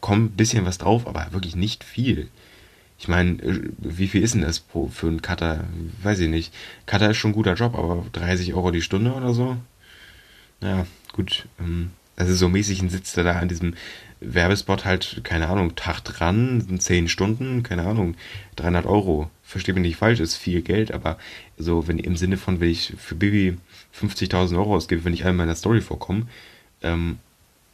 kommt 0.01 0.33
ein 0.33 0.37
bisschen 0.37 0.65
was 0.65 0.79
drauf, 0.79 1.07
aber 1.07 1.27
wirklich 1.33 1.57
nicht 1.57 1.83
viel. 1.83 2.29
Ich 2.99 3.09
meine, 3.09 3.43
äh, 3.43 3.71
wie 3.79 4.09
viel 4.09 4.23
ist 4.23 4.35
denn 4.35 4.43
das 4.43 4.63
für 4.91 5.07
einen 5.09 5.23
Cutter? 5.23 5.65
Weiß 6.03 6.21
ich 6.21 6.29
nicht. 6.29 6.55
Cutter 6.87 7.11
ist 7.11 7.17
schon 7.17 7.33
ein 7.33 7.35
guter 7.35 7.55
Job, 7.55 7.75
aber 7.77 8.05
30 8.13 8.55
Euro 8.55 8.71
die 8.71 8.83
Stunde 8.83 9.13
oder 9.13 9.35
so? 9.35 9.57
Ja, 10.63 10.87
gut. 11.13 11.47
Ähm, 11.59 11.91
also 12.17 12.35
so 12.35 12.49
mäßig 12.49 12.83
sitzt 12.91 13.17
er 13.17 13.25
da 13.25 13.39
an 13.39 13.49
diesem 13.49 13.75
Werbespot 14.21 14.85
halt, 14.85 15.23
keine 15.25 15.49
Ahnung, 15.49 15.75
Tag 15.75 16.01
dran, 16.05 16.79
10 16.79 17.09
Stunden, 17.09 17.63
keine 17.63 17.87
Ahnung, 17.87 18.15
300 18.57 18.85
Euro. 18.85 19.31
Verstehe 19.43 19.75
mich 19.75 19.83
nicht 19.83 19.97
falsch, 19.97 20.21
ist 20.21 20.37
viel 20.37 20.61
Geld, 20.61 20.93
aber 20.93 21.19
so, 21.57 21.89
wenn 21.89 21.99
im 21.99 22.17
Sinne 22.17 22.37
von, 22.37 22.61
wenn 22.61 22.69
ich 22.71 22.93
für 22.99 23.15
Bibi 23.15 23.57
50.000 23.99 24.57
Euro 24.59 24.77
ausgebe, 24.77 25.05
wenn 25.05 25.15
ich 25.15 25.21
einmal 25.21 25.33
in 25.33 25.49
meiner 25.49 25.57
Story 25.57 25.81
vorkomme, 25.81 26.27
ähm, 26.83 27.19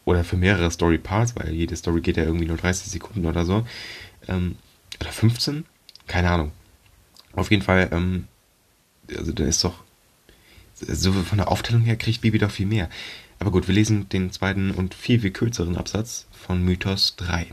oder 0.04 0.22
für 0.22 0.36
mehrere 0.36 0.70
Story 0.70 0.98
Parts, 0.98 1.34
weil 1.34 1.50
jede 1.50 1.74
Story 1.74 2.00
geht 2.00 2.16
ja 2.16 2.22
irgendwie 2.22 2.46
nur 2.46 2.56
30 2.56 2.86
Sekunden 2.86 3.26
oder 3.26 3.44
so, 3.44 3.66
ähm, 4.28 4.56
oder 5.00 5.10
15, 5.10 5.64
keine 6.06 6.30
Ahnung. 6.30 6.52
Auf 7.34 7.50
jeden 7.50 7.64
Fall, 7.64 7.88
ähm, 7.90 8.28
also 9.14 9.32
dann 9.32 9.48
ist 9.48 9.64
doch, 9.64 9.82
so 10.78 11.12
von 11.12 11.38
der 11.38 11.48
Aufteilung 11.48 11.82
her 11.82 11.96
kriegt 11.96 12.20
Bibi 12.20 12.38
doch 12.38 12.50
viel 12.50 12.66
mehr. 12.66 12.88
Aber 13.38 13.50
gut, 13.50 13.68
wir 13.68 13.74
lesen 13.74 14.08
den 14.08 14.30
zweiten 14.30 14.70
und 14.70 14.94
viel, 14.94 15.20
viel 15.20 15.30
kürzeren 15.30 15.76
Absatz 15.76 16.26
von 16.32 16.62
Mythos 16.62 17.16
3. 17.16 17.46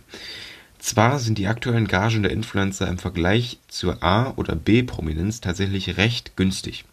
Zwar 0.79 1.19
sind 1.19 1.37
die 1.37 1.47
aktuellen 1.47 1.87
Gagen 1.87 2.23
der 2.23 2.31
Influencer 2.31 2.87
im 2.87 2.97
Vergleich 2.97 3.59
zur 3.67 4.03
A- 4.03 4.33
oder 4.35 4.55
B-Prominenz 4.55 5.39
tatsächlich 5.39 5.97
recht 5.97 6.35
günstig. 6.35 6.83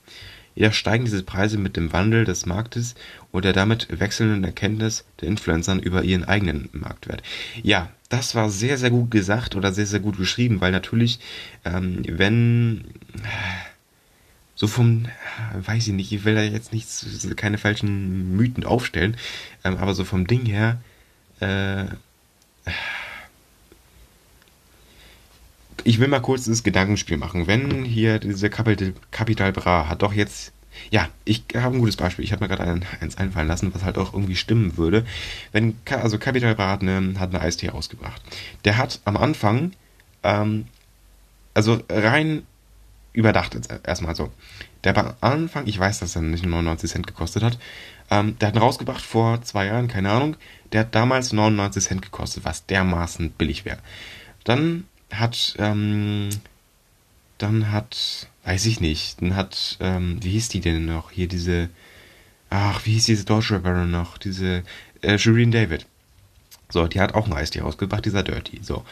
Jedoch 0.54 0.72
steigen 0.72 1.04
diese 1.04 1.22
Preise 1.22 1.58
mit 1.58 1.76
dem 1.76 1.92
Wandel 1.92 2.24
des 2.24 2.46
Marktes 2.46 2.94
und 3.30 3.44
der 3.44 3.52
damit 3.52 3.88
wechselnden 3.98 4.44
Erkenntnis 4.44 5.04
der 5.20 5.28
Influencern 5.28 5.80
über 5.80 6.02
ihren 6.02 6.24
eigenen 6.24 6.68
Marktwert. 6.72 7.22
Ja, 7.62 7.90
das 8.08 8.34
war 8.34 8.50
sehr, 8.50 8.76
sehr 8.76 8.90
gut 8.90 9.10
gesagt 9.10 9.54
oder 9.54 9.72
sehr, 9.72 9.86
sehr 9.86 10.00
gut 10.00 10.18
geschrieben, 10.18 10.60
weil 10.60 10.72
natürlich, 10.72 11.20
ähm, 11.64 12.02
wenn 12.06 12.84
so 14.60 14.66
vom, 14.66 15.06
weiß 15.54 15.86
ich 15.86 15.94
nicht, 15.94 16.12
ich 16.12 16.24
will 16.26 16.34
da 16.34 16.42
jetzt 16.42 16.74
nichts, 16.74 17.26
keine 17.36 17.56
falschen 17.56 18.36
Mythen 18.36 18.64
aufstellen, 18.64 19.16
ähm, 19.64 19.78
aber 19.78 19.94
so 19.94 20.04
vom 20.04 20.26
Ding 20.26 20.44
her, 20.44 20.78
äh, 21.40 21.84
ich 25.82 25.98
will 25.98 26.08
mal 26.08 26.20
kurz 26.20 26.44
das 26.44 26.62
Gedankenspiel 26.62 27.16
machen. 27.16 27.46
Wenn 27.46 27.86
hier 27.86 28.18
diese 28.18 28.50
Capital 28.50 29.52
Bra 29.52 29.88
hat 29.88 30.02
doch 30.02 30.12
jetzt, 30.12 30.52
ja, 30.90 31.08
ich 31.24 31.42
habe 31.56 31.76
ein 31.76 31.80
gutes 31.80 31.96
Beispiel. 31.96 32.26
Ich 32.26 32.32
habe 32.32 32.44
mir 32.44 32.54
gerade 32.54 32.70
ein, 32.70 32.84
eins 33.00 33.16
einfallen 33.16 33.48
lassen, 33.48 33.74
was 33.74 33.82
halt 33.82 33.96
auch 33.96 34.12
irgendwie 34.12 34.36
stimmen 34.36 34.76
würde. 34.76 35.06
Wenn, 35.52 35.78
also 35.86 36.18
Capital 36.18 36.54
Bra 36.54 36.72
hat 36.72 36.82
eine, 36.82 37.18
hat 37.18 37.30
eine 37.30 37.40
Eistee 37.40 37.70
ausgebracht. 37.70 38.20
Der 38.66 38.76
hat 38.76 39.00
am 39.06 39.16
Anfang, 39.16 39.72
ähm, 40.22 40.66
also 41.54 41.80
rein 41.88 42.42
überdacht 43.12 43.54
jetzt 43.54 43.72
erstmal 43.84 44.14
so. 44.14 44.30
Der 44.84 44.96
war 44.96 45.16
am 45.20 45.32
Anfang, 45.32 45.66
ich 45.66 45.78
weiß, 45.78 45.98
dass 45.98 46.16
er 46.16 46.22
nicht 46.22 46.44
99 46.44 46.90
Cent 46.90 47.06
gekostet 47.06 47.42
hat, 47.42 47.58
ähm, 48.10 48.36
der 48.38 48.48
hat 48.48 48.54
ihn 48.56 48.62
rausgebracht 48.62 49.04
vor 49.04 49.42
zwei 49.42 49.66
Jahren, 49.66 49.88
keine 49.88 50.10
Ahnung. 50.10 50.36
Der 50.72 50.80
hat 50.80 50.94
damals 50.94 51.32
99 51.32 51.84
Cent 51.84 52.02
gekostet, 52.02 52.44
was 52.44 52.66
dermaßen 52.66 53.30
billig 53.30 53.64
wäre. 53.64 53.78
Dann 54.44 54.84
hat, 55.12 55.54
ähm, 55.58 56.30
dann 57.38 57.70
hat, 57.70 58.28
weiß 58.44 58.66
ich 58.66 58.80
nicht, 58.80 59.20
dann 59.20 59.36
hat, 59.36 59.76
ähm, 59.80 60.18
wie 60.22 60.30
hieß 60.30 60.48
die 60.48 60.60
denn 60.60 60.86
noch? 60.86 61.10
Hier 61.10 61.28
diese, 61.28 61.68
ach, 62.48 62.84
wie 62.84 62.92
hieß 62.92 63.04
diese 63.04 63.24
deutsche 63.24 63.54
Rapperin 63.54 63.90
noch? 63.90 64.18
Diese, 64.18 64.62
äh, 65.02 65.18
Shireen 65.18 65.50
David. 65.50 65.86
So, 66.70 66.86
die 66.86 67.00
hat 67.00 67.14
auch 67.14 67.26
ein 67.26 67.32
Eistee 67.32 67.60
rausgebracht, 67.60 68.04
dieser 68.04 68.22
Dirty. 68.22 68.60
So. 68.62 68.84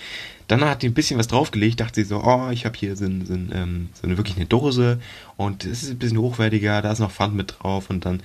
Dann 0.49 0.65
hat 0.65 0.83
die 0.83 0.89
ein 0.89 0.95
bisschen 0.95 1.19
was 1.19 1.29
draufgelegt, 1.29 1.81
dachte 1.81 2.03
sie 2.03 2.09
so, 2.09 2.23
oh, 2.25 2.51
ich 2.51 2.65
habe 2.65 2.77
hier 2.77 2.97
so, 2.97 3.07
so, 3.07 3.35
ähm, 3.35 3.91
so 3.95 4.07
eine 4.07 4.17
wirklich 4.17 4.37
eine 4.37 4.47
Dose 4.47 5.01
und 5.37 5.65
es 5.65 5.83
ist 5.83 5.91
ein 5.91 5.99
bisschen 5.99 6.19
hochwertiger, 6.19 6.83
da 6.83 6.93
ist 6.93 6.99
noch 6.99 7.13
Pfand 7.13 7.35
mit 7.35 7.57
drauf 7.59 7.91
und 7.91 8.05
dann, 8.05 8.23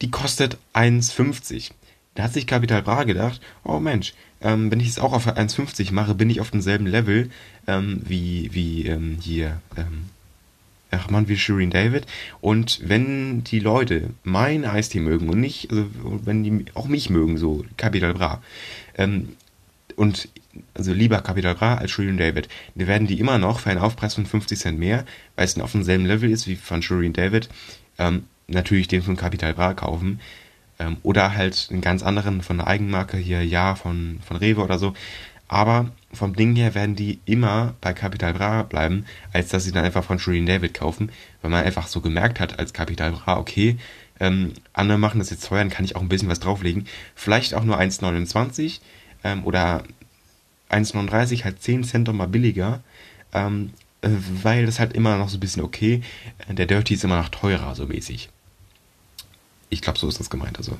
die 0.00 0.10
kostet 0.10 0.58
1,50. 0.74 1.70
Da 2.14 2.24
hat 2.24 2.32
sich 2.32 2.46
Capital 2.46 2.82
Bra 2.82 3.04
gedacht, 3.04 3.40
oh 3.62 3.78
Mensch, 3.78 4.14
ähm, 4.40 4.70
wenn 4.70 4.80
ich 4.80 4.88
es 4.88 4.98
auch 4.98 5.12
auf 5.12 5.26
1,50 5.26 5.92
mache, 5.92 6.14
bin 6.14 6.30
ich 6.30 6.40
auf 6.40 6.50
demselben 6.50 6.86
Level 6.86 7.30
ähm, 7.66 8.00
wie, 8.04 8.50
wie 8.52 8.86
ähm, 8.86 9.18
hier, 9.20 9.60
ähm, 9.76 10.06
ach 10.90 11.10
man, 11.10 11.28
wie 11.28 11.36
Shireen 11.36 11.70
David. 11.70 12.06
Und 12.40 12.80
wenn 12.84 13.44
die 13.44 13.60
Leute 13.60 14.10
mein 14.24 14.64
Eistee 14.64 15.00
mögen 15.00 15.28
und 15.28 15.40
nicht, 15.40 15.70
also 15.70 15.86
wenn 16.24 16.42
die 16.42 16.66
auch 16.74 16.86
mich 16.86 17.10
mögen, 17.10 17.38
so 17.38 17.64
Capital 17.76 18.14
Bra, 18.14 18.42
ähm, 18.96 19.36
und 19.96 20.28
also 20.74 20.92
lieber 20.92 21.20
Capital 21.20 21.54
Bra 21.54 21.74
als 21.76 21.90
Shireen 21.90 22.16
David, 22.16 22.48
dann 22.74 22.86
werden 22.86 23.06
die 23.06 23.20
immer 23.20 23.38
noch 23.38 23.60
für 23.60 23.70
einen 23.70 23.80
Aufpreis 23.80 24.14
von 24.14 24.26
50 24.26 24.58
Cent 24.58 24.78
mehr, 24.78 25.04
weil 25.34 25.44
es 25.44 25.58
auf 25.58 25.72
demselben 25.72 26.06
Level 26.06 26.30
ist 26.30 26.46
wie 26.46 26.56
von 26.56 26.82
Shireen 26.82 27.12
David, 27.12 27.48
ähm, 27.98 28.24
natürlich 28.48 28.88
den 28.88 29.02
von 29.02 29.16
Capital 29.16 29.54
Bra 29.54 29.74
kaufen. 29.74 30.20
Ähm, 30.78 30.98
oder 31.02 31.34
halt 31.34 31.68
einen 31.70 31.80
ganz 31.80 32.02
anderen 32.02 32.42
von 32.42 32.58
der 32.58 32.66
Eigenmarke, 32.66 33.16
hier 33.16 33.44
Ja 33.44 33.74
von, 33.74 34.20
von 34.26 34.36
Rewe 34.36 34.62
oder 34.62 34.78
so. 34.78 34.94
Aber 35.48 35.90
vom 36.12 36.34
Ding 36.34 36.56
her 36.56 36.74
werden 36.74 36.96
die 36.96 37.20
immer 37.24 37.74
bei 37.80 37.92
Capital 37.92 38.34
Bra 38.34 38.62
bleiben, 38.62 39.06
als 39.32 39.48
dass 39.48 39.64
sie 39.64 39.72
dann 39.72 39.84
einfach 39.84 40.04
von 40.04 40.18
Shireen 40.18 40.46
David 40.46 40.74
kaufen, 40.74 41.10
weil 41.40 41.50
man 41.50 41.64
einfach 41.64 41.86
so 41.86 42.00
gemerkt 42.00 42.40
hat 42.40 42.58
als 42.58 42.72
Capital 42.72 43.12
Bra, 43.12 43.38
okay, 43.38 43.76
ähm, 44.20 44.52
andere 44.72 44.98
machen 44.98 45.18
das 45.18 45.30
jetzt 45.30 45.46
teuer, 45.46 45.58
dann 45.60 45.70
kann 45.70 45.84
ich 45.84 45.96
auch 45.96 46.00
ein 46.00 46.08
bisschen 46.08 46.28
was 46.28 46.40
drauflegen. 46.40 46.86
Vielleicht 47.14 47.54
auch 47.54 47.64
nur 47.64 47.78
1,29 47.78 48.80
ähm, 49.24 49.44
oder 49.44 49.82
1,39, 50.70 51.44
halt 51.44 51.62
10 51.62 51.84
Cent 51.84 52.12
mal 52.12 52.28
billiger, 52.28 52.82
ähm, 53.32 53.72
äh, 54.02 54.08
weil 54.42 54.66
das 54.66 54.80
halt 54.80 54.94
immer 54.94 55.18
noch 55.18 55.28
so 55.28 55.36
ein 55.36 55.40
bisschen 55.40 55.62
okay. 55.62 56.02
Der 56.48 56.66
Dirty 56.66 56.94
ist 56.94 57.04
immer 57.04 57.18
noch 57.18 57.28
teurer, 57.28 57.74
so 57.74 57.86
mäßig. 57.86 58.30
Ich 59.68 59.82
glaube, 59.82 59.98
so 59.98 60.08
ist 60.08 60.20
das 60.20 60.30
gemeint. 60.30 60.58
Also, 60.58 60.78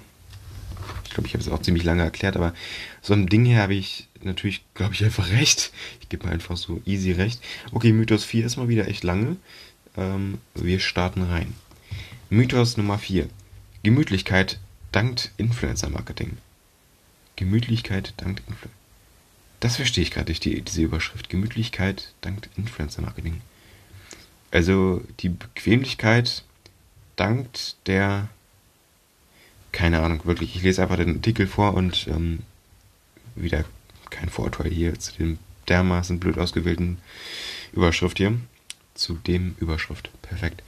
ich 1.04 1.10
glaube, 1.10 1.26
ich 1.26 1.34
habe 1.34 1.42
es 1.42 1.50
auch 1.50 1.62
ziemlich 1.62 1.84
lange 1.84 2.02
erklärt, 2.02 2.36
aber 2.36 2.54
so 3.02 3.14
ein 3.14 3.26
Ding 3.26 3.44
hier 3.44 3.58
habe 3.58 3.74
ich 3.74 4.08
natürlich, 4.22 4.64
glaube 4.74 4.94
ich, 4.94 5.04
einfach 5.04 5.30
recht. 5.30 5.72
Ich 6.00 6.08
gebe 6.08 6.26
mir 6.26 6.32
einfach 6.32 6.56
so 6.56 6.80
easy 6.84 7.12
recht. 7.12 7.40
Okay, 7.72 7.92
Mythos 7.92 8.24
4 8.24 8.46
ist 8.46 8.56
mal 8.56 8.68
wieder 8.68 8.88
echt 8.88 9.04
lange. 9.04 9.36
Ähm, 9.96 10.38
wir 10.54 10.80
starten 10.80 11.22
rein. 11.22 11.54
Mythos 12.28 12.76
Nummer 12.76 12.98
4. 12.98 13.28
Gemütlichkeit 13.82 14.58
dankt 14.90 15.30
Influencer-Marketing. 15.36 16.38
Gemütlichkeit 17.36 18.14
dankt 18.16 18.40
Influencer. 18.40 18.76
Das 19.60 19.76
verstehe 19.76 20.02
ich 20.02 20.10
gerade 20.10 20.26
durch 20.26 20.40
die, 20.40 20.60
diese 20.60 20.82
Überschrift. 20.82 21.28
Gemütlichkeit 21.28 22.12
dankt 22.22 22.48
Influencer-Marketing. 22.56 23.40
Also 24.50 25.02
die 25.20 25.28
Bequemlichkeit 25.28 26.44
dankt 27.14 27.76
der 27.86 28.28
keine 29.76 30.00
Ahnung, 30.00 30.24
wirklich. 30.24 30.56
Ich 30.56 30.62
lese 30.62 30.82
einfach 30.82 30.96
den 30.96 31.16
Artikel 31.16 31.46
vor 31.46 31.74
und 31.74 32.08
ähm, 32.08 32.40
wieder 33.34 33.64
kein 34.08 34.30
Vorteil 34.30 34.70
hier 34.70 34.98
zu 34.98 35.12
dem 35.16 35.38
dermaßen 35.68 36.18
blöd 36.18 36.38
ausgewählten 36.38 36.96
Überschrift 37.72 38.16
hier. 38.16 38.36
Zu 38.96 39.14
dem 39.14 39.54
Überschrift. 39.60 40.10
Perfekt. 40.22 40.62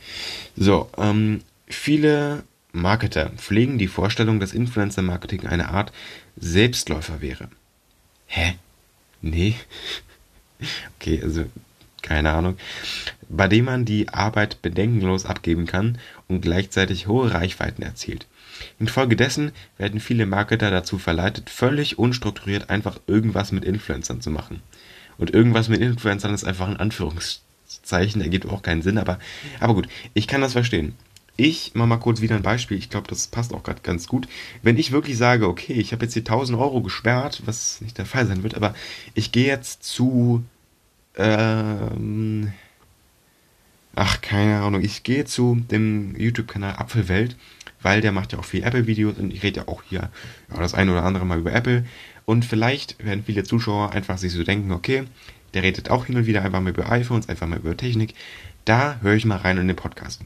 So, 0.57 0.89
ähm, 0.97 1.43
viele 1.67 2.45
Marketer 2.73 3.31
pflegen 3.31 3.79
die 3.79 3.89
Vorstellung, 3.89 4.39
dass 4.39 4.53
Influencer-Marketing 4.53 5.47
eine 5.47 5.71
Art 5.71 5.93
Selbstläufer 6.37 7.21
wäre. 7.21 7.49
Hä? 8.27 8.55
Nee. 9.21 9.57
Okay, 10.99 11.23
also 11.23 11.45
keine 12.03 12.33
Ahnung. 12.33 12.57
Bei 13.29 13.47
dem 13.47 13.67
man 13.67 13.85
die 13.85 14.09
Arbeit 14.09 14.61
bedenkenlos 14.61 15.25
abgeben 15.25 15.67
kann 15.67 15.99
und 16.27 16.41
gleichzeitig 16.41 17.07
hohe 17.07 17.33
Reichweiten 17.33 17.83
erzielt. 17.83 18.27
Infolgedessen 18.79 19.53
werden 19.77 20.01
viele 20.01 20.27
Marketer 20.27 20.71
dazu 20.71 20.99
verleitet, 20.99 21.51
völlig 21.51 21.99
unstrukturiert 21.99 22.71
einfach 22.71 22.99
irgendwas 23.07 23.53
mit 23.53 23.65
Influencern 23.65 24.21
zu 24.21 24.31
machen. 24.31 24.63
Und 25.17 25.31
irgendwas 25.33 25.69
mit 25.69 25.81
Influencern 25.81 26.35
ist 26.35 26.45
einfach 26.45 26.69
ein 26.69 26.77
Anführungszeichen, 27.89 28.21
ergibt 28.21 28.47
auch 28.47 28.63
keinen 28.63 28.83
Sinn, 28.83 28.99
aber, 28.99 29.19
aber 29.61 29.75
gut, 29.75 29.89
ich 30.15 30.27
kann 30.27 30.41
das 30.41 30.53
verstehen. 30.53 30.95
Ich 31.37 31.73
mache 31.75 31.87
mal 31.87 31.99
kurz 31.99 32.21
wieder 32.21 32.35
ein 32.35 32.43
Beispiel, 32.43 32.77
ich 32.77 32.91
glaube, 32.91 33.07
das 33.09 33.29
passt 33.29 33.55
auch 33.55 33.63
gerade 33.63 33.81
ganz 33.83 34.09
gut. 34.09 34.27
Wenn 34.63 34.77
ich 34.77 34.91
wirklich 34.91 35.17
sage, 35.17 35.49
okay, 35.49 35.75
ich 35.75 35.93
habe 35.93 36.05
jetzt 36.05 36.15
hier 36.15 36.23
1000 36.23 36.59
Euro 36.59 36.83
gesperrt, 36.83 37.43
was 37.45 37.81
nicht 37.81 37.97
der 37.97 38.07
Fall 38.07 38.27
sein 38.27 38.43
wird, 38.43 38.57
aber 38.57 38.75
ich 39.15 39.31
gehe 39.31 39.47
jetzt 39.47 39.85
zu, 39.85 40.45
ähm, 41.17 42.53
ach, 43.95 44.21
keine 44.21 44.61
Ahnung, 44.61 44.83
ich 44.83 45.05
gehe 45.05 45.25
zu 45.27 45.63
dem 45.71 46.17
YouTube-Kanal 46.17 46.75
Apfelwelt 46.77 47.37
weil 47.81 48.01
der 48.01 48.13
macht 48.13 48.33
ja 48.33 48.39
auch 48.39 48.45
viel 48.45 48.65
Apple-Videos 48.65 49.19
und 49.19 49.33
ich 49.33 49.43
rede 49.43 49.61
ja 49.61 49.69
auch 49.69 49.83
hier 49.89 50.11
ja, 50.53 50.59
das 50.59 50.75
ein 50.75 50.89
oder 50.89 51.05
andere 51.05 51.25
Mal 51.25 51.39
über 51.39 51.53
Apple. 51.53 51.85
Und 52.25 52.45
vielleicht 52.45 53.03
werden 53.05 53.25
viele 53.25 53.45
Zuschauer 53.45 53.93
einfach 53.93 54.19
sich 54.19 54.33
so 54.33 54.43
denken, 54.43 54.73
okay, 54.73 55.05
der 55.55 55.63
redet 55.63 55.91
auch 55.91 56.07
hin 56.07 56.17
und 56.17 56.27
wieder 56.27 56.43
einfach 56.43 56.61
mal 56.61 56.71
über 56.71 56.91
iPhones, 56.91 57.29
einfach 57.29 57.47
mal 57.47 57.59
über 57.59 57.77
Technik. 57.77 58.15
Da 58.65 58.99
höre 59.01 59.15
ich 59.15 59.25
mal 59.25 59.37
rein 59.37 59.59
in 59.59 59.69
den 59.69 59.77
Podcast. 59.77 60.21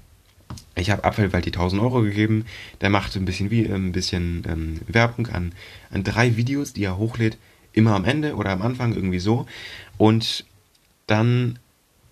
Ich 0.74 0.90
habe 0.90 1.04
Apfelwald 1.04 1.44
die 1.44 1.52
1000 1.52 1.80
Euro 1.82 2.02
gegeben. 2.02 2.44
Der 2.80 2.90
macht 2.90 3.14
ein 3.16 3.24
bisschen, 3.24 3.50
wie, 3.50 3.66
ein 3.66 3.92
bisschen 3.92 4.42
ähm, 4.48 4.80
Werbung 4.86 5.28
an, 5.28 5.52
an 5.90 6.04
drei 6.04 6.36
Videos, 6.36 6.72
die 6.72 6.84
er 6.84 6.98
hochlädt. 6.98 7.38
Immer 7.72 7.94
am 7.94 8.04
Ende 8.04 8.34
oder 8.36 8.50
am 8.50 8.62
Anfang 8.62 8.94
irgendwie 8.94 9.18
so. 9.18 9.46
Und 9.96 10.44
dann 11.06 11.58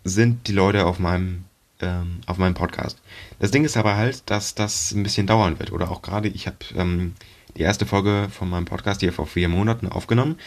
sind 0.04 0.48
die 0.48 0.52
Leute 0.52 0.86
auf 0.86 0.98
meinem 0.98 1.44
ähm, 1.82 2.20
auf 2.26 2.38
meinem 2.38 2.54
Podcast. 2.54 2.98
Das 3.38 3.50
Ding 3.50 3.64
ist 3.64 3.76
aber 3.76 3.96
halt, 3.96 4.22
dass 4.26 4.54
das 4.54 4.92
ein 4.92 5.02
bisschen 5.02 5.26
dauern 5.26 5.58
wird. 5.58 5.72
Oder 5.72 5.90
auch 5.90 6.02
gerade, 6.02 6.28
ich 6.28 6.46
habe 6.46 6.58
ähm, 6.76 7.14
die 7.56 7.62
erste 7.62 7.86
Folge 7.86 8.28
von 8.30 8.48
meinem 8.48 8.64
Podcast 8.64 9.00
hier 9.00 9.12
vor 9.12 9.26
vier 9.26 9.48
Monaten 9.48 9.88
aufgenommen. 9.88 10.38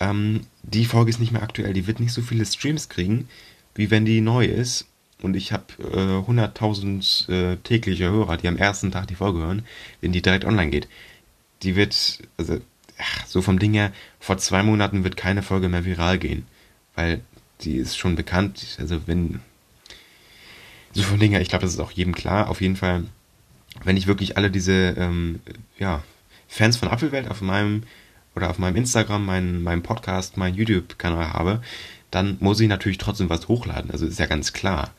Ähm, 0.00 0.46
die 0.62 0.86
Folge 0.86 1.10
ist 1.10 1.20
nicht 1.20 1.32
mehr 1.32 1.42
aktuell. 1.42 1.72
Die 1.72 1.86
wird 1.86 2.00
nicht 2.00 2.12
so 2.12 2.22
viele 2.22 2.44
Streams 2.46 2.88
kriegen, 2.88 3.28
wie 3.74 3.90
wenn 3.90 4.04
die 4.04 4.20
neu 4.20 4.46
ist. 4.46 4.86
Und 5.22 5.36
ich 5.36 5.52
habe 5.52 5.64
äh, 5.78 6.30
100.000 6.30 7.30
äh, 7.30 7.56
tägliche 7.58 8.10
Hörer, 8.10 8.38
die 8.38 8.48
am 8.48 8.56
ersten 8.56 8.90
Tag 8.90 9.06
die 9.08 9.14
Folge 9.14 9.40
hören, 9.40 9.64
wenn 10.00 10.12
die 10.12 10.22
direkt 10.22 10.46
online 10.46 10.70
geht. 10.70 10.88
Die 11.62 11.76
wird, 11.76 12.20
also, 12.38 12.58
ach, 12.98 13.26
so 13.26 13.42
vom 13.42 13.58
Ding 13.58 13.74
her, 13.74 13.92
vor 14.18 14.38
zwei 14.38 14.62
Monaten 14.62 15.04
wird 15.04 15.18
keine 15.18 15.42
Folge 15.42 15.68
mehr 15.68 15.84
viral 15.84 16.18
gehen. 16.18 16.46
Weil 16.94 17.20
die 17.60 17.76
ist 17.76 17.98
schon 17.98 18.16
bekannt. 18.16 18.76
Also 18.78 19.06
wenn 19.06 19.40
so 20.92 21.02
von 21.02 21.18
Dingen, 21.18 21.40
ich 21.40 21.48
glaube, 21.48 21.62
das 21.62 21.74
ist 21.74 21.80
auch 21.80 21.92
jedem 21.92 22.14
klar. 22.14 22.48
Auf 22.48 22.60
jeden 22.60 22.76
Fall, 22.76 23.04
wenn 23.84 23.96
ich 23.96 24.06
wirklich 24.06 24.36
alle 24.36 24.50
diese 24.50 24.94
ähm, 24.96 25.40
ja, 25.78 26.02
Fans 26.48 26.76
von 26.76 26.88
Apfelwelt 26.88 27.30
auf 27.30 27.40
meinem 27.42 27.84
oder 28.34 28.50
auf 28.50 28.58
meinem 28.58 28.76
Instagram, 28.76 29.24
meinem, 29.24 29.62
meinem 29.62 29.82
Podcast, 29.82 30.36
meinem 30.36 30.54
YouTube-Kanal 30.54 31.32
habe, 31.32 31.62
dann 32.10 32.36
muss 32.40 32.60
ich 32.60 32.68
natürlich 32.68 32.98
trotzdem 32.98 33.30
was 33.30 33.48
hochladen. 33.48 33.90
Also 33.90 34.06
ist 34.06 34.18
ja 34.18 34.26
ganz 34.26 34.52
klar. 34.52 34.90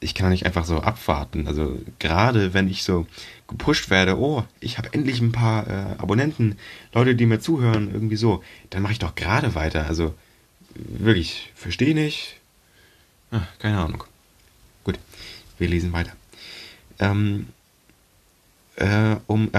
Ich 0.00 0.14
kann 0.14 0.30
nicht 0.30 0.46
einfach 0.46 0.64
so 0.64 0.80
abwarten. 0.80 1.46
Also 1.46 1.78
gerade 2.00 2.54
wenn 2.54 2.68
ich 2.68 2.82
so 2.82 3.06
gepusht 3.46 3.90
werde, 3.90 4.18
oh, 4.18 4.44
ich 4.58 4.78
habe 4.78 4.92
endlich 4.92 5.20
ein 5.20 5.32
paar 5.32 5.68
äh, 5.68 5.98
Abonnenten, 5.98 6.56
Leute, 6.92 7.14
die 7.14 7.26
mir 7.26 7.38
zuhören, 7.38 7.92
irgendwie 7.92 8.16
so, 8.16 8.42
dann 8.70 8.82
mache 8.82 8.92
ich 8.92 8.98
doch 8.98 9.14
gerade 9.14 9.54
weiter. 9.54 9.86
Also 9.86 10.14
wirklich, 10.74 11.52
verstehe 11.54 11.94
nicht. 11.94 12.36
Ah, 13.30 13.42
keine 13.58 13.78
Ahnung. 13.78 14.04
Gut, 14.84 14.98
wir 15.58 15.68
lesen 15.68 15.92
weiter. 15.92 16.12
Ähm, 16.98 17.46
äh, 18.76 19.16
um 19.26 19.50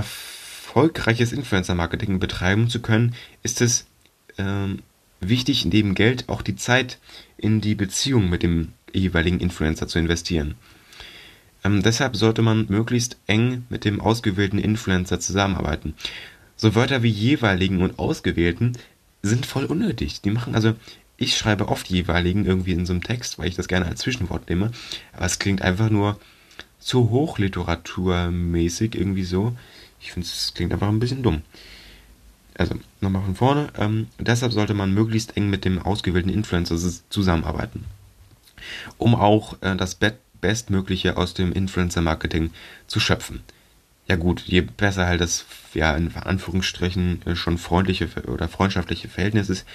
erfolgreiches 0.74 1.34
Influencer-Marketing 1.34 2.18
betreiben 2.18 2.68
zu 2.68 2.82
können, 2.82 3.14
ist 3.44 3.62
es 3.62 3.86
ähm, 4.40 4.80
wichtig, 5.20 5.66
neben 5.66 5.94
Geld 5.94 6.30
auch 6.30 6.42
die 6.42 6.56
Zeit 6.56 6.98
in 7.38 7.62
die 7.62 7.76
Beziehung 7.76 8.28
mit 8.28 8.42
dem 8.42 8.70
jeweiligen 8.92 9.40
Influencer 9.40 9.88
zu 9.88 10.00
investieren. 10.00 10.56
Ähm, 11.64 11.84
deshalb 11.84 12.16
sollte 12.16 12.42
man 12.42 12.66
möglichst 12.70 13.18
eng 13.28 13.68
mit 13.70 13.86
dem 13.86 14.02
ausgewählten 14.02 14.58
Influencer 14.58 15.20
zusammenarbeiten. 15.20 15.94
So 16.56 16.74
Wörter 16.74 17.04
wie 17.04 17.10
jeweiligen 17.10 17.84
und 17.84 18.00
ausgewählten 18.00 18.74
sind 19.22 19.46
voll 19.46 19.66
unnötig. 19.66 20.22
Die 20.22 20.32
machen 20.32 20.56
also 20.56 20.74
ich 21.18 21.38
schreibe 21.38 21.68
oft 21.68 21.88
jeweiligen 21.88 22.48
irgendwie 22.48 22.72
in 22.72 22.88
so 22.88 22.94
einem 22.94 23.04
Text, 23.04 23.38
weil 23.38 23.48
ich 23.48 23.56
das 23.56 23.68
gerne 23.68 23.86
als 23.86 24.00
Zwischenwort 24.00 24.50
nehme. 24.50 24.72
Aber 25.14 25.28
es 25.28 25.38
klingt 25.38 25.62
einfach 25.62 25.92
nur 25.92 26.20
zu 26.80 27.12
hochliteraturmäßig 27.12 28.96
irgendwie 28.96 29.24
so. 29.24 29.56
Ich 30.04 30.12
finde, 30.12 30.28
es 30.28 30.54
klingt 30.54 30.74
einfach 30.74 30.90
ein 30.90 31.00
bisschen 31.00 31.24
dumm. 31.24 31.42
Also, 32.56 32.76
nochmal 33.02 33.24
von 33.24 33.36
vorne. 33.36 33.70
Ähm, 33.78 34.08
deshalb 34.20 34.54
sollte 34.54 34.76
man 34.76 34.94
möglichst 34.94 35.36
eng 35.36 35.50
mit 35.50 35.66
dem 35.66 35.80
ausgewählten 35.80 36.30
Influencer 36.30 36.78
zusammenarbeiten. 37.10 37.86
Um 38.98 39.16
auch 39.16 39.58
äh, 39.62 39.76
das 39.76 39.98
Bestmögliche 40.40 41.18
aus 41.18 41.34
dem 41.34 41.52
Influencer-Marketing 41.52 42.52
zu 42.86 43.00
schöpfen 43.00 43.42
ja 44.08 44.18
gut, 44.18 44.42
je 44.42 44.62
besser 44.62 45.08
halt 45.08 45.22
das, 45.22 45.46
ja, 45.74 45.96
in 45.96 46.14
Anführungsstrichen 46.16 47.22
äh, 47.26 47.36
schon 47.36 47.58
freundliche 47.58 48.10
oder 48.28 48.50
freundschaftliche 48.50 49.08
Verhältnis 49.08 49.50
ist, 49.50 49.66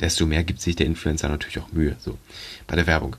desto 0.00 0.26
mehr 0.26 0.44
gibt 0.44 0.60
sich 0.60 0.76
der 0.76 0.86
Influencer 0.86 1.28
natürlich 1.28 1.58
auch 1.58 1.72
Mühe, 1.72 1.96
so, 1.98 2.18
bei 2.66 2.76
der 2.76 2.86
Werbung. 2.86 3.16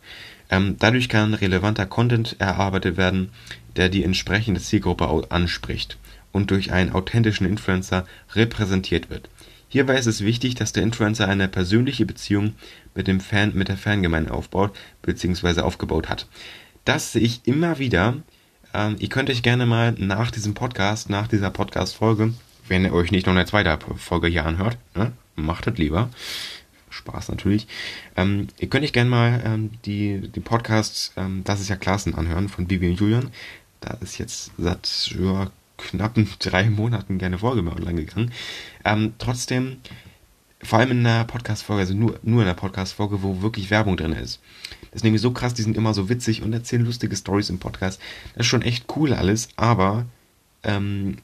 Ähm, 0.51 0.75
dadurch 0.79 1.09
kann 1.09 1.33
relevanter 1.33 1.85
Content 1.85 2.35
erarbeitet 2.39 2.97
werden, 2.97 3.31
der 3.75 3.89
die 3.89 4.03
entsprechende 4.03 4.61
Zielgruppe 4.61 5.27
anspricht 5.29 5.97
und 6.31 6.51
durch 6.51 6.71
einen 6.71 6.91
authentischen 6.91 7.47
Influencer 7.47 8.05
repräsentiert 8.33 9.09
wird. 9.09 9.29
Hierbei 9.67 9.97
ist 9.97 10.07
es 10.07 10.23
wichtig, 10.23 10.55
dass 10.55 10.73
der 10.73 10.83
Influencer 10.83 11.27
eine 11.27 11.47
persönliche 11.47 12.05
Beziehung 12.05 12.55
mit 12.95 13.07
dem 13.07 13.19
Fan, 13.19 13.53
mit 13.53 13.67
der 13.67 13.77
Fangemeinde 13.77 14.31
aufbaut 14.31 14.75
bzw. 15.03 15.61
aufgebaut 15.61 16.09
hat. 16.09 16.27
Das 16.85 17.11
sehe 17.11 17.21
ich 17.21 17.41
immer 17.45 17.77
wieder, 17.77 18.17
ähm, 18.73 18.95
ihr 18.99 19.09
könnt 19.09 19.29
euch 19.29 19.43
gerne 19.43 19.65
mal 19.65 19.93
nach 19.97 20.31
diesem 20.31 20.55
Podcast, 20.55 21.09
nach 21.09 21.27
dieser 21.27 21.51
Podcast-Folge, 21.51 22.33
wenn 22.67 22.83
ihr 22.83 22.93
euch 22.93 23.11
nicht 23.11 23.27
noch 23.27 23.33
eine 23.33 23.45
zweite 23.45 23.77
Folge 23.97 24.27
hier 24.27 24.45
anhört, 24.45 24.77
ne, 24.95 25.11
macht 25.35 25.67
es 25.67 25.77
lieber. 25.77 26.09
Spaß 26.89 27.29
natürlich. 27.29 27.67
Ähm, 28.17 28.47
ihr 28.57 28.67
könnt 28.67 28.83
euch 28.83 28.93
gerne 28.93 29.09
mal 29.09 29.41
ähm, 29.45 29.71
die, 29.85 30.29
die 30.33 30.39
Podcasts, 30.39 31.13
ähm, 31.17 31.43
das 31.43 31.61
ist 31.61 31.69
ja 31.69 31.75
Klassen 31.75 32.15
anhören 32.15 32.49
von 32.49 32.65
Bibi 32.67 32.89
und 32.89 32.99
Julian. 32.99 33.29
Da 33.79 33.97
ist 34.01 34.17
jetzt 34.17 34.51
seit 34.57 35.15
ja, 35.19 35.51
knappen 35.79 36.29
drei 36.39 36.69
Monaten 36.69 37.17
gerne 37.17 37.39
Folge 37.39 37.61
mehr 37.61 37.75
online 37.75 38.05
gegangen. 38.05 38.31
Ähm, 38.85 39.13
trotzdem, 39.17 39.77
vor 40.61 40.79
allem 40.79 40.91
in 40.91 41.05
einer 41.05 41.25
Podcast-Folge, 41.25 41.81
also 41.81 41.93
nur, 41.93 42.19
nur 42.23 42.41
in 42.41 42.47
einer 42.47 42.55
Podcast-Folge, 42.55 43.23
wo 43.23 43.41
wirklich 43.41 43.71
Werbung 43.71 43.97
drin 43.97 44.13
ist. 44.13 44.41
Das 44.91 44.97
ist 44.97 45.03
nämlich 45.03 45.21
so 45.21 45.31
krass, 45.31 45.53
die 45.53 45.61
sind 45.61 45.77
immer 45.77 45.93
so 45.93 46.09
witzig 46.09 46.41
und 46.41 46.53
erzählen 46.53 46.85
lustige 46.85 47.15
Stories 47.15 47.49
im 47.49 47.59
Podcast. 47.59 48.01
Das 48.35 48.45
ist 48.45 48.49
schon 48.49 48.61
echt 48.61 48.85
cool 48.95 49.13
alles, 49.13 49.49
aber 49.55 50.05
ähm, 50.63 51.17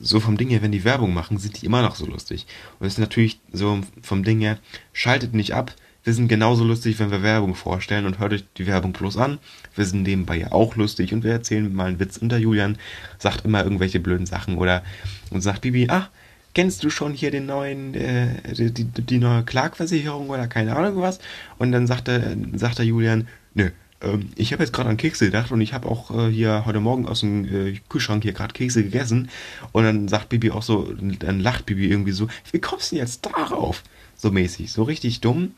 so 0.00 0.20
vom 0.20 0.36
Ding 0.36 0.48
her, 0.48 0.62
wenn 0.62 0.72
die 0.72 0.84
Werbung 0.84 1.12
machen, 1.12 1.38
sind 1.38 1.60
die 1.60 1.66
immer 1.66 1.82
noch 1.82 1.96
so 1.96 2.06
lustig. 2.06 2.46
Und 2.78 2.86
es 2.86 2.94
ist 2.94 2.98
natürlich 2.98 3.40
so 3.52 3.80
vom 4.02 4.24
Ding 4.24 4.40
her, 4.40 4.58
schaltet 4.92 5.34
nicht 5.34 5.54
ab. 5.54 5.74
Wir 6.10 6.14
sind 6.14 6.26
genauso 6.26 6.64
lustig, 6.64 6.98
wenn 6.98 7.12
wir 7.12 7.22
Werbung 7.22 7.54
vorstellen 7.54 8.04
und 8.04 8.18
hört 8.18 8.32
euch 8.32 8.44
die 8.56 8.66
Werbung 8.66 8.92
bloß 8.92 9.16
an. 9.16 9.38
Wir 9.76 9.84
sind 9.84 10.02
nebenbei 10.02 10.38
ja 10.38 10.50
auch 10.50 10.74
lustig 10.74 11.14
und 11.14 11.22
wir 11.22 11.30
erzählen 11.30 11.72
mal 11.72 11.86
einen 11.86 12.00
Witz. 12.00 12.16
Und 12.16 12.30
der 12.30 12.40
Julian 12.40 12.78
sagt 13.20 13.44
immer 13.44 13.62
irgendwelche 13.62 14.00
blöden 14.00 14.26
Sachen 14.26 14.58
oder 14.58 14.82
und 15.30 15.40
sagt 15.40 15.60
Bibi, 15.60 15.86
ah, 15.88 16.08
kennst 16.52 16.82
du 16.82 16.90
schon 16.90 17.12
hier 17.12 17.30
den 17.30 17.46
neuen, 17.46 17.94
äh, 17.94 18.42
die, 18.52 18.72
die, 18.72 18.84
die 18.86 19.18
neue 19.18 19.44
Klagversicherung 19.44 20.30
oder 20.30 20.48
keine 20.48 20.74
Ahnung 20.74 21.00
was? 21.00 21.20
Und 21.58 21.70
dann 21.70 21.86
sagte, 21.86 22.36
sagte 22.54 22.82
Julian, 22.82 23.28
nö, 23.54 23.70
ähm, 24.00 24.30
ich 24.34 24.52
habe 24.52 24.64
jetzt 24.64 24.72
gerade 24.72 24.88
an 24.88 24.96
Kekse 24.96 25.26
gedacht 25.26 25.52
und 25.52 25.60
ich 25.60 25.74
habe 25.74 25.88
auch 25.88 26.10
äh, 26.10 26.28
hier 26.28 26.64
heute 26.66 26.80
Morgen 26.80 27.06
aus 27.06 27.20
dem 27.20 27.44
äh, 27.44 27.78
Kühlschrank 27.88 28.24
hier 28.24 28.32
gerade 28.32 28.52
Kekse 28.52 28.82
gegessen. 28.82 29.30
Und 29.70 29.84
dann 29.84 30.08
sagt 30.08 30.28
Bibi 30.28 30.50
auch 30.50 30.62
so, 30.62 30.92
dann 30.92 31.38
lacht 31.38 31.66
Bibi 31.66 31.88
irgendwie 31.88 32.10
so, 32.10 32.26
wie 32.50 32.58
kommst 32.58 32.90
du 32.90 32.96
denn 32.96 33.04
jetzt 33.04 33.24
darauf? 33.24 33.84
So 34.16 34.32
mäßig, 34.32 34.72
so 34.72 34.82
richtig 34.82 35.20
dumm. 35.20 35.52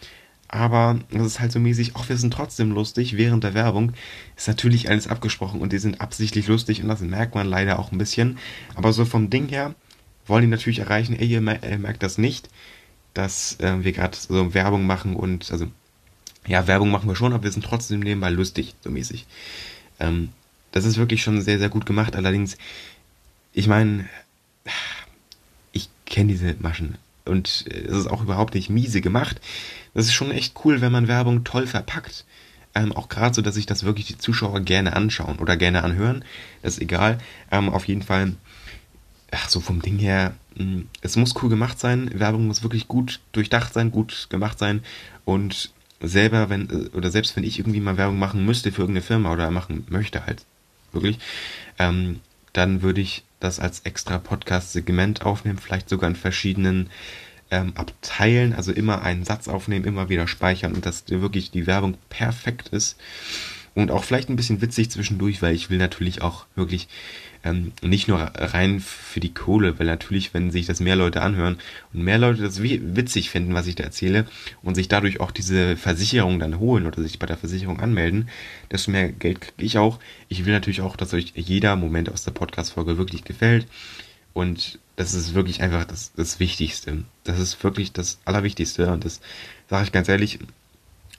Aber 0.52 1.00
das 1.10 1.26
ist 1.26 1.40
halt 1.40 1.50
so 1.50 1.58
mäßig, 1.58 1.96
auch 1.96 2.10
wir 2.10 2.18
sind 2.18 2.32
trotzdem 2.32 2.72
lustig 2.72 3.16
während 3.16 3.42
der 3.42 3.54
Werbung. 3.54 3.94
Ist 4.36 4.48
natürlich 4.48 4.90
alles 4.90 5.08
abgesprochen 5.08 5.62
und 5.62 5.72
die 5.72 5.78
sind 5.78 6.02
absichtlich 6.02 6.46
lustig 6.46 6.82
und 6.82 6.88
das 6.88 7.00
merkt 7.00 7.34
man 7.34 7.46
leider 7.46 7.78
auch 7.78 7.90
ein 7.90 7.96
bisschen. 7.96 8.38
Aber 8.74 8.92
so 8.92 9.06
vom 9.06 9.30
Ding 9.30 9.48
her 9.48 9.74
wollen 10.26 10.42
die 10.42 10.48
natürlich 10.48 10.80
erreichen, 10.80 11.18
ey, 11.18 11.26
ihr 11.26 11.40
merkt 11.40 12.02
das 12.02 12.18
nicht, 12.18 12.50
dass 13.14 13.58
äh, 13.60 13.82
wir 13.82 13.92
gerade 13.92 14.14
so 14.16 14.52
Werbung 14.52 14.86
machen 14.86 15.16
und, 15.16 15.50
also, 15.50 15.68
ja, 16.46 16.66
Werbung 16.66 16.90
machen 16.90 17.08
wir 17.08 17.16
schon, 17.16 17.32
aber 17.32 17.44
wir 17.44 17.52
sind 17.52 17.64
trotzdem 17.64 18.00
nebenbei 18.00 18.28
lustig, 18.28 18.74
so 18.82 18.90
mäßig. 18.90 19.26
Ähm, 20.00 20.28
das 20.70 20.84
ist 20.84 20.98
wirklich 20.98 21.22
schon 21.22 21.40
sehr, 21.40 21.58
sehr 21.58 21.70
gut 21.70 21.86
gemacht. 21.86 22.14
Allerdings, 22.14 22.58
ich 23.54 23.68
meine, 23.68 24.06
ich 25.72 25.88
kenne 26.04 26.32
diese 26.32 26.56
Maschen 26.60 26.98
und 27.24 27.64
es 27.66 27.96
ist 27.96 28.06
auch 28.06 28.22
überhaupt 28.22 28.54
nicht 28.54 28.68
miese 28.68 29.00
gemacht. 29.00 29.40
Das 29.94 30.06
ist 30.06 30.14
schon 30.14 30.30
echt 30.30 30.54
cool, 30.64 30.80
wenn 30.80 30.92
man 30.92 31.08
Werbung 31.08 31.44
toll 31.44 31.66
verpackt. 31.66 32.24
Ähm, 32.74 32.92
auch 32.92 33.08
gerade 33.08 33.34
so, 33.34 33.42
dass 33.42 33.54
sich 33.54 33.66
das 33.66 33.84
wirklich 33.84 34.06
die 34.06 34.16
Zuschauer 34.16 34.60
gerne 34.60 34.96
anschauen 34.96 35.38
oder 35.38 35.56
gerne 35.56 35.82
anhören. 35.84 36.24
Das 36.62 36.74
ist 36.74 36.82
egal. 36.82 37.18
Ähm, 37.50 37.68
auf 37.68 37.86
jeden 37.86 38.02
Fall, 38.02 38.32
ach, 39.30 39.48
so 39.50 39.60
vom 39.60 39.82
Ding 39.82 39.98
her, 39.98 40.34
mh, 40.56 40.64
hm, 40.64 40.88
es 41.02 41.16
muss 41.16 41.34
cool 41.42 41.50
gemacht 41.50 41.78
sein. 41.78 42.10
Werbung 42.14 42.46
muss 42.46 42.62
wirklich 42.62 42.88
gut 42.88 43.20
durchdacht 43.32 43.74
sein, 43.74 43.90
gut 43.90 44.28
gemacht 44.30 44.58
sein. 44.58 44.82
Und 45.26 45.72
selber, 46.00 46.48
wenn, 46.48 46.70
äh, 46.70 46.96
oder 46.96 47.10
selbst 47.10 47.36
wenn 47.36 47.44
ich 47.44 47.58
irgendwie 47.58 47.80
mal 47.80 47.98
Werbung 47.98 48.18
machen 48.18 48.44
müsste 48.46 48.72
für 48.72 48.82
irgendeine 48.82 49.04
Firma 49.04 49.32
oder 49.32 49.50
machen 49.50 49.86
möchte 49.90 50.24
halt, 50.24 50.44
wirklich, 50.92 51.18
ähm, 51.78 52.20
dann 52.52 52.82
würde 52.82 53.00
ich 53.00 53.24
das 53.40 53.58
als 53.60 53.80
extra 53.80 54.18
Podcast-Segment 54.18 55.24
aufnehmen, 55.24 55.58
vielleicht 55.58 55.88
sogar 55.88 56.08
in 56.08 56.16
verschiedenen 56.16 56.90
ähm, 57.52 57.74
Abteilen, 57.76 58.54
also 58.54 58.72
immer 58.72 59.02
einen 59.02 59.24
Satz 59.24 59.46
aufnehmen, 59.46 59.84
immer 59.84 60.08
wieder 60.08 60.26
speichern 60.26 60.72
und 60.72 60.86
dass 60.86 61.04
wirklich 61.08 61.50
die 61.50 61.66
Werbung 61.66 61.96
perfekt 62.08 62.68
ist. 62.68 62.98
Und 63.74 63.90
auch 63.90 64.04
vielleicht 64.04 64.28
ein 64.28 64.36
bisschen 64.36 64.60
witzig 64.60 64.90
zwischendurch, 64.90 65.40
weil 65.40 65.54
ich 65.54 65.70
will 65.70 65.78
natürlich 65.78 66.20
auch 66.20 66.46
wirklich 66.54 66.88
ähm, 67.44 67.72
nicht 67.82 68.06
nur 68.06 68.18
rein 68.20 68.80
für 68.80 69.20
die 69.20 69.32
Kohle, 69.32 69.78
weil 69.78 69.86
natürlich, 69.86 70.34
wenn 70.34 70.50
sich 70.50 70.66
das 70.66 70.80
mehr 70.80 70.96
Leute 70.96 71.22
anhören 71.22 71.58
und 71.92 72.02
mehr 72.02 72.18
Leute 72.18 72.42
das 72.42 72.62
witzig 72.62 73.30
finden, 73.30 73.54
was 73.54 73.66
ich 73.66 73.74
da 73.74 73.84
erzähle 73.84 74.26
und 74.62 74.74
sich 74.74 74.88
dadurch 74.88 75.20
auch 75.20 75.30
diese 75.30 75.76
Versicherung 75.76 76.38
dann 76.38 76.58
holen 76.58 76.86
oder 76.86 77.02
sich 77.02 77.18
bei 77.18 77.26
der 77.26 77.38
Versicherung 77.38 77.80
anmelden, 77.80 78.28
desto 78.70 78.90
mehr 78.90 79.10
Geld 79.10 79.40
kriege 79.40 79.64
ich 79.64 79.78
auch. 79.78 79.98
Ich 80.28 80.44
will 80.44 80.52
natürlich 80.52 80.82
auch, 80.82 80.96
dass 80.96 81.14
euch 81.14 81.32
jeder 81.34 81.76
Moment 81.76 82.10
aus 82.10 82.24
der 82.24 82.32
Podcast-Folge 82.32 82.98
wirklich 82.98 83.24
gefällt 83.24 83.66
und 84.34 84.78
das 84.96 85.14
ist 85.14 85.34
wirklich 85.34 85.62
einfach 85.62 85.84
das, 85.84 86.12
das 86.14 86.38
Wichtigste. 86.40 87.04
Das 87.24 87.38
ist 87.38 87.62
wirklich 87.64 87.92
das 87.92 88.18
Allerwichtigste 88.24 88.90
und 88.92 89.04
das 89.04 89.20
sage 89.68 89.84
ich 89.84 89.92
ganz 89.92 90.08
ehrlich. 90.08 90.38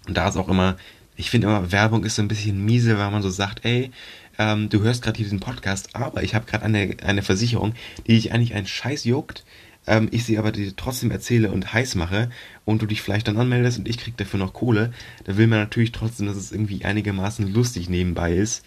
Und 0.08 0.18
da 0.18 0.28
ist 0.28 0.38
auch 0.38 0.50
immer, 0.50 0.78
ich 1.16 1.30
finde 1.30 1.48
immer, 1.48 1.72
Werbung 1.72 2.04
ist 2.04 2.16
so 2.16 2.22
ein 2.22 2.28
bisschen 2.28 2.64
miese, 2.64 2.98
weil 2.98 3.12
man 3.12 3.22
so 3.22 3.30
sagt, 3.30 3.66
ey, 3.66 3.92
ähm, 4.38 4.70
du 4.70 4.82
hörst 4.82 5.02
gerade 5.02 5.18
diesen 5.18 5.40
Podcast, 5.40 5.96
aber 5.96 6.24
ich 6.24 6.36
habe 6.36 6.46
gerade 6.46 6.66
eine, 6.66 6.98
eine 7.04 7.22
Versicherung, 7.22 7.74
die 8.08 8.16
dich 8.16 8.34
eigentlich 8.34 8.54
einen 8.56 8.68
Scheiß 8.68 9.04
juckt, 9.06 9.44
ähm, 9.86 10.08
ich 10.12 10.26
sie 10.26 10.38
aber 10.38 10.52
dir 10.52 10.76
trotzdem 10.76 11.12
erzähle 11.12 11.52
und 11.52 11.74
heiß 11.74 11.96
mache 11.96 12.30
und 12.66 12.82
du 12.82 12.86
dich 12.86 13.02
vielleicht 13.02 13.28
dann 13.28 13.38
anmeldest 13.38 13.80
und 13.80 13.88
ich 13.88 13.98
krieg 13.98 14.18
dafür 14.18 14.40
noch 14.40 14.54
Kohle, 14.54 14.94
da 15.26 15.38
will 15.38 15.48
man 15.48 15.60
natürlich 15.60 15.92
trotzdem, 15.92 16.28
dass 16.28 16.38
es 16.38 16.52
irgendwie 16.52 16.86
einigermaßen 16.86 17.54
lustig 17.54 17.90
nebenbei 17.90 18.34
ist, 18.34 18.64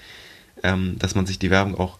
ähm, 0.62 0.96
dass 0.98 1.14
man 1.14 1.26
sich 1.26 1.38
die 1.38 1.50
Werbung 1.50 1.74
auch 1.78 1.98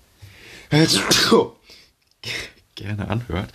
gerne 2.77 3.09
anhört. 3.09 3.53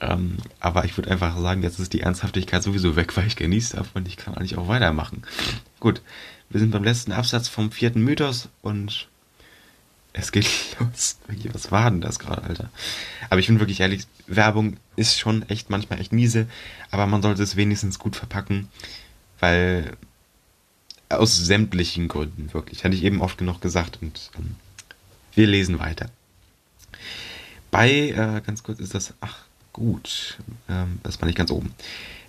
Ähm, 0.00 0.38
aber 0.60 0.84
ich 0.84 0.96
würde 0.96 1.10
einfach 1.10 1.36
sagen, 1.38 1.62
jetzt 1.62 1.78
ist 1.78 1.92
die 1.92 2.00
Ernsthaftigkeit 2.00 2.62
sowieso 2.62 2.96
weg, 2.96 3.16
weil 3.16 3.26
ich 3.26 3.36
genießt 3.36 3.74
habe 3.74 3.88
und 3.94 4.08
ich 4.08 4.16
kann 4.16 4.34
eigentlich 4.34 4.56
auch 4.56 4.68
weitermachen. 4.68 5.22
Gut, 5.78 6.00
wir 6.48 6.60
sind 6.60 6.70
beim 6.70 6.84
letzten 6.84 7.12
Absatz 7.12 7.48
vom 7.48 7.70
vierten 7.70 8.02
Mythos 8.02 8.48
und 8.62 9.08
es 10.12 10.32
geht 10.32 10.48
los. 10.80 11.18
Was 11.52 11.70
war 11.70 11.90
denn 11.90 12.00
das 12.00 12.18
gerade, 12.18 12.42
Alter? 12.42 12.70
Aber 13.28 13.40
ich 13.40 13.46
bin 13.46 13.60
wirklich 13.60 13.80
ehrlich, 13.80 14.06
Werbung 14.26 14.76
ist 14.96 15.18
schon 15.18 15.42
echt 15.48 15.70
manchmal 15.70 16.00
echt 16.00 16.12
miese, 16.12 16.46
aber 16.90 17.06
man 17.06 17.22
sollte 17.22 17.42
es 17.42 17.56
wenigstens 17.56 17.98
gut 17.98 18.16
verpacken, 18.16 18.68
weil 19.38 19.96
aus 21.08 21.36
sämtlichen 21.36 22.08
Gründen, 22.08 22.52
wirklich. 22.54 22.84
Hatte 22.84 22.94
ich 22.94 23.02
eben 23.02 23.20
oft 23.20 23.36
genug 23.36 23.60
gesagt 23.60 23.98
und 24.00 24.30
ähm, 24.38 24.56
wir 25.34 25.46
lesen 25.46 25.78
weiter. 25.78 26.08
Bei, 27.70 27.90
äh, 27.90 28.40
ganz 28.44 28.62
kurz 28.62 28.80
ist 28.80 28.94
das, 28.94 29.14
ach 29.20 29.38
gut, 29.72 30.38
ähm, 30.68 30.98
das 31.02 31.20
war 31.20 31.26
nicht 31.26 31.38
ganz 31.38 31.50
oben. 31.50 31.74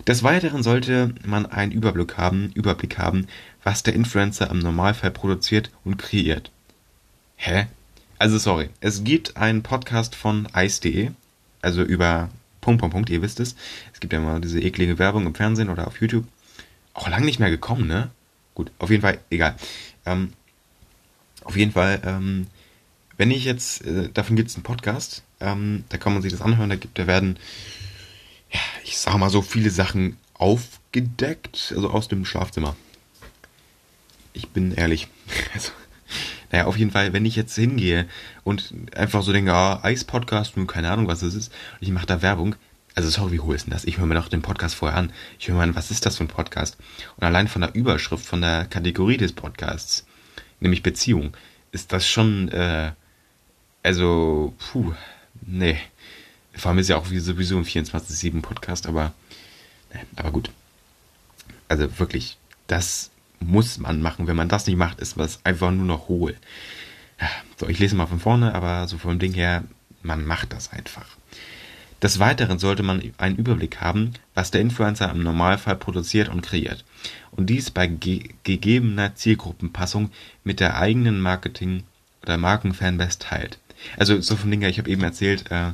Des 0.06 0.22
Weiteren 0.22 0.62
sollte 0.62 1.14
man 1.24 1.46
einen 1.46 1.72
Überblick 1.72 2.16
haben, 2.16 2.50
Überblick 2.54 2.98
haben, 2.98 3.26
was 3.62 3.82
der 3.82 3.94
Influencer 3.94 4.50
im 4.50 4.58
Normalfall 4.58 5.10
produziert 5.10 5.70
und 5.84 5.96
kreiert. 5.96 6.50
Hä? 7.36 7.66
Also 8.18 8.38
sorry, 8.38 8.70
es 8.80 9.04
gibt 9.04 9.36
einen 9.36 9.62
Podcast 9.62 10.14
von 10.14 10.48
ice.de, 10.54 11.10
also 11.60 11.82
über 11.82 12.30
Punkt, 12.60 12.80
Punkt, 12.80 12.94
Punkt, 12.94 13.10
ihr 13.10 13.22
wisst 13.22 13.40
es. 13.40 13.56
Es 13.92 14.00
gibt 14.00 14.12
ja 14.12 14.20
immer 14.20 14.38
diese 14.40 14.60
eklige 14.60 14.98
Werbung 14.98 15.26
im 15.26 15.34
Fernsehen 15.34 15.68
oder 15.68 15.86
auf 15.86 16.00
YouTube. 16.00 16.24
Auch 16.94 17.08
lang 17.08 17.24
nicht 17.24 17.40
mehr 17.40 17.50
gekommen, 17.50 17.86
ne? 17.86 18.10
Gut, 18.54 18.70
auf 18.78 18.90
jeden 18.90 19.02
Fall, 19.02 19.18
egal. 19.30 19.56
Ähm, 20.06 20.32
auf 21.42 21.56
jeden 21.56 21.72
Fall, 21.72 22.00
ähm, 22.04 22.46
wenn 23.16 23.30
ich 23.30 23.44
jetzt, 23.44 23.84
äh, 23.84 24.08
davon 24.12 24.36
gibt 24.36 24.50
es 24.50 24.56
einen 24.56 24.62
Podcast, 24.62 25.22
ähm, 25.42 25.84
da 25.88 25.98
kann 25.98 26.12
man 26.12 26.22
sich 26.22 26.32
das 26.32 26.40
anhören, 26.40 26.70
da 26.70 26.76
gibt, 26.76 26.98
da 26.98 27.06
werden, 27.06 27.38
ja, 28.50 28.60
ich 28.84 28.98
sag 28.98 29.16
mal 29.18 29.30
so 29.30 29.42
viele 29.42 29.70
Sachen 29.70 30.16
aufgedeckt, 30.34 31.72
also 31.74 31.90
aus 31.90 32.08
dem 32.08 32.24
Schlafzimmer. 32.24 32.76
Ich 34.32 34.48
bin 34.48 34.72
ehrlich. 34.72 35.08
Also, 35.54 35.72
naja, 36.50 36.66
auf 36.66 36.76
jeden 36.76 36.90
Fall, 36.90 37.14
wenn 37.14 37.24
ich 37.24 37.36
jetzt 37.36 37.54
hingehe 37.54 38.06
und 38.44 38.74
einfach 38.94 39.22
so 39.22 39.32
denke, 39.32 39.54
ah, 39.54 39.80
Eis-Podcast, 39.82 40.56
nun 40.58 40.66
keine 40.66 40.90
Ahnung, 40.90 41.08
was 41.08 41.20
das 41.20 41.34
ist, 41.34 41.50
und 41.80 41.86
ich 41.86 41.90
mache 41.90 42.04
da 42.04 42.20
Werbung, 42.20 42.56
also 42.94 43.08
sorry, 43.08 43.32
wie 43.32 43.40
hohl 43.40 43.54
ist 43.54 43.66
denn 43.66 43.72
das? 43.72 43.84
Ich 43.84 43.98
höre 43.98 44.06
mir 44.06 44.14
doch 44.14 44.28
den 44.28 44.42
Podcast 44.42 44.74
vorher 44.74 44.98
an. 44.98 45.12
Ich 45.38 45.48
höre 45.48 45.56
mir 45.56 45.62
an, 45.62 45.74
was 45.74 45.90
ist 45.90 46.04
das 46.04 46.18
für 46.18 46.24
ein 46.24 46.28
Podcast? 46.28 46.76
Und 47.16 47.24
allein 47.24 47.48
von 47.48 47.62
der 47.62 47.74
Überschrift, 47.74 48.26
von 48.26 48.42
der 48.42 48.66
Kategorie 48.66 49.16
des 49.16 49.32
Podcasts, 49.32 50.06
nämlich 50.60 50.82
Beziehung, 50.82 51.34
ist 51.70 51.92
das 51.92 52.06
schon, 52.06 52.48
äh, 52.48 52.92
also, 53.82 54.54
puh, 54.58 54.92
nee. 55.46 55.78
Vor 56.54 56.70
allem 56.70 56.78
ist 56.78 56.88
ja 56.88 56.96
auch 56.96 57.10
wie 57.10 57.18
sowieso 57.18 57.56
ein 57.56 57.64
24-7-Podcast, 57.64 58.86
aber, 58.86 59.12
nee, 59.92 60.00
aber 60.16 60.30
gut. 60.30 60.50
Also 61.68 61.98
wirklich, 61.98 62.36
das 62.66 63.10
muss 63.40 63.78
man 63.78 64.02
machen. 64.02 64.26
Wenn 64.26 64.36
man 64.36 64.48
das 64.48 64.66
nicht 64.66 64.76
macht, 64.76 65.00
ist 65.00 65.16
was 65.16 65.44
einfach 65.44 65.70
nur 65.70 65.86
noch 65.86 66.08
hohl. 66.08 66.36
So, 67.58 67.68
ich 67.68 67.78
lese 67.78 67.94
mal 67.94 68.06
von 68.06 68.20
vorne, 68.20 68.54
aber 68.54 68.88
so 68.88 68.98
vom 68.98 69.18
Ding 69.18 69.32
her, 69.32 69.64
man 70.02 70.24
macht 70.24 70.52
das 70.52 70.72
einfach. 70.72 71.06
Des 72.02 72.18
Weiteren 72.18 72.58
sollte 72.58 72.82
man 72.82 73.00
einen 73.18 73.36
Überblick 73.36 73.80
haben, 73.80 74.14
was 74.34 74.50
der 74.50 74.60
Influencer 74.60 75.08
im 75.10 75.22
Normalfall 75.22 75.76
produziert 75.76 76.28
und 76.28 76.42
kreiert. 76.42 76.84
Und 77.30 77.48
dies 77.48 77.70
bei 77.70 77.86
ge 77.86 78.30
gegebener 78.42 79.14
Zielgruppenpassung 79.14 80.10
mit 80.42 80.58
der 80.58 80.76
eigenen 80.76 81.20
Marketing- 81.20 81.84
oder 82.22 82.36
Markenfanbase 82.38 83.20
teilt. 83.20 83.58
Also 83.96 84.20
so 84.20 84.36
vom 84.36 84.50
Ding 84.50 84.60
her, 84.60 84.70
ich 84.70 84.78
habe 84.78 84.90
eben 84.90 85.02
erzählt, 85.02 85.50
äh, 85.50 85.72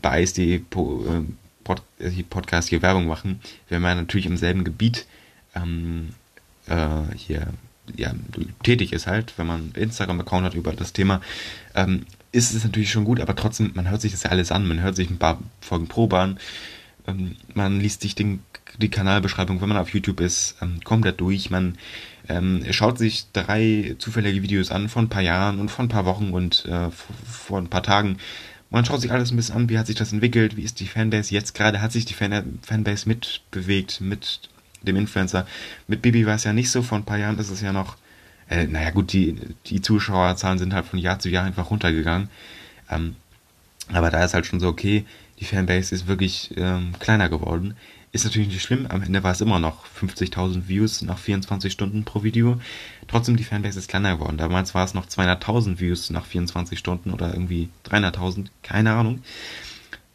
bei 0.00 0.22
ISD 0.22 0.58
po, 0.70 1.04
äh, 1.06 1.22
Pod, 1.64 1.82
äh, 1.98 2.10
Podcast 2.24 2.68
hier 2.68 2.82
Werbung 2.82 3.06
machen, 3.06 3.40
wenn 3.68 3.82
man 3.82 3.96
natürlich 3.96 4.26
im 4.26 4.36
selben 4.36 4.64
Gebiet 4.64 5.06
ähm, 5.54 6.10
äh, 6.66 7.14
hier 7.16 7.48
ja, 7.96 8.14
tätig 8.62 8.92
ist 8.92 9.06
halt, 9.06 9.34
wenn 9.36 9.46
man 9.46 9.72
Instagram-Account 9.74 10.44
hat 10.46 10.54
über 10.54 10.72
das 10.72 10.92
Thema, 10.92 11.20
ähm, 11.74 12.06
ist 12.30 12.54
es 12.54 12.64
natürlich 12.64 12.90
schon 12.90 13.04
gut, 13.04 13.20
aber 13.20 13.36
trotzdem, 13.36 13.72
man 13.74 13.90
hört 13.90 14.00
sich 14.00 14.12
das 14.12 14.22
ja 14.22 14.30
alles 14.30 14.52
an, 14.52 14.66
man 14.66 14.80
hört 14.80 14.96
sich 14.96 15.10
ein 15.10 15.18
paar 15.18 15.40
Folgen 15.60 15.88
Probe 15.88 16.18
an, 16.18 16.38
ähm, 17.06 17.36
man 17.54 17.80
liest 17.80 18.02
sich 18.02 18.14
den, 18.14 18.42
die 18.78 18.90
Kanalbeschreibung, 18.90 19.60
wenn 19.60 19.68
man 19.68 19.78
auf 19.78 19.92
YouTube 19.92 20.20
ist, 20.20 20.56
ähm, 20.62 20.80
komplett 20.84 21.20
durch, 21.20 21.50
man 21.50 21.76
ähm, 22.28 22.64
schaut 22.70 22.98
sich 22.98 23.26
drei 23.32 23.96
zufällige 23.98 24.42
Videos 24.42 24.70
an 24.70 24.88
von 24.88 25.06
ein 25.06 25.08
paar 25.08 25.22
Jahren 25.22 25.58
und 25.58 25.70
von 25.70 25.86
ein 25.86 25.88
paar 25.88 26.04
Wochen 26.04 26.30
und 26.30 26.64
äh, 26.66 26.90
vor 26.90 27.58
ein 27.58 27.68
paar 27.68 27.82
Tagen. 27.82 28.18
Man 28.70 28.84
schaut 28.84 29.00
sich 29.02 29.12
alles 29.12 29.30
ein 29.30 29.36
bisschen 29.36 29.56
an, 29.56 29.68
wie 29.68 29.78
hat 29.78 29.86
sich 29.86 29.96
das 29.96 30.12
entwickelt, 30.12 30.56
wie 30.56 30.62
ist 30.62 30.80
die 30.80 30.86
Fanbase 30.86 31.34
jetzt 31.34 31.54
gerade, 31.54 31.82
hat 31.82 31.92
sich 31.92 32.06
die 32.06 32.14
Fan 32.14 32.58
Fanbase 32.62 33.06
mitbewegt, 33.08 34.00
mit 34.00 34.48
dem 34.82 34.96
Influencer. 34.96 35.46
Mit 35.88 36.00
Bibi 36.02 36.26
war 36.26 36.36
es 36.36 36.44
ja 36.44 36.52
nicht 36.52 36.70
so, 36.70 36.82
vor 36.82 36.98
ein 36.98 37.04
paar 37.04 37.18
Jahren 37.18 37.38
ist 37.38 37.50
es 37.50 37.60
ja 37.60 37.72
noch, 37.72 37.96
äh, 38.48 38.66
naja 38.66 38.90
gut, 38.90 39.12
die, 39.12 39.36
die 39.66 39.82
Zuschauerzahlen 39.82 40.58
sind 40.58 40.74
halt 40.74 40.86
von 40.86 40.98
Jahr 40.98 41.18
zu 41.18 41.28
Jahr 41.28 41.44
einfach 41.44 41.70
runtergegangen. 41.70 42.28
Ähm, 42.90 43.16
aber 43.92 44.10
da 44.10 44.24
ist 44.24 44.34
halt 44.34 44.46
schon 44.46 44.60
so, 44.60 44.68
okay, 44.68 45.04
die 45.38 45.44
Fanbase 45.44 45.94
ist 45.94 46.06
wirklich 46.06 46.52
ähm, 46.56 46.92
kleiner 46.98 47.28
geworden. 47.28 47.76
Ist 48.14 48.24
natürlich 48.24 48.48
nicht 48.48 48.62
schlimm, 48.62 48.86
am 48.88 49.02
Ende 49.02 49.22
war 49.22 49.32
es 49.32 49.40
immer 49.40 49.58
noch 49.58 49.86
50.000 49.86 50.68
Views 50.68 51.00
nach 51.00 51.18
24 51.18 51.72
Stunden 51.72 52.04
pro 52.04 52.22
Video. 52.22 52.60
Trotzdem, 53.08 53.38
die 53.38 53.44
Fanbase 53.44 53.78
ist 53.78 53.88
kleiner 53.88 54.16
geworden. 54.18 54.36
Damals 54.36 54.74
war 54.74 54.84
es 54.84 54.92
noch 54.92 55.06
200.000 55.06 55.80
Views 55.80 56.10
nach 56.10 56.26
24 56.26 56.78
Stunden 56.78 57.10
oder 57.10 57.32
irgendwie 57.32 57.70
300.000, 57.86 58.48
keine 58.62 58.92
Ahnung. 58.92 59.22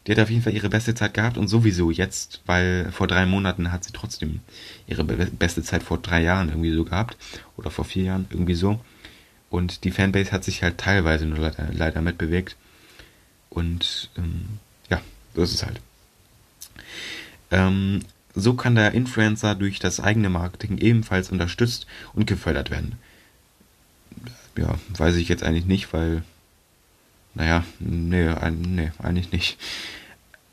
die 0.06 0.12
hat 0.12 0.20
auf 0.20 0.30
jeden 0.30 0.42
Fall 0.42 0.54
ihre 0.54 0.68
beste 0.68 0.94
Zeit 0.94 1.12
gehabt 1.12 1.36
und 1.36 1.48
sowieso 1.48 1.90
jetzt, 1.90 2.40
weil 2.46 2.90
vor 2.92 3.08
drei 3.08 3.26
Monaten 3.26 3.72
hat 3.72 3.82
sie 3.82 3.92
trotzdem 3.92 4.40
ihre 4.86 5.04
beste 5.04 5.64
Zeit 5.64 5.82
vor 5.82 5.98
drei 5.98 6.22
Jahren 6.22 6.50
irgendwie 6.50 6.72
so 6.72 6.84
gehabt 6.84 7.16
oder 7.56 7.70
vor 7.70 7.84
vier 7.84 8.04
Jahren 8.04 8.26
irgendwie 8.30 8.54
so. 8.54 8.80
Und 9.50 9.82
die 9.84 9.90
Fanbase 9.90 10.30
hat 10.30 10.44
sich 10.44 10.62
halt 10.62 10.78
teilweise 10.78 11.26
nur 11.26 11.38
leider, 11.38 11.68
leider 11.72 12.00
mitbewegt. 12.00 12.56
Und 13.50 14.10
ähm, 14.16 14.60
ja, 14.88 15.00
so 15.34 15.42
ist 15.42 15.54
es 15.54 15.66
halt. 15.66 15.80
Ähm, 17.50 18.00
so 18.34 18.54
kann 18.54 18.74
der 18.74 18.92
Influencer 18.92 19.54
durch 19.54 19.78
das 19.78 20.00
eigene 20.00 20.30
Marketing 20.30 20.78
ebenfalls 20.78 21.30
unterstützt 21.30 21.86
und 22.12 22.26
gefördert 22.26 22.70
werden. 22.70 22.96
Ja, 24.56 24.78
weiß 24.96 25.16
ich 25.16 25.28
jetzt 25.28 25.42
eigentlich 25.42 25.66
nicht, 25.66 25.92
weil, 25.92 26.22
naja, 27.34 27.64
nee, 27.78 28.28
nee 28.50 28.92
eigentlich 28.98 29.32
nicht. 29.32 29.58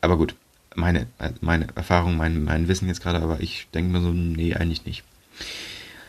Aber 0.02 0.18
gut, 0.18 0.36
meine, 0.76 1.08
meine 1.42 1.68
Erfahrung, 1.76 2.18
mein, 2.18 2.44
mein 2.44 2.68
Wissen 2.68 2.88
jetzt 2.88 3.02
gerade, 3.02 3.22
aber 3.22 3.40
ich 3.40 3.68
denke 3.74 3.92
mir 3.92 4.02
so, 4.02 4.12
nee, 4.12 4.54
eigentlich 4.54 4.86
nicht. 4.86 5.04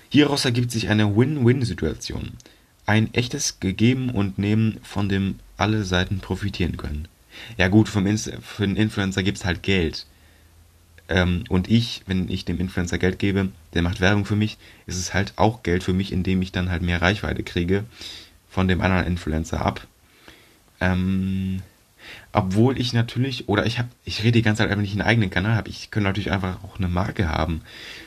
Hieraus 0.08 0.44
ergibt 0.44 0.70
sich 0.70 0.88
eine 0.88 1.16
Win-Win-Situation. 1.16 2.32
Ein 2.84 3.12
echtes 3.14 3.58
Gegeben 3.60 4.10
und 4.10 4.38
Nehmen, 4.38 4.78
von 4.82 5.08
dem 5.08 5.40
alle 5.56 5.84
Seiten 5.84 6.20
profitieren 6.20 6.76
können. 6.76 7.08
Ja 7.58 7.68
gut, 7.68 7.88
vom 7.88 8.06
Inst 8.06 8.32
für 8.42 8.66
den 8.66 8.76
Influencer 8.76 9.22
gibt 9.22 9.38
es 9.38 9.44
halt 9.44 9.62
Geld. 9.62 10.06
Ähm, 11.08 11.44
und 11.48 11.68
ich, 11.70 12.02
wenn 12.06 12.28
ich 12.28 12.44
dem 12.44 12.58
Influencer 12.58 12.98
Geld 12.98 13.18
gebe, 13.18 13.50
der 13.74 13.82
macht 13.82 14.00
Werbung 14.00 14.24
für 14.24 14.36
mich, 14.36 14.58
ist 14.86 14.98
es 14.98 15.14
halt 15.14 15.34
auch 15.36 15.62
Geld 15.62 15.84
für 15.84 15.92
mich, 15.92 16.12
indem 16.12 16.42
ich 16.42 16.52
dann 16.52 16.70
halt 16.70 16.82
mehr 16.82 17.00
Reichweite 17.00 17.42
kriege 17.42 17.84
von 18.50 18.68
dem 18.68 18.80
anderen 18.80 19.06
Influencer 19.06 19.64
ab. 19.64 19.86
Ähm, 20.80 21.62
obwohl 22.32 22.78
ich 22.78 22.92
natürlich, 22.92 23.48
oder 23.48 23.66
ich 23.66 23.78
habe, 23.78 23.88
ich 24.04 24.22
rede 24.22 24.32
die 24.32 24.42
ganze 24.42 24.62
Zeit 24.62 24.70
einfach 24.70 24.82
nicht 24.82 24.92
einen 24.92 25.02
eigenen 25.02 25.30
Kanal 25.30 25.54
habe, 25.54 25.68
ich 25.68 25.90
könnte 25.90 26.08
natürlich 26.08 26.32
einfach 26.32 26.62
auch 26.64 26.78
eine 26.78 26.88
Marke 26.88 27.28
haben. 27.28 27.62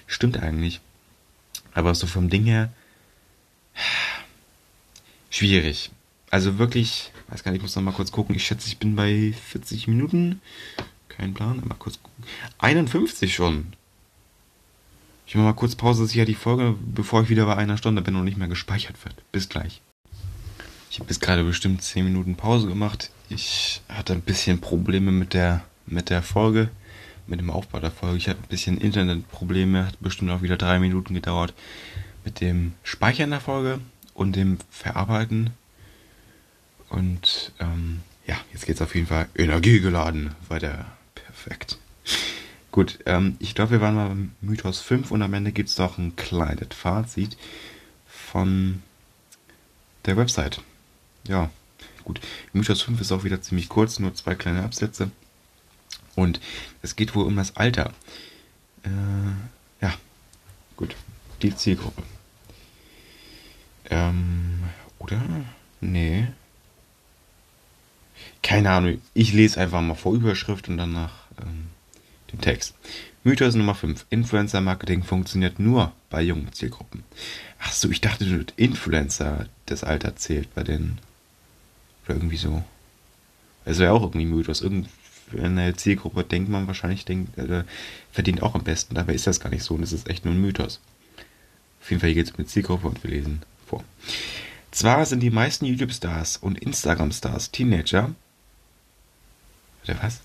Stimmt 0.08 0.38
eigentlich. 0.38 0.82
Aber 1.74 1.94
so 1.96 2.08
vom 2.08 2.30
Ding 2.30 2.46
her, 2.46 2.70
schwierig. 5.30 5.92
Also 6.32 6.58
wirklich, 6.58 7.12
weiß 7.28 7.44
gar 7.44 7.52
nicht, 7.52 7.60
ich 7.60 7.64
muss 7.64 7.76
noch 7.76 7.84
mal 7.84 7.92
kurz 7.92 8.12
gucken. 8.12 8.36
Ich 8.36 8.46
schätze, 8.46 8.68
ich 8.68 8.78
bin 8.78 8.96
bei 8.96 9.34
40 9.50 9.88
Minuten. 9.88 10.42
Kein 11.10 11.34
Plan, 11.34 11.62
mal 11.66 11.76
kurz 11.76 12.02
gucken. 12.02 12.24
51 12.60 13.34
schon. 13.34 13.74
Ich 15.28 15.36
mache 15.36 15.46
mal 15.46 15.54
kurz 15.54 15.76
Pause, 15.76 16.08
ja 16.18 16.26
die 16.26 16.34
Folge, 16.34 16.76
bevor 16.80 17.22
ich 17.22 17.30
wieder 17.30 17.46
bei 17.46 17.56
einer 17.56 17.78
Stunde 17.78 18.02
bin 18.02 18.16
und 18.16 18.26
nicht 18.26 18.38
mehr 18.38 18.48
gespeichert 18.48 19.04
wird. 19.06 19.16
Bis 19.32 19.48
gleich. 19.48 19.82
Ich 20.90 20.98
habe 20.98 21.08
bis 21.08 21.20
gerade 21.20 21.44
bestimmt 21.44 21.84
10 21.84 22.04
Minuten 22.04 22.36
Pause 22.36 22.68
gemacht. 22.68 23.12
Ich 23.30 23.82
hatte 23.88 24.14
ein 24.14 24.22
bisschen 24.22 24.60
Probleme 24.60 25.12
mit 25.12 25.36
der, 25.36 25.64
mit 25.86 26.10
der 26.10 26.24
Folge, 26.24 26.70
mit 27.28 27.40
dem 27.40 27.52
Aufbau 27.52 27.80
der 27.80 27.92
Folge. 27.92 28.18
Ich 28.18 28.28
hatte 28.28 28.42
ein 28.42 28.50
bisschen 28.50 28.80
Internetprobleme, 28.80 29.86
hat 29.86 30.00
bestimmt 30.00 30.32
auch 30.32 30.42
wieder 30.42 30.58
drei 30.58 30.80
Minuten 30.80 31.14
gedauert. 31.14 31.54
Mit 32.26 32.42
dem 32.42 32.74
Speichern 32.82 33.30
der 33.30 33.40
Folge 33.40 33.80
und 34.16 34.36
dem 34.36 34.58
Verarbeiten. 34.72 35.52
Und 36.90 37.52
ähm, 37.60 38.02
ja, 38.26 38.36
jetzt 38.52 38.66
geht 38.66 38.78
es 38.78 38.82
auf 38.82 38.96
jeden 38.96 39.08
Fall 39.08 39.30
energiegeladen 39.36 40.34
weiter. 40.48 40.88
Perfekt. 41.50 41.80
Gut, 42.72 43.00
ähm, 43.08 43.36
ich 43.40 43.56
glaube, 43.56 43.72
wir 43.72 43.82
waren 43.82 43.96
mal 43.96 44.10
beim 44.10 44.32
Mythos 44.42 44.82
5 44.82 45.10
und 45.10 45.24
am 45.24 45.34
Ende 45.34 45.52
gibt 45.52 45.70
es 45.70 45.80
noch 45.80 45.98
ein 45.98 46.16
kleines 46.16 46.68
Fazit 46.76 47.38
von 48.08 48.84
der 50.06 50.16
Website. 50.16 50.62
Ja, 51.28 51.50
gut. 52.04 52.22
Mythos 52.54 52.84
5 52.84 53.02
ist 53.02 53.12
auch 53.12 53.24
wieder 53.24 53.42
ziemlich 53.42 53.68
kurz, 53.68 53.98
nur 53.98 54.14
zwei 54.14 54.36
kleine 54.36 54.64
Absätze. 54.64 55.10
Und 56.16 56.40
es 56.84 56.96
geht 56.96 57.16
wohl 57.16 57.26
um 57.26 57.36
das 57.36 57.58
Alter. 57.58 57.94
Äh, 58.84 59.82
ja, 59.82 59.94
gut. 60.78 60.96
Die 61.42 61.56
Zielgruppe. 61.56 62.04
Ähm, 63.90 64.66
oder? 65.00 65.20
Nee. 65.82 66.28
Keine 68.44 68.70
Ahnung. 68.70 69.02
Ich 69.16 69.34
lese 69.34 69.60
einfach 69.60 69.82
mal 69.82 69.96
vor 69.96 70.14
Überschrift 70.14 70.70
und 70.70 70.78
danach 70.78 71.19
ähm, 71.42 71.68
den 72.32 72.42
Text. 72.42 72.76
Mythos 73.24 73.56
Nummer 73.56 73.76
5. 73.76 74.06
Influencer-Marketing 74.10 75.04
funktioniert 75.04 75.60
nur 75.60 75.92
bei 76.10 76.22
jungen 76.22 76.54
Zielgruppen. 76.54 77.04
Achso, 77.60 77.90
ich 77.90 78.02
dachte, 78.02 78.46
Influencer 78.56 79.48
das 79.66 79.84
Alter 79.84 80.16
zählt 80.16 80.54
bei 80.56 80.64
den. 80.64 81.00
Oder 82.06 82.16
irgendwie 82.16 82.38
so. 82.38 82.64
Also 83.66 83.84
ja 83.84 83.92
auch 83.92 84.04
irgendwie 84.04 84.26
Mythos. 84.26 84.62
Irgendeine 84.62 85.76
Zielgruppe 85.76 86.24
denkt 86.24 86.50
man 86.50 86.68
wahrscheinlich, 86.68 87.06
denkt, 87.06 87.38
äh, 87.38 87.64
verdient 88.12 88.42
auch 88.42 88.56
am 88.56 88.64
besten. 88.64 88.96
Dabei 88.96 89.14
ist 89.14 89.28
das 89.28 89.40
gar 89.40 89.50
nicht 89.50 89.64
so 89.64 89.76
und 89.76 89.84
es 89.84 89.92
ist 89.92 90.10
echt 90.10 90.26
nur 90.26 90.34
ein 90.34 90.42
Mythos. 90.42 90.80
Auf 91.82 91.90
jeden 91.90 92.00
Fall, 92.00 92.10
hier 92.10 92.16
geht 92.16 92.28
es 92.28 92.32
um 92.32 92.40
eine 92.40 92.48
Zielgruppe 92.48 92.88
und 92.88 93.04
wir 93.04 93.12
lesen 93.12 93.42
vor. 93.68 93.84
Zwar 94.72 95.06
sind 95.06 95.22
die 95.22 95.30
meisten 95.30 95.66
YouTube-Stars 95.66 96.38
und 96.38 96.60
Instagram-Stars 96.60 97.52
Teenager. 97.52 98.14
Oder 99.84 99.98
was? 100.02 100.22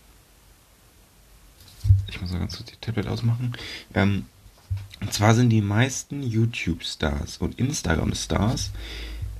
Ich 2.09 2.21
muss 2.21 2.31
mal 2.31 2.39
ganz 2.39 2.57
kurz 2.57 2.71
die 2.71 2.77
Tablet 2.81 3.07
ausmachen. 3.07 3.53
Ähm, 3.95 4.27
und 5.01 5.13
zwar 5.13 5.35
sind 5.35 5.51
die 5.51 5.61
meisten 5.61 6.23
YouTube-Stars 6.23 7.39
und 7.39 7.59
Instagram-Stars, 7.59 8.71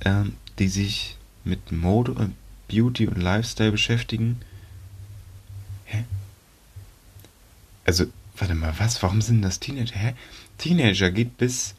ähm, 0.03 0.35
die 0.59 0.67
sich 0.67 1.17
mit 1.43 1.71
Mode 1.71 2.11
und 2.11 2.35
Beauty 2.67 3.07
und 3.07 3.21
Lifestyle 3.21 3.71
beschäftigen. 3.71 4.41
Hä? 5.85 6.03
Also, 7.85 8.05
warte 8.37 8.55
mal, 8.55 8.73
was? 8.77 9.01
Warum 9.01 9.21
sind 9.21 9.41
das 9.41 9.59
Teenager? 9.59 9.95
Hä? 9.95 10.13
Teenager 10.57 11.11
geht 11.11 11.37
bis. 11.37 11.75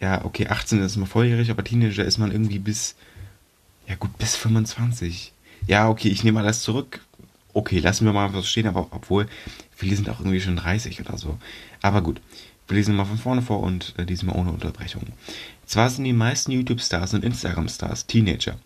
Ja, 0.00 0.24
okay, 0.24 0.48
18 0.48 0.80
ist 0.82 0.96
man 0.96 1.06
volljährig, 1.06 1.50
aber 1.50 1.64
Teenager 1.64 2.04
ist 2.04 2.18
man 2.18 2.32
irgendwie 2.32 2.58
bis. 2.58 2.96
Ja, 3.88 3.94
gut, 3.94 4.18
bis 4.18 4.36
25. 4.36 5.32
Ja, 5.66 5.88
okay, 5.88 6.08
ich 6.08 6.24
nehme 6.24 6.40
alles 6.40 6.62
zurück. 6.62 7.00
Okay, 7.52 7.78
lassen 7.78 8.04
wir 8.04 8.12
mal 8.12 8.34
was 8.34 8.48
stehen, 8.48 8.66
aber 8.66 8.88
obwohl 8.90 9.26
Viele 9.76 9.94
sind 9.94 10.08
auch 10.08 10.20
irgendwie 10.20 10.40
schon 10.40 10.56
30 10.56 11.00
oder 11.02 11.18
so. 11.18 11.38
Aber 11.82 12.00
gut, 12.00 12.20
wir 12.66 12.76
lesen 12.76 12.96
mal 12.96 13.04
von 13.04 13.18
vorne 13.18 13.42
vor 13.42 13.60
und 13.60 13.94
äh, 13.98 14.06
diesmal 14.06 14.36
ohne 14.36 14.50
Unterbrechung. 14.50 15.02
Zwar 15.66 15.90
sind 15.90 16.04
die 16.04 16.12
meisten 16.12 16.50
YouTube-Stars 16.50 17.14
und 17.14 17.24
Instagram-Stars 17.24 18.06
Teenager, 18.06 18.56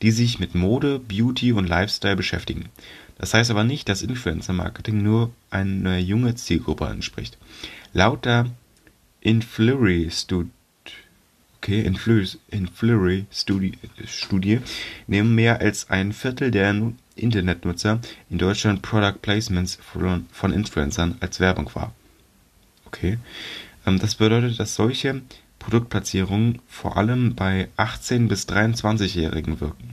die 0.00 0.12
sich 0.12 0.38
mit 0.38 0.54
Mode, 0.54 1.00
Beauty 1.00 1.52
und 1.52 1.68
Lifestyle 1.68 2.16
beschäftigen. 2.16 2.70
Das 3.18 3.34
heißt 3.34 3.50
aber 3.50 3.64
nicht, 3.64 3.88
dass 3.88 4.00
Influencer-Marketing 4.02 5.02
nur 5.02 5.32
eine 5.50 5.98
junge 5.98 6.36
Zielgruppe 6.36 6.86
anspricht. 6.86 7.36
Laut 7.92 8.24
der 8.24 8.46
Influrry 9.20 10.08
Studie 10.10 10.50
okay, 11.60 11.82
Influrry 11.82 13.26
Studie, 13.30 13.72
Studie 14.06 14.60
nehmen 15.06 15.34
mehr 15.34 15.60
als 15.60 15.90
ein 15.90 16.14
Viertel 16.14 16.50
der 16.50 16.72
Internetnutzer 17.20 18.00
in 18.28 18.38
Deutschland 18.38 18.82
Product 18.82 19.20
Placements 19.22 19.78
von, 19.80 20.52
Influencern 20.52 21.16
als 21.20 21.40
Werbung 21.40 21.70
wahr. 21.74 21.92
Okay. 22.86 23.18
Ähm, 23.86 23.98
das 23.98 24.16
bedeutet, 24.16 24.58
dass 24.58 24.74
solche 24.74 25.22
Produktplatzierungen 25.58 26.60
vor 26.66 26.96
allem 26.96 27.34
bei 27.34 27.68
18 27.76 28.28
bis 28.28 28.48
23-Jährigen 28.48 29.60
wirken, 29.60 29.90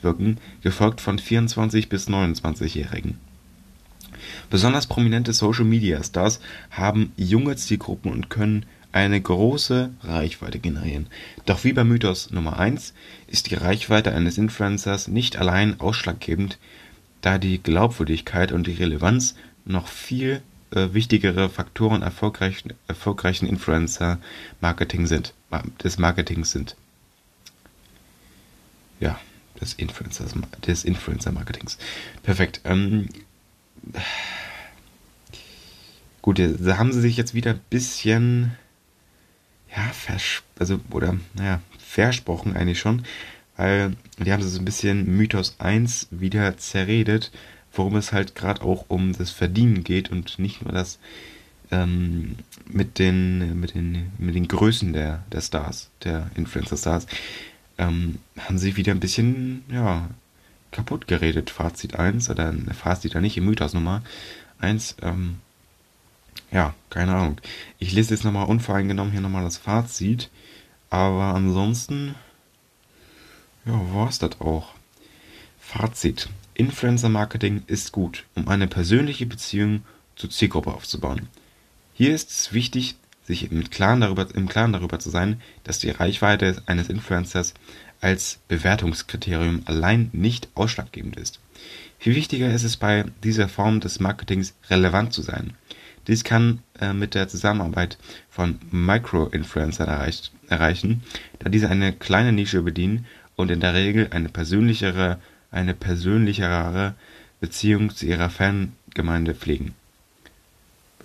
wirken, 0.00 0.38
gefolgt 0.62 1.00
von 1.00 1.18
24 1.18 1.88
bis 1.88 2.08
29-Jährigen. 2.08 3.18
Besonders 4.50 4.86
prominente 4.86 5.32
Social 5.32 5.64
Media 5.64 6.02
Stars 6.02 6.40
haben 6.70 7.12
junge 7.16 7.56
Zielgruppen 7.56 8.10
und 8.10 8.30
können 8.30 8.66
eine 8.92 9.20
große 9.20 9.90
Reichweite 10.02 10.58
generieren. 10.58 11.08
Doch 11.46 11.64
wie 11.64 11.72
bei 11.72 11.82
Mythos 11.82 12.30
Nummer 12.30 12.58
1 12.58 12.92
ist 13.26 13.50
die 13.50 13.54
Reichweite 13.54 14.12
eines 14.12 14.38
Influencers 14.38 15.08
nicht 15.08 15.36
allein 15.36 15.80
ausschlaggebend, 15.80 16.58
da 17.22 17.38
die 17.38 17.62
Glaubwürdigkeit 17.62 18.52
und 18.52 18.66
die 18.66 18.74
Relevanz 18.74 19.34
noch 19.64 19.88
viel 19.88 20.42
äh, 20.72 20.92
wichtigere 20.92 21.48
Faktoren 21.48 22.02
erfolgreichen, 22.02 22.74
erfolgreichen 22.88 23.46
Influencer-Marketing 23.46 25.06
sind, 25.06 25.34
des 25.82 25.98
Marketings 25.98 26.50
sind. 26.50 26.76
Ja, 29.00 29.18
des 29.60 29.74
Influencers, 29.74 30.34
des 30.66 30.84
Influencer-Marketings. 30.84 31.78
Perfekt. 32.22 32.60
Ähm, 32.64 33.08
gut, 36.20 36.38
da 36.38 36.78
haben 36.78 36.92
sie 36.92 37.00
sich 37.00 37.16
jetzt 37.16 37.34
wieder 37.34 37.52
ein 37.52 37.60
bisschen 37.70 38.52
ja, 39.74 39.82
vers 39.92 40.42
also, 40.58 40.80
oder, 40.90 41.16
naja, 41.34 41.60
versprochen 41.78 42.56
eigentlich 42.56 42.78
schon, 42.78 43.04
weil 43.56 43.96
die 44.18 44.32
haben 44.32 44.42
so 44.42 44.58
ein 44.58 44.64
bisschen 44.64 45.16
Mythos 45.16 45.56
1 45.58 46.08
wieder 46.10 46.56
zerredet, 46.56 47.32
worum 47.72 47.96
es 47.96 48.12
halt 48.12 48.34
gerade 48.34 48.62
auch 48.62 48.86
um 48.88 49.12
das 49.12 49.30
Verdienen 49.30 49.84
geht 49.84 50.10
und 50.10 50.38
nicht 50.38 50.62
nur 50.62 50.72
das 50.72 50.98
ähm, 51.70 52.36
mit 52.66 52.98
den, 52.98 53.58
mit 53.58 53.74
den, 53.74 54.12
mit 54.18 54.34
den 54.34 54.46
Größen 54.46 54.92
der, 54.92 55.24
der 55.32 55.40
Stars, 55.40 55.90
der 56.04 56.30
Influencer-Stars, 56.34 57.06
ähm, 57.78 58.18
haben 58.38 58.58
sie 58.58 58.76
wieder 58.76 58.92
ein 58.92 59.00
bisschen, 59.00 59.64
ja, 59.70 60.08
kaputt 60.70 61.06
geredet, 61.06 61.50
Fazit 61.50 61.98
1, 61.98 62.30
oder 62.30 62.54
Fazit 62.72 63.14
ja 63.14 63.20
nicht, 63.20 63.40
Mythos 63.40 63.74
Nummer 63.74 64.02
1. 64.58 64.96
Ähm, 65.02 65.36
ja, 66.52 66.74
keine 66.90 67.14
Ahnung. 67.14 67.40
Ich 67.78 67.92
lese 67.92 68.14
jetzt 68.14 68.24
nochmal 68.24 68.46
unvoreingenommen 68.46 69.12
hier 69.12 69.22
nochmal 69.22 69.44
das 69.44 69.56
Fazit. 69.56 70.30
Aber 70.90 71.34
ansonsten, 71.34 72.14
ja, 73.64 73.72
war 73.94 74.08
es 74.08 74.18
das 74.18 74.40
auch. 74.40 74.74
Fazit. 75.58 76.28
Influencer 76.54 77.08
Marketing 77.08 77.62
ist 77.66 77.92
gut, 77.92 78.24
um 78.34 78.48
eine 78.48 78.66
persönliche 78.66 79.24
Beziehung 79.24 79.82
zur 80.16 80.28
Zielgruppe 80.28 80.74
aufzubauen. 80.74 81.28
Hier 81.94 82.14
ist 82.14 82.30
es 82.30 82.52
wichtig, 82.52 82.96
sich 83.24 83.50
im 83.50 83.70
Klaren 83.70 84.02
darüber, 84.02 84.26
im 84.34 84.48
Klaren 84.48 84.72
darüber 84.72 84.98
zu 84.98 85.08
sein, 85.08 85.40
dass 85.64 85.78
die 85.78 85.90
Reichweite 85.90 86.62
eines 86.66 86.90
Influencers 86.90 87.54
als 88.02 88.40
Bewertungskriterium 88.48 89.62
allein 89.64 90.10
nicht 90.12 90.48
ausschlaggebend 90.54 91.16
ist. 91.16 91.40
Viel 91.98 92.16
wichtiger 92.16 92.52
ist 92.52 92.64
es 92.64 92.76
bei 92.76 93.04
dieser 93.22 93.48
Form 93.48 93.80
des 93.80 94.00
Marketings 94.00 94.54
relevant 94.68 95.12
zu 95.12 95.22
sein. 95.22 95.54
Dies 96.06 96.24
kann 96.24 96.60
äh, 96.80 96.92
mit 96.92 97.14
der 97.14 97.28
Zusammenarbeit 97.28 97.98
von 98.30 98.58
Micro-Influencern 98.70 99.88
erreicht, 99.88 100.32
erreichen, 100.48 101.02
da 101.38 101.48
diese 101.48 101.68
eine 101.68 101.92
kleine 101.92 102.32
Nische 102.32 102.62
bedienen 102.62 103.06
und 103.36 103.50
in 103.50 103.60
der 103.60 103.74
Regel 103.74 104.08
eine 104.10 104.28
persönlichere, 104.28 105.18
eine 105.50 105.74
persönlichere 105.74 106.94
Beziehung 107.40 107.94
zu 107.94 108.06
ihrer 108.06 108.30
Fangemeinde 108.30 109.34
pflegen. 109.34 109.74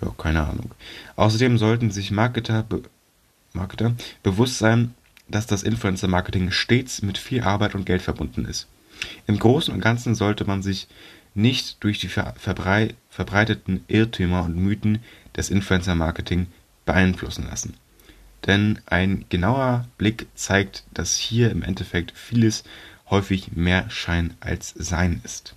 Ja, 0.02 0.12
keine 0.16 0.46
Ahnung. 0.46 0.72
Außerdem 1.16 1.58
sollten 1.58 1.90
sich 1.90 2.10
Marketer, 2.10 2.62
be 2.62 2.82
Marketer 3.52 3.94
bewusst 4.22 4.58
sein, 4.58 4.94
dass 5.28 5.46
das 5.46 5.62
Influencer-Marketing 5.62 6.50
stets 6.50 7.02
mit 7.02 7.18
viel 7.18 7.42
Arbeit 7.42 7.74
und 7.74 7.86
Geld 7.86 8.02
verbunden 8.02 8.44
ist. 8.44 8.68
Im 9.26 9.38
Großen 9.38 9.72
und 9.72 9.80
Ganzen 9.80 10.14
sollte 10.14 10.44
man 10.44 10.62
sich 10.62 10.88
nicht 11.38 11.82
durch 11.84 11.98
die 11.98 12.08
verbrei 12.08 12.94
verbreiteten 13.10 13.84
Irrtümer 13.88 14.44
und 14.44 14.56
Mythen 14.56 14.98
des 15.36 15.50
Influencer-Marketing 15.50 16.46
beeinflussen 16.84 17.46
lassen. 17.48 17.74
Denn 18.46 18.78
ein 18.86 19.24
genauer 19.28 19.86
Blick 19.98 20.26
zeigt, 20.34 20.84
dass 20.92 21.16
hier 21.16 21.50
im 21.50 21.62
Endeffekt 21.62 22.12
vieles 22.16 22.64
häufig 23.10 23.52
mehr 23.52 23.88
Schein 23.90 24.34
als 24.40 24.74
Sein 24.76 25.20
ist. 25.24 25.54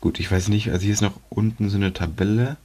Gut, 0.00 0.20
ich 0.20 0.30
weiß 0.30 0.48
nicht, 0.48 0.70
also 0.70 0.84
hier 0.84 0.92
ist 0.92 1.00
noch 1.00 1.18
unten 1.28 1.70
so 1.70 1.76
eine 1.76 1.92
Tabelle 1.92 2.56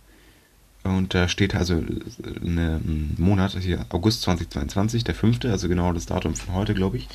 und 0.84 1.14
da 1.14 1.28
steht 1.28 1.55
also 1.55 1.76
ein 1.76 3.16
Monat, 3.18 3.55
also 3.55 3.66
hier 3.66 3.86
August 3.89 4.24
2022, 4.24 5.03
der 5.03 5.16
fünfte, 5.16 5.51
also 5.51 5.68
genau 5.68 5.93
das 5.93 6.05
Datum 6.05 6.36
von 6.36 6.55
heute, 6.55 6.74
glaube 6.74 6.97
ich. 6.97 7.08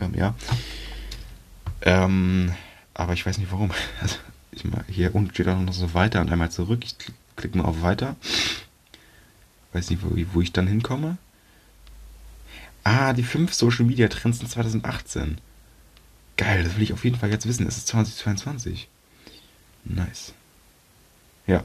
Ähm, 0.00 0.14
ja. 0.14 0.34
Ähm, 1.82 2.52
aber 2.98 3.14
ich 3.14 3.24
weiß 3.24 3.38
nicht 3.38 3.50
warum. 3.50 3.70
Also 4.02 4.16
ich 4.52 4.64
mal, 4.64 4.84
hier 4.88 5.14
unten 5.14 5.32
steht 5.32 5.48
auch 5.48 5.58
noch 5.58 5.72
so 5.72 5.94
weiter 5.94 6.20
und 6.20 6.30
einmal 6.30 6.50
zurück. 6.50 6.80
Ich 6.84 6.96
klicke 7.36 7.56
mal 7.56 7.64
auf 7.64 7.80
weiter. 7.80 8.16
Weiß 9.72 9.88
nicht, 9.88 10.02
wo, 10.02 10.10
wo 10.34 10.40
ich 10.42 10.52
dann 10.52 10.66
hinkomme. 10.66 11.16
Ah, 12.84 13.12
die 13.12 13.22
fünf 13.22 13.54
Social 13.54 13.84
Media 13.84 14.08
Trends 14.08 14.40
in 14.40 14.48
2018. 14.48 15.38
Geil, 16.36 16.64
das 16.64 16.76
will 16.76 16.82
ich 16.82 16.92
auf 16.92 17.04
jeden 17.04 17.16
Fall 17.16 17.30
jetzt 17.30 17.46
wissen. 17.46 17.66
Es 17.66 17.76
ist 17.76 17.88
2022. 17.88 18.88
Nice. 19.84 20.32
Ja. 21.46 21.64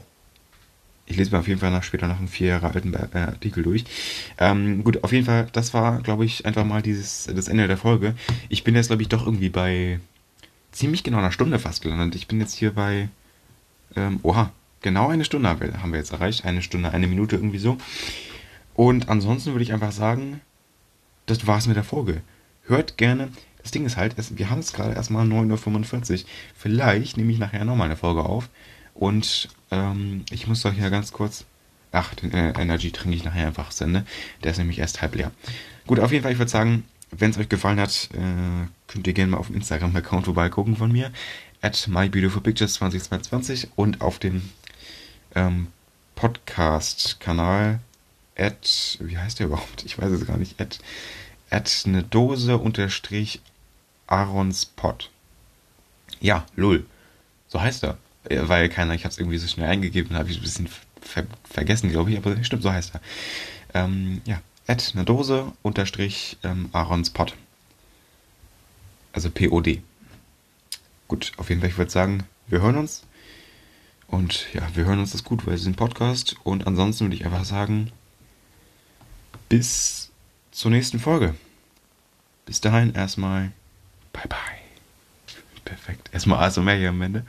Ich 1.06 1.16
lese 1.16 1.32
mir 1.32 1.38
auf 1.38 1.48
jeden 1.48 1.60
Fall 1.60 1.70
nach 1.70 1.82
später 1.82 2.08
noch 2.08 2.18
einen 2.18 2.28
vier 2.28 2.48
Jahre 2.48 2.68
alten 2.68 2.94
äh, 2.94 3.18
Artikel 3.18 3.62
durch. 3.62 3.84
Ähm, 4.38 4.84
gut, 4.84 5.02
auf 5.02 5.12
jeden 5.12 5.26
Fall, 5.26 5.48
das 5.52 5.74
war, 5.74 6.00
glaube 6.00 6.24
ich, 6.24 6.46
einfach 6.46 6.64
mal 6.64 6.80
dieses, 6.80 7.24
das 7.24 7.48
Ende 7.48 7.66
der 7.66 7.76
Folge. 7.76 8.14
Ich 8.48 8.64
bin 8.64 8.74
jetzt, 8.74 8.86
glaube 8.86 9.02
ich, 9.02 9.08
doch 9.08 9.26
irgendwie 9.26 9.50
bei 9.50 10.00
ziemlich 10.74 11.02
genau 11.02 11.18
einer 11.18 11.32
Stunde 11.32 11.58
fast 11.58 11.82
gelandet. 11.82 12.14
Ich 12.14 12.28
bin 12.28 12.40
jetzt 12.40 12.54
hier 12.54 12.72
bei, 12.74 13.08
ähm, 13.96 14.20
oha, 14.22 14.52
genau 14.82 15.08
eine 15.08 15.24
Stunde 15.24 15.48
haben 15.48 15.92
wir 15.92 15.98
jetzt 15.98 16.12
erreicht. 16.12 16.44
Eine 16.44 16.62
Stunde, 16.62 16.92
eine 16.92 17.06
Minute 17.06 17.36
irgendwie 17.36 17.58
so. 17.58 17.78
Und 18.74 19.08
ansonsten 19.08 19.52
würde 19.52 19.62
ich 19.62 19.72
einfach 19.72 19.92
sagen, 19.92 20.40
das 21.26 21.46
war's 21.46 21.66
mit 21.66 21.76
der 21.76 21.84
Folge. 21.84 22.22
Hört 22.66 22.96
gerne 22.96 23.30
das 23.64 23.70
Ding 23.70 23.86
ist 23.86 23.96
halt, 23.96 24.14
wir 24.18 24.50
haben 24.50 24.58
es 24.58 24.74
gerade 24.74 24.94
erstmal 24.94 25.26
9.45 25.26 26.12
Uhr. 26.12 26.28
Vielleicht 26.54 27.16
nehme 27.16 27.32
ich 27.32 27.38
nachher 27.38 27.64
nochmal 27.64 27.86
eine 27.86 27.96
Folge 27.96 28.22
auf. 28.22 28.50
Und 28.92 29.48
ähm, 29.70 30.24
ich 30.30 30.46
muss 30.46 30.60
doch 30.60 30.72
hier 30.72 30.90
ganz 30.90 31.12
kurz. 31.12 31.46
Ach, 31.90 32.14
den 32.14 32.32
äh, 32.32 32.52
Energy 32.60 32.92
trinke 32.92 33.16
ich 33.16 33.24
nachher 33.24 33.46
einfach 33.46 33.70
zu. 33.70 33.86
Der 34.42 34.50
ist 34.50 34.58
nämlich 34.58 34.78
erst 34.78 35.00
halb 35.00 35.14
leer. 35.14 35.30
Gut, 35.86 35.98
auf 35.98 36.12
jeden 36.12 36.22
Fall, 36.22 36.32
ich 36.32 36.38
würde 36.38 36.50
sagen, 36.50 36.84
wenn 37.10 37.30
es 37.30 37.38
euch 37.38 37.48
gefallen 37.48 37.80
hat, 37.80 38.08
äh, 38.12 38.66
könnt 38.86 39.06
ihr 39.06 39.12
gerne 39.12 39.32
mal 39.32 39.38
auf 39.38 39.48
dem 39.48 39.56
Instagram-Account 39.56 40.26
vorbeigucken 40.26 40.76
von 40.76 40.92
mir. 40.92 41.10
At 41.60 41.88
mybeautifulpictures2022 41.88 43.68
und 43.76 44.00
auf 44.00 44.18
dem 44.18 44.50
ähm, 45.34 45.68
Podcast-Kanal 46.14 47.80
at, 48.36 48.98
wie 49.00 49.18
heißt 49.18 49.38
der 49.38 49.46
überhaupt? 49.46 49.84
Ich 49.84 49.98
weiß 49.98 50.10
es 50.10 50.26
gar 50.26 50.36
nicht. 50.36 50.60
At, 50.60 50.78
at 51.50 51.84
eine 51.86 52.02
Dose 52.02 52.58
unterstrich 52.58 53.40
Aarons 54.06 54.66
Pott. 54.66 55.10
Ja, 56.20 56.46
Lull. 56.56 56.86
So 57.48 57.60
heißt 57.60 57.84
er. 57.84 57.98
Äh, 58.24 58.40
weil 58.48 58.68
keiner, 58.68 58.94
ich 58.94 59.04
habe 59.04 59.12
es 59.12 59.18
irgendwie 59.18 59.38
so 59.38 59.46
schnell 59.46 59.68
eingegeben, 59.68 60.16
habe 60.16 60.30
ich 60.30 60.38
ein 60.38 60.42
bisschen 60.42 60.68
ver 61.00 61.26
vergessen, 61.44 61.90
glaube 61.90 62.10
ich, 62.10 62.16
aber 62.16 62.42
stimmt, 62.42 62.62
so 62.62 62.72
heißt 62.72 62.94
er. 62.94 63.00
Ähm, 63.74 64.22
ja, 64.24 64.40
Ed 64.66 64.92
eine 64.94 65.04
Dose 65.04 65.52
unterstrich 65.62 66.38
ähm, 66.42 66.68
Aarons 66.72 67.10
Pott. 67.10 67.36
Also 69.12 69.30
P-O-D. 69.30 69.82
Gut, 71.06 71.32
auf 71.36 71.48
jeden 71.50 71.60
Fall, 71.60 71.70
ich 71.70 71.78
würde 71.78 71.90
sagen, 71.90 72.24
wir 72.46 72.60
hören 72.60 72.76
uns. 72.76 73.02
Und 74.08 74.52
ja, 74.54 74.62
wir 74.74 74.84
hören 74.84 75.00
uns 75.00 75.12
das 75.12 75.24
gut, 75.24 75.46
weil 75.46 75.54
es 75.54 75.62
ist 75.62 75.66
ein 75.66 75.74
Podcast. 75.74 76.36
Und 76.44 76.66
ansonsten 76.66 77.06
würde 77.06 77.16
ich 77.16 77.24
einfach 77.24 77.44
sagen, 77.44 77.92
bis 79.48 80.10
zur 80.50 80.70
nächsten 80.70 80.98
Folge. 80.98 81.34
Bis 82.46 82.60
dahin 82.60 82.94
erstmal. 82.94 83.52
Bye 84.12 84.28
bye. 84.28 84.38
Perfekt. 85.64 86.10
Erstmal 86.12 86.44
ASMR 86.44 86.74
hier 86.74 86.90
am 86.90 87.02
Ende. 87.02 87.24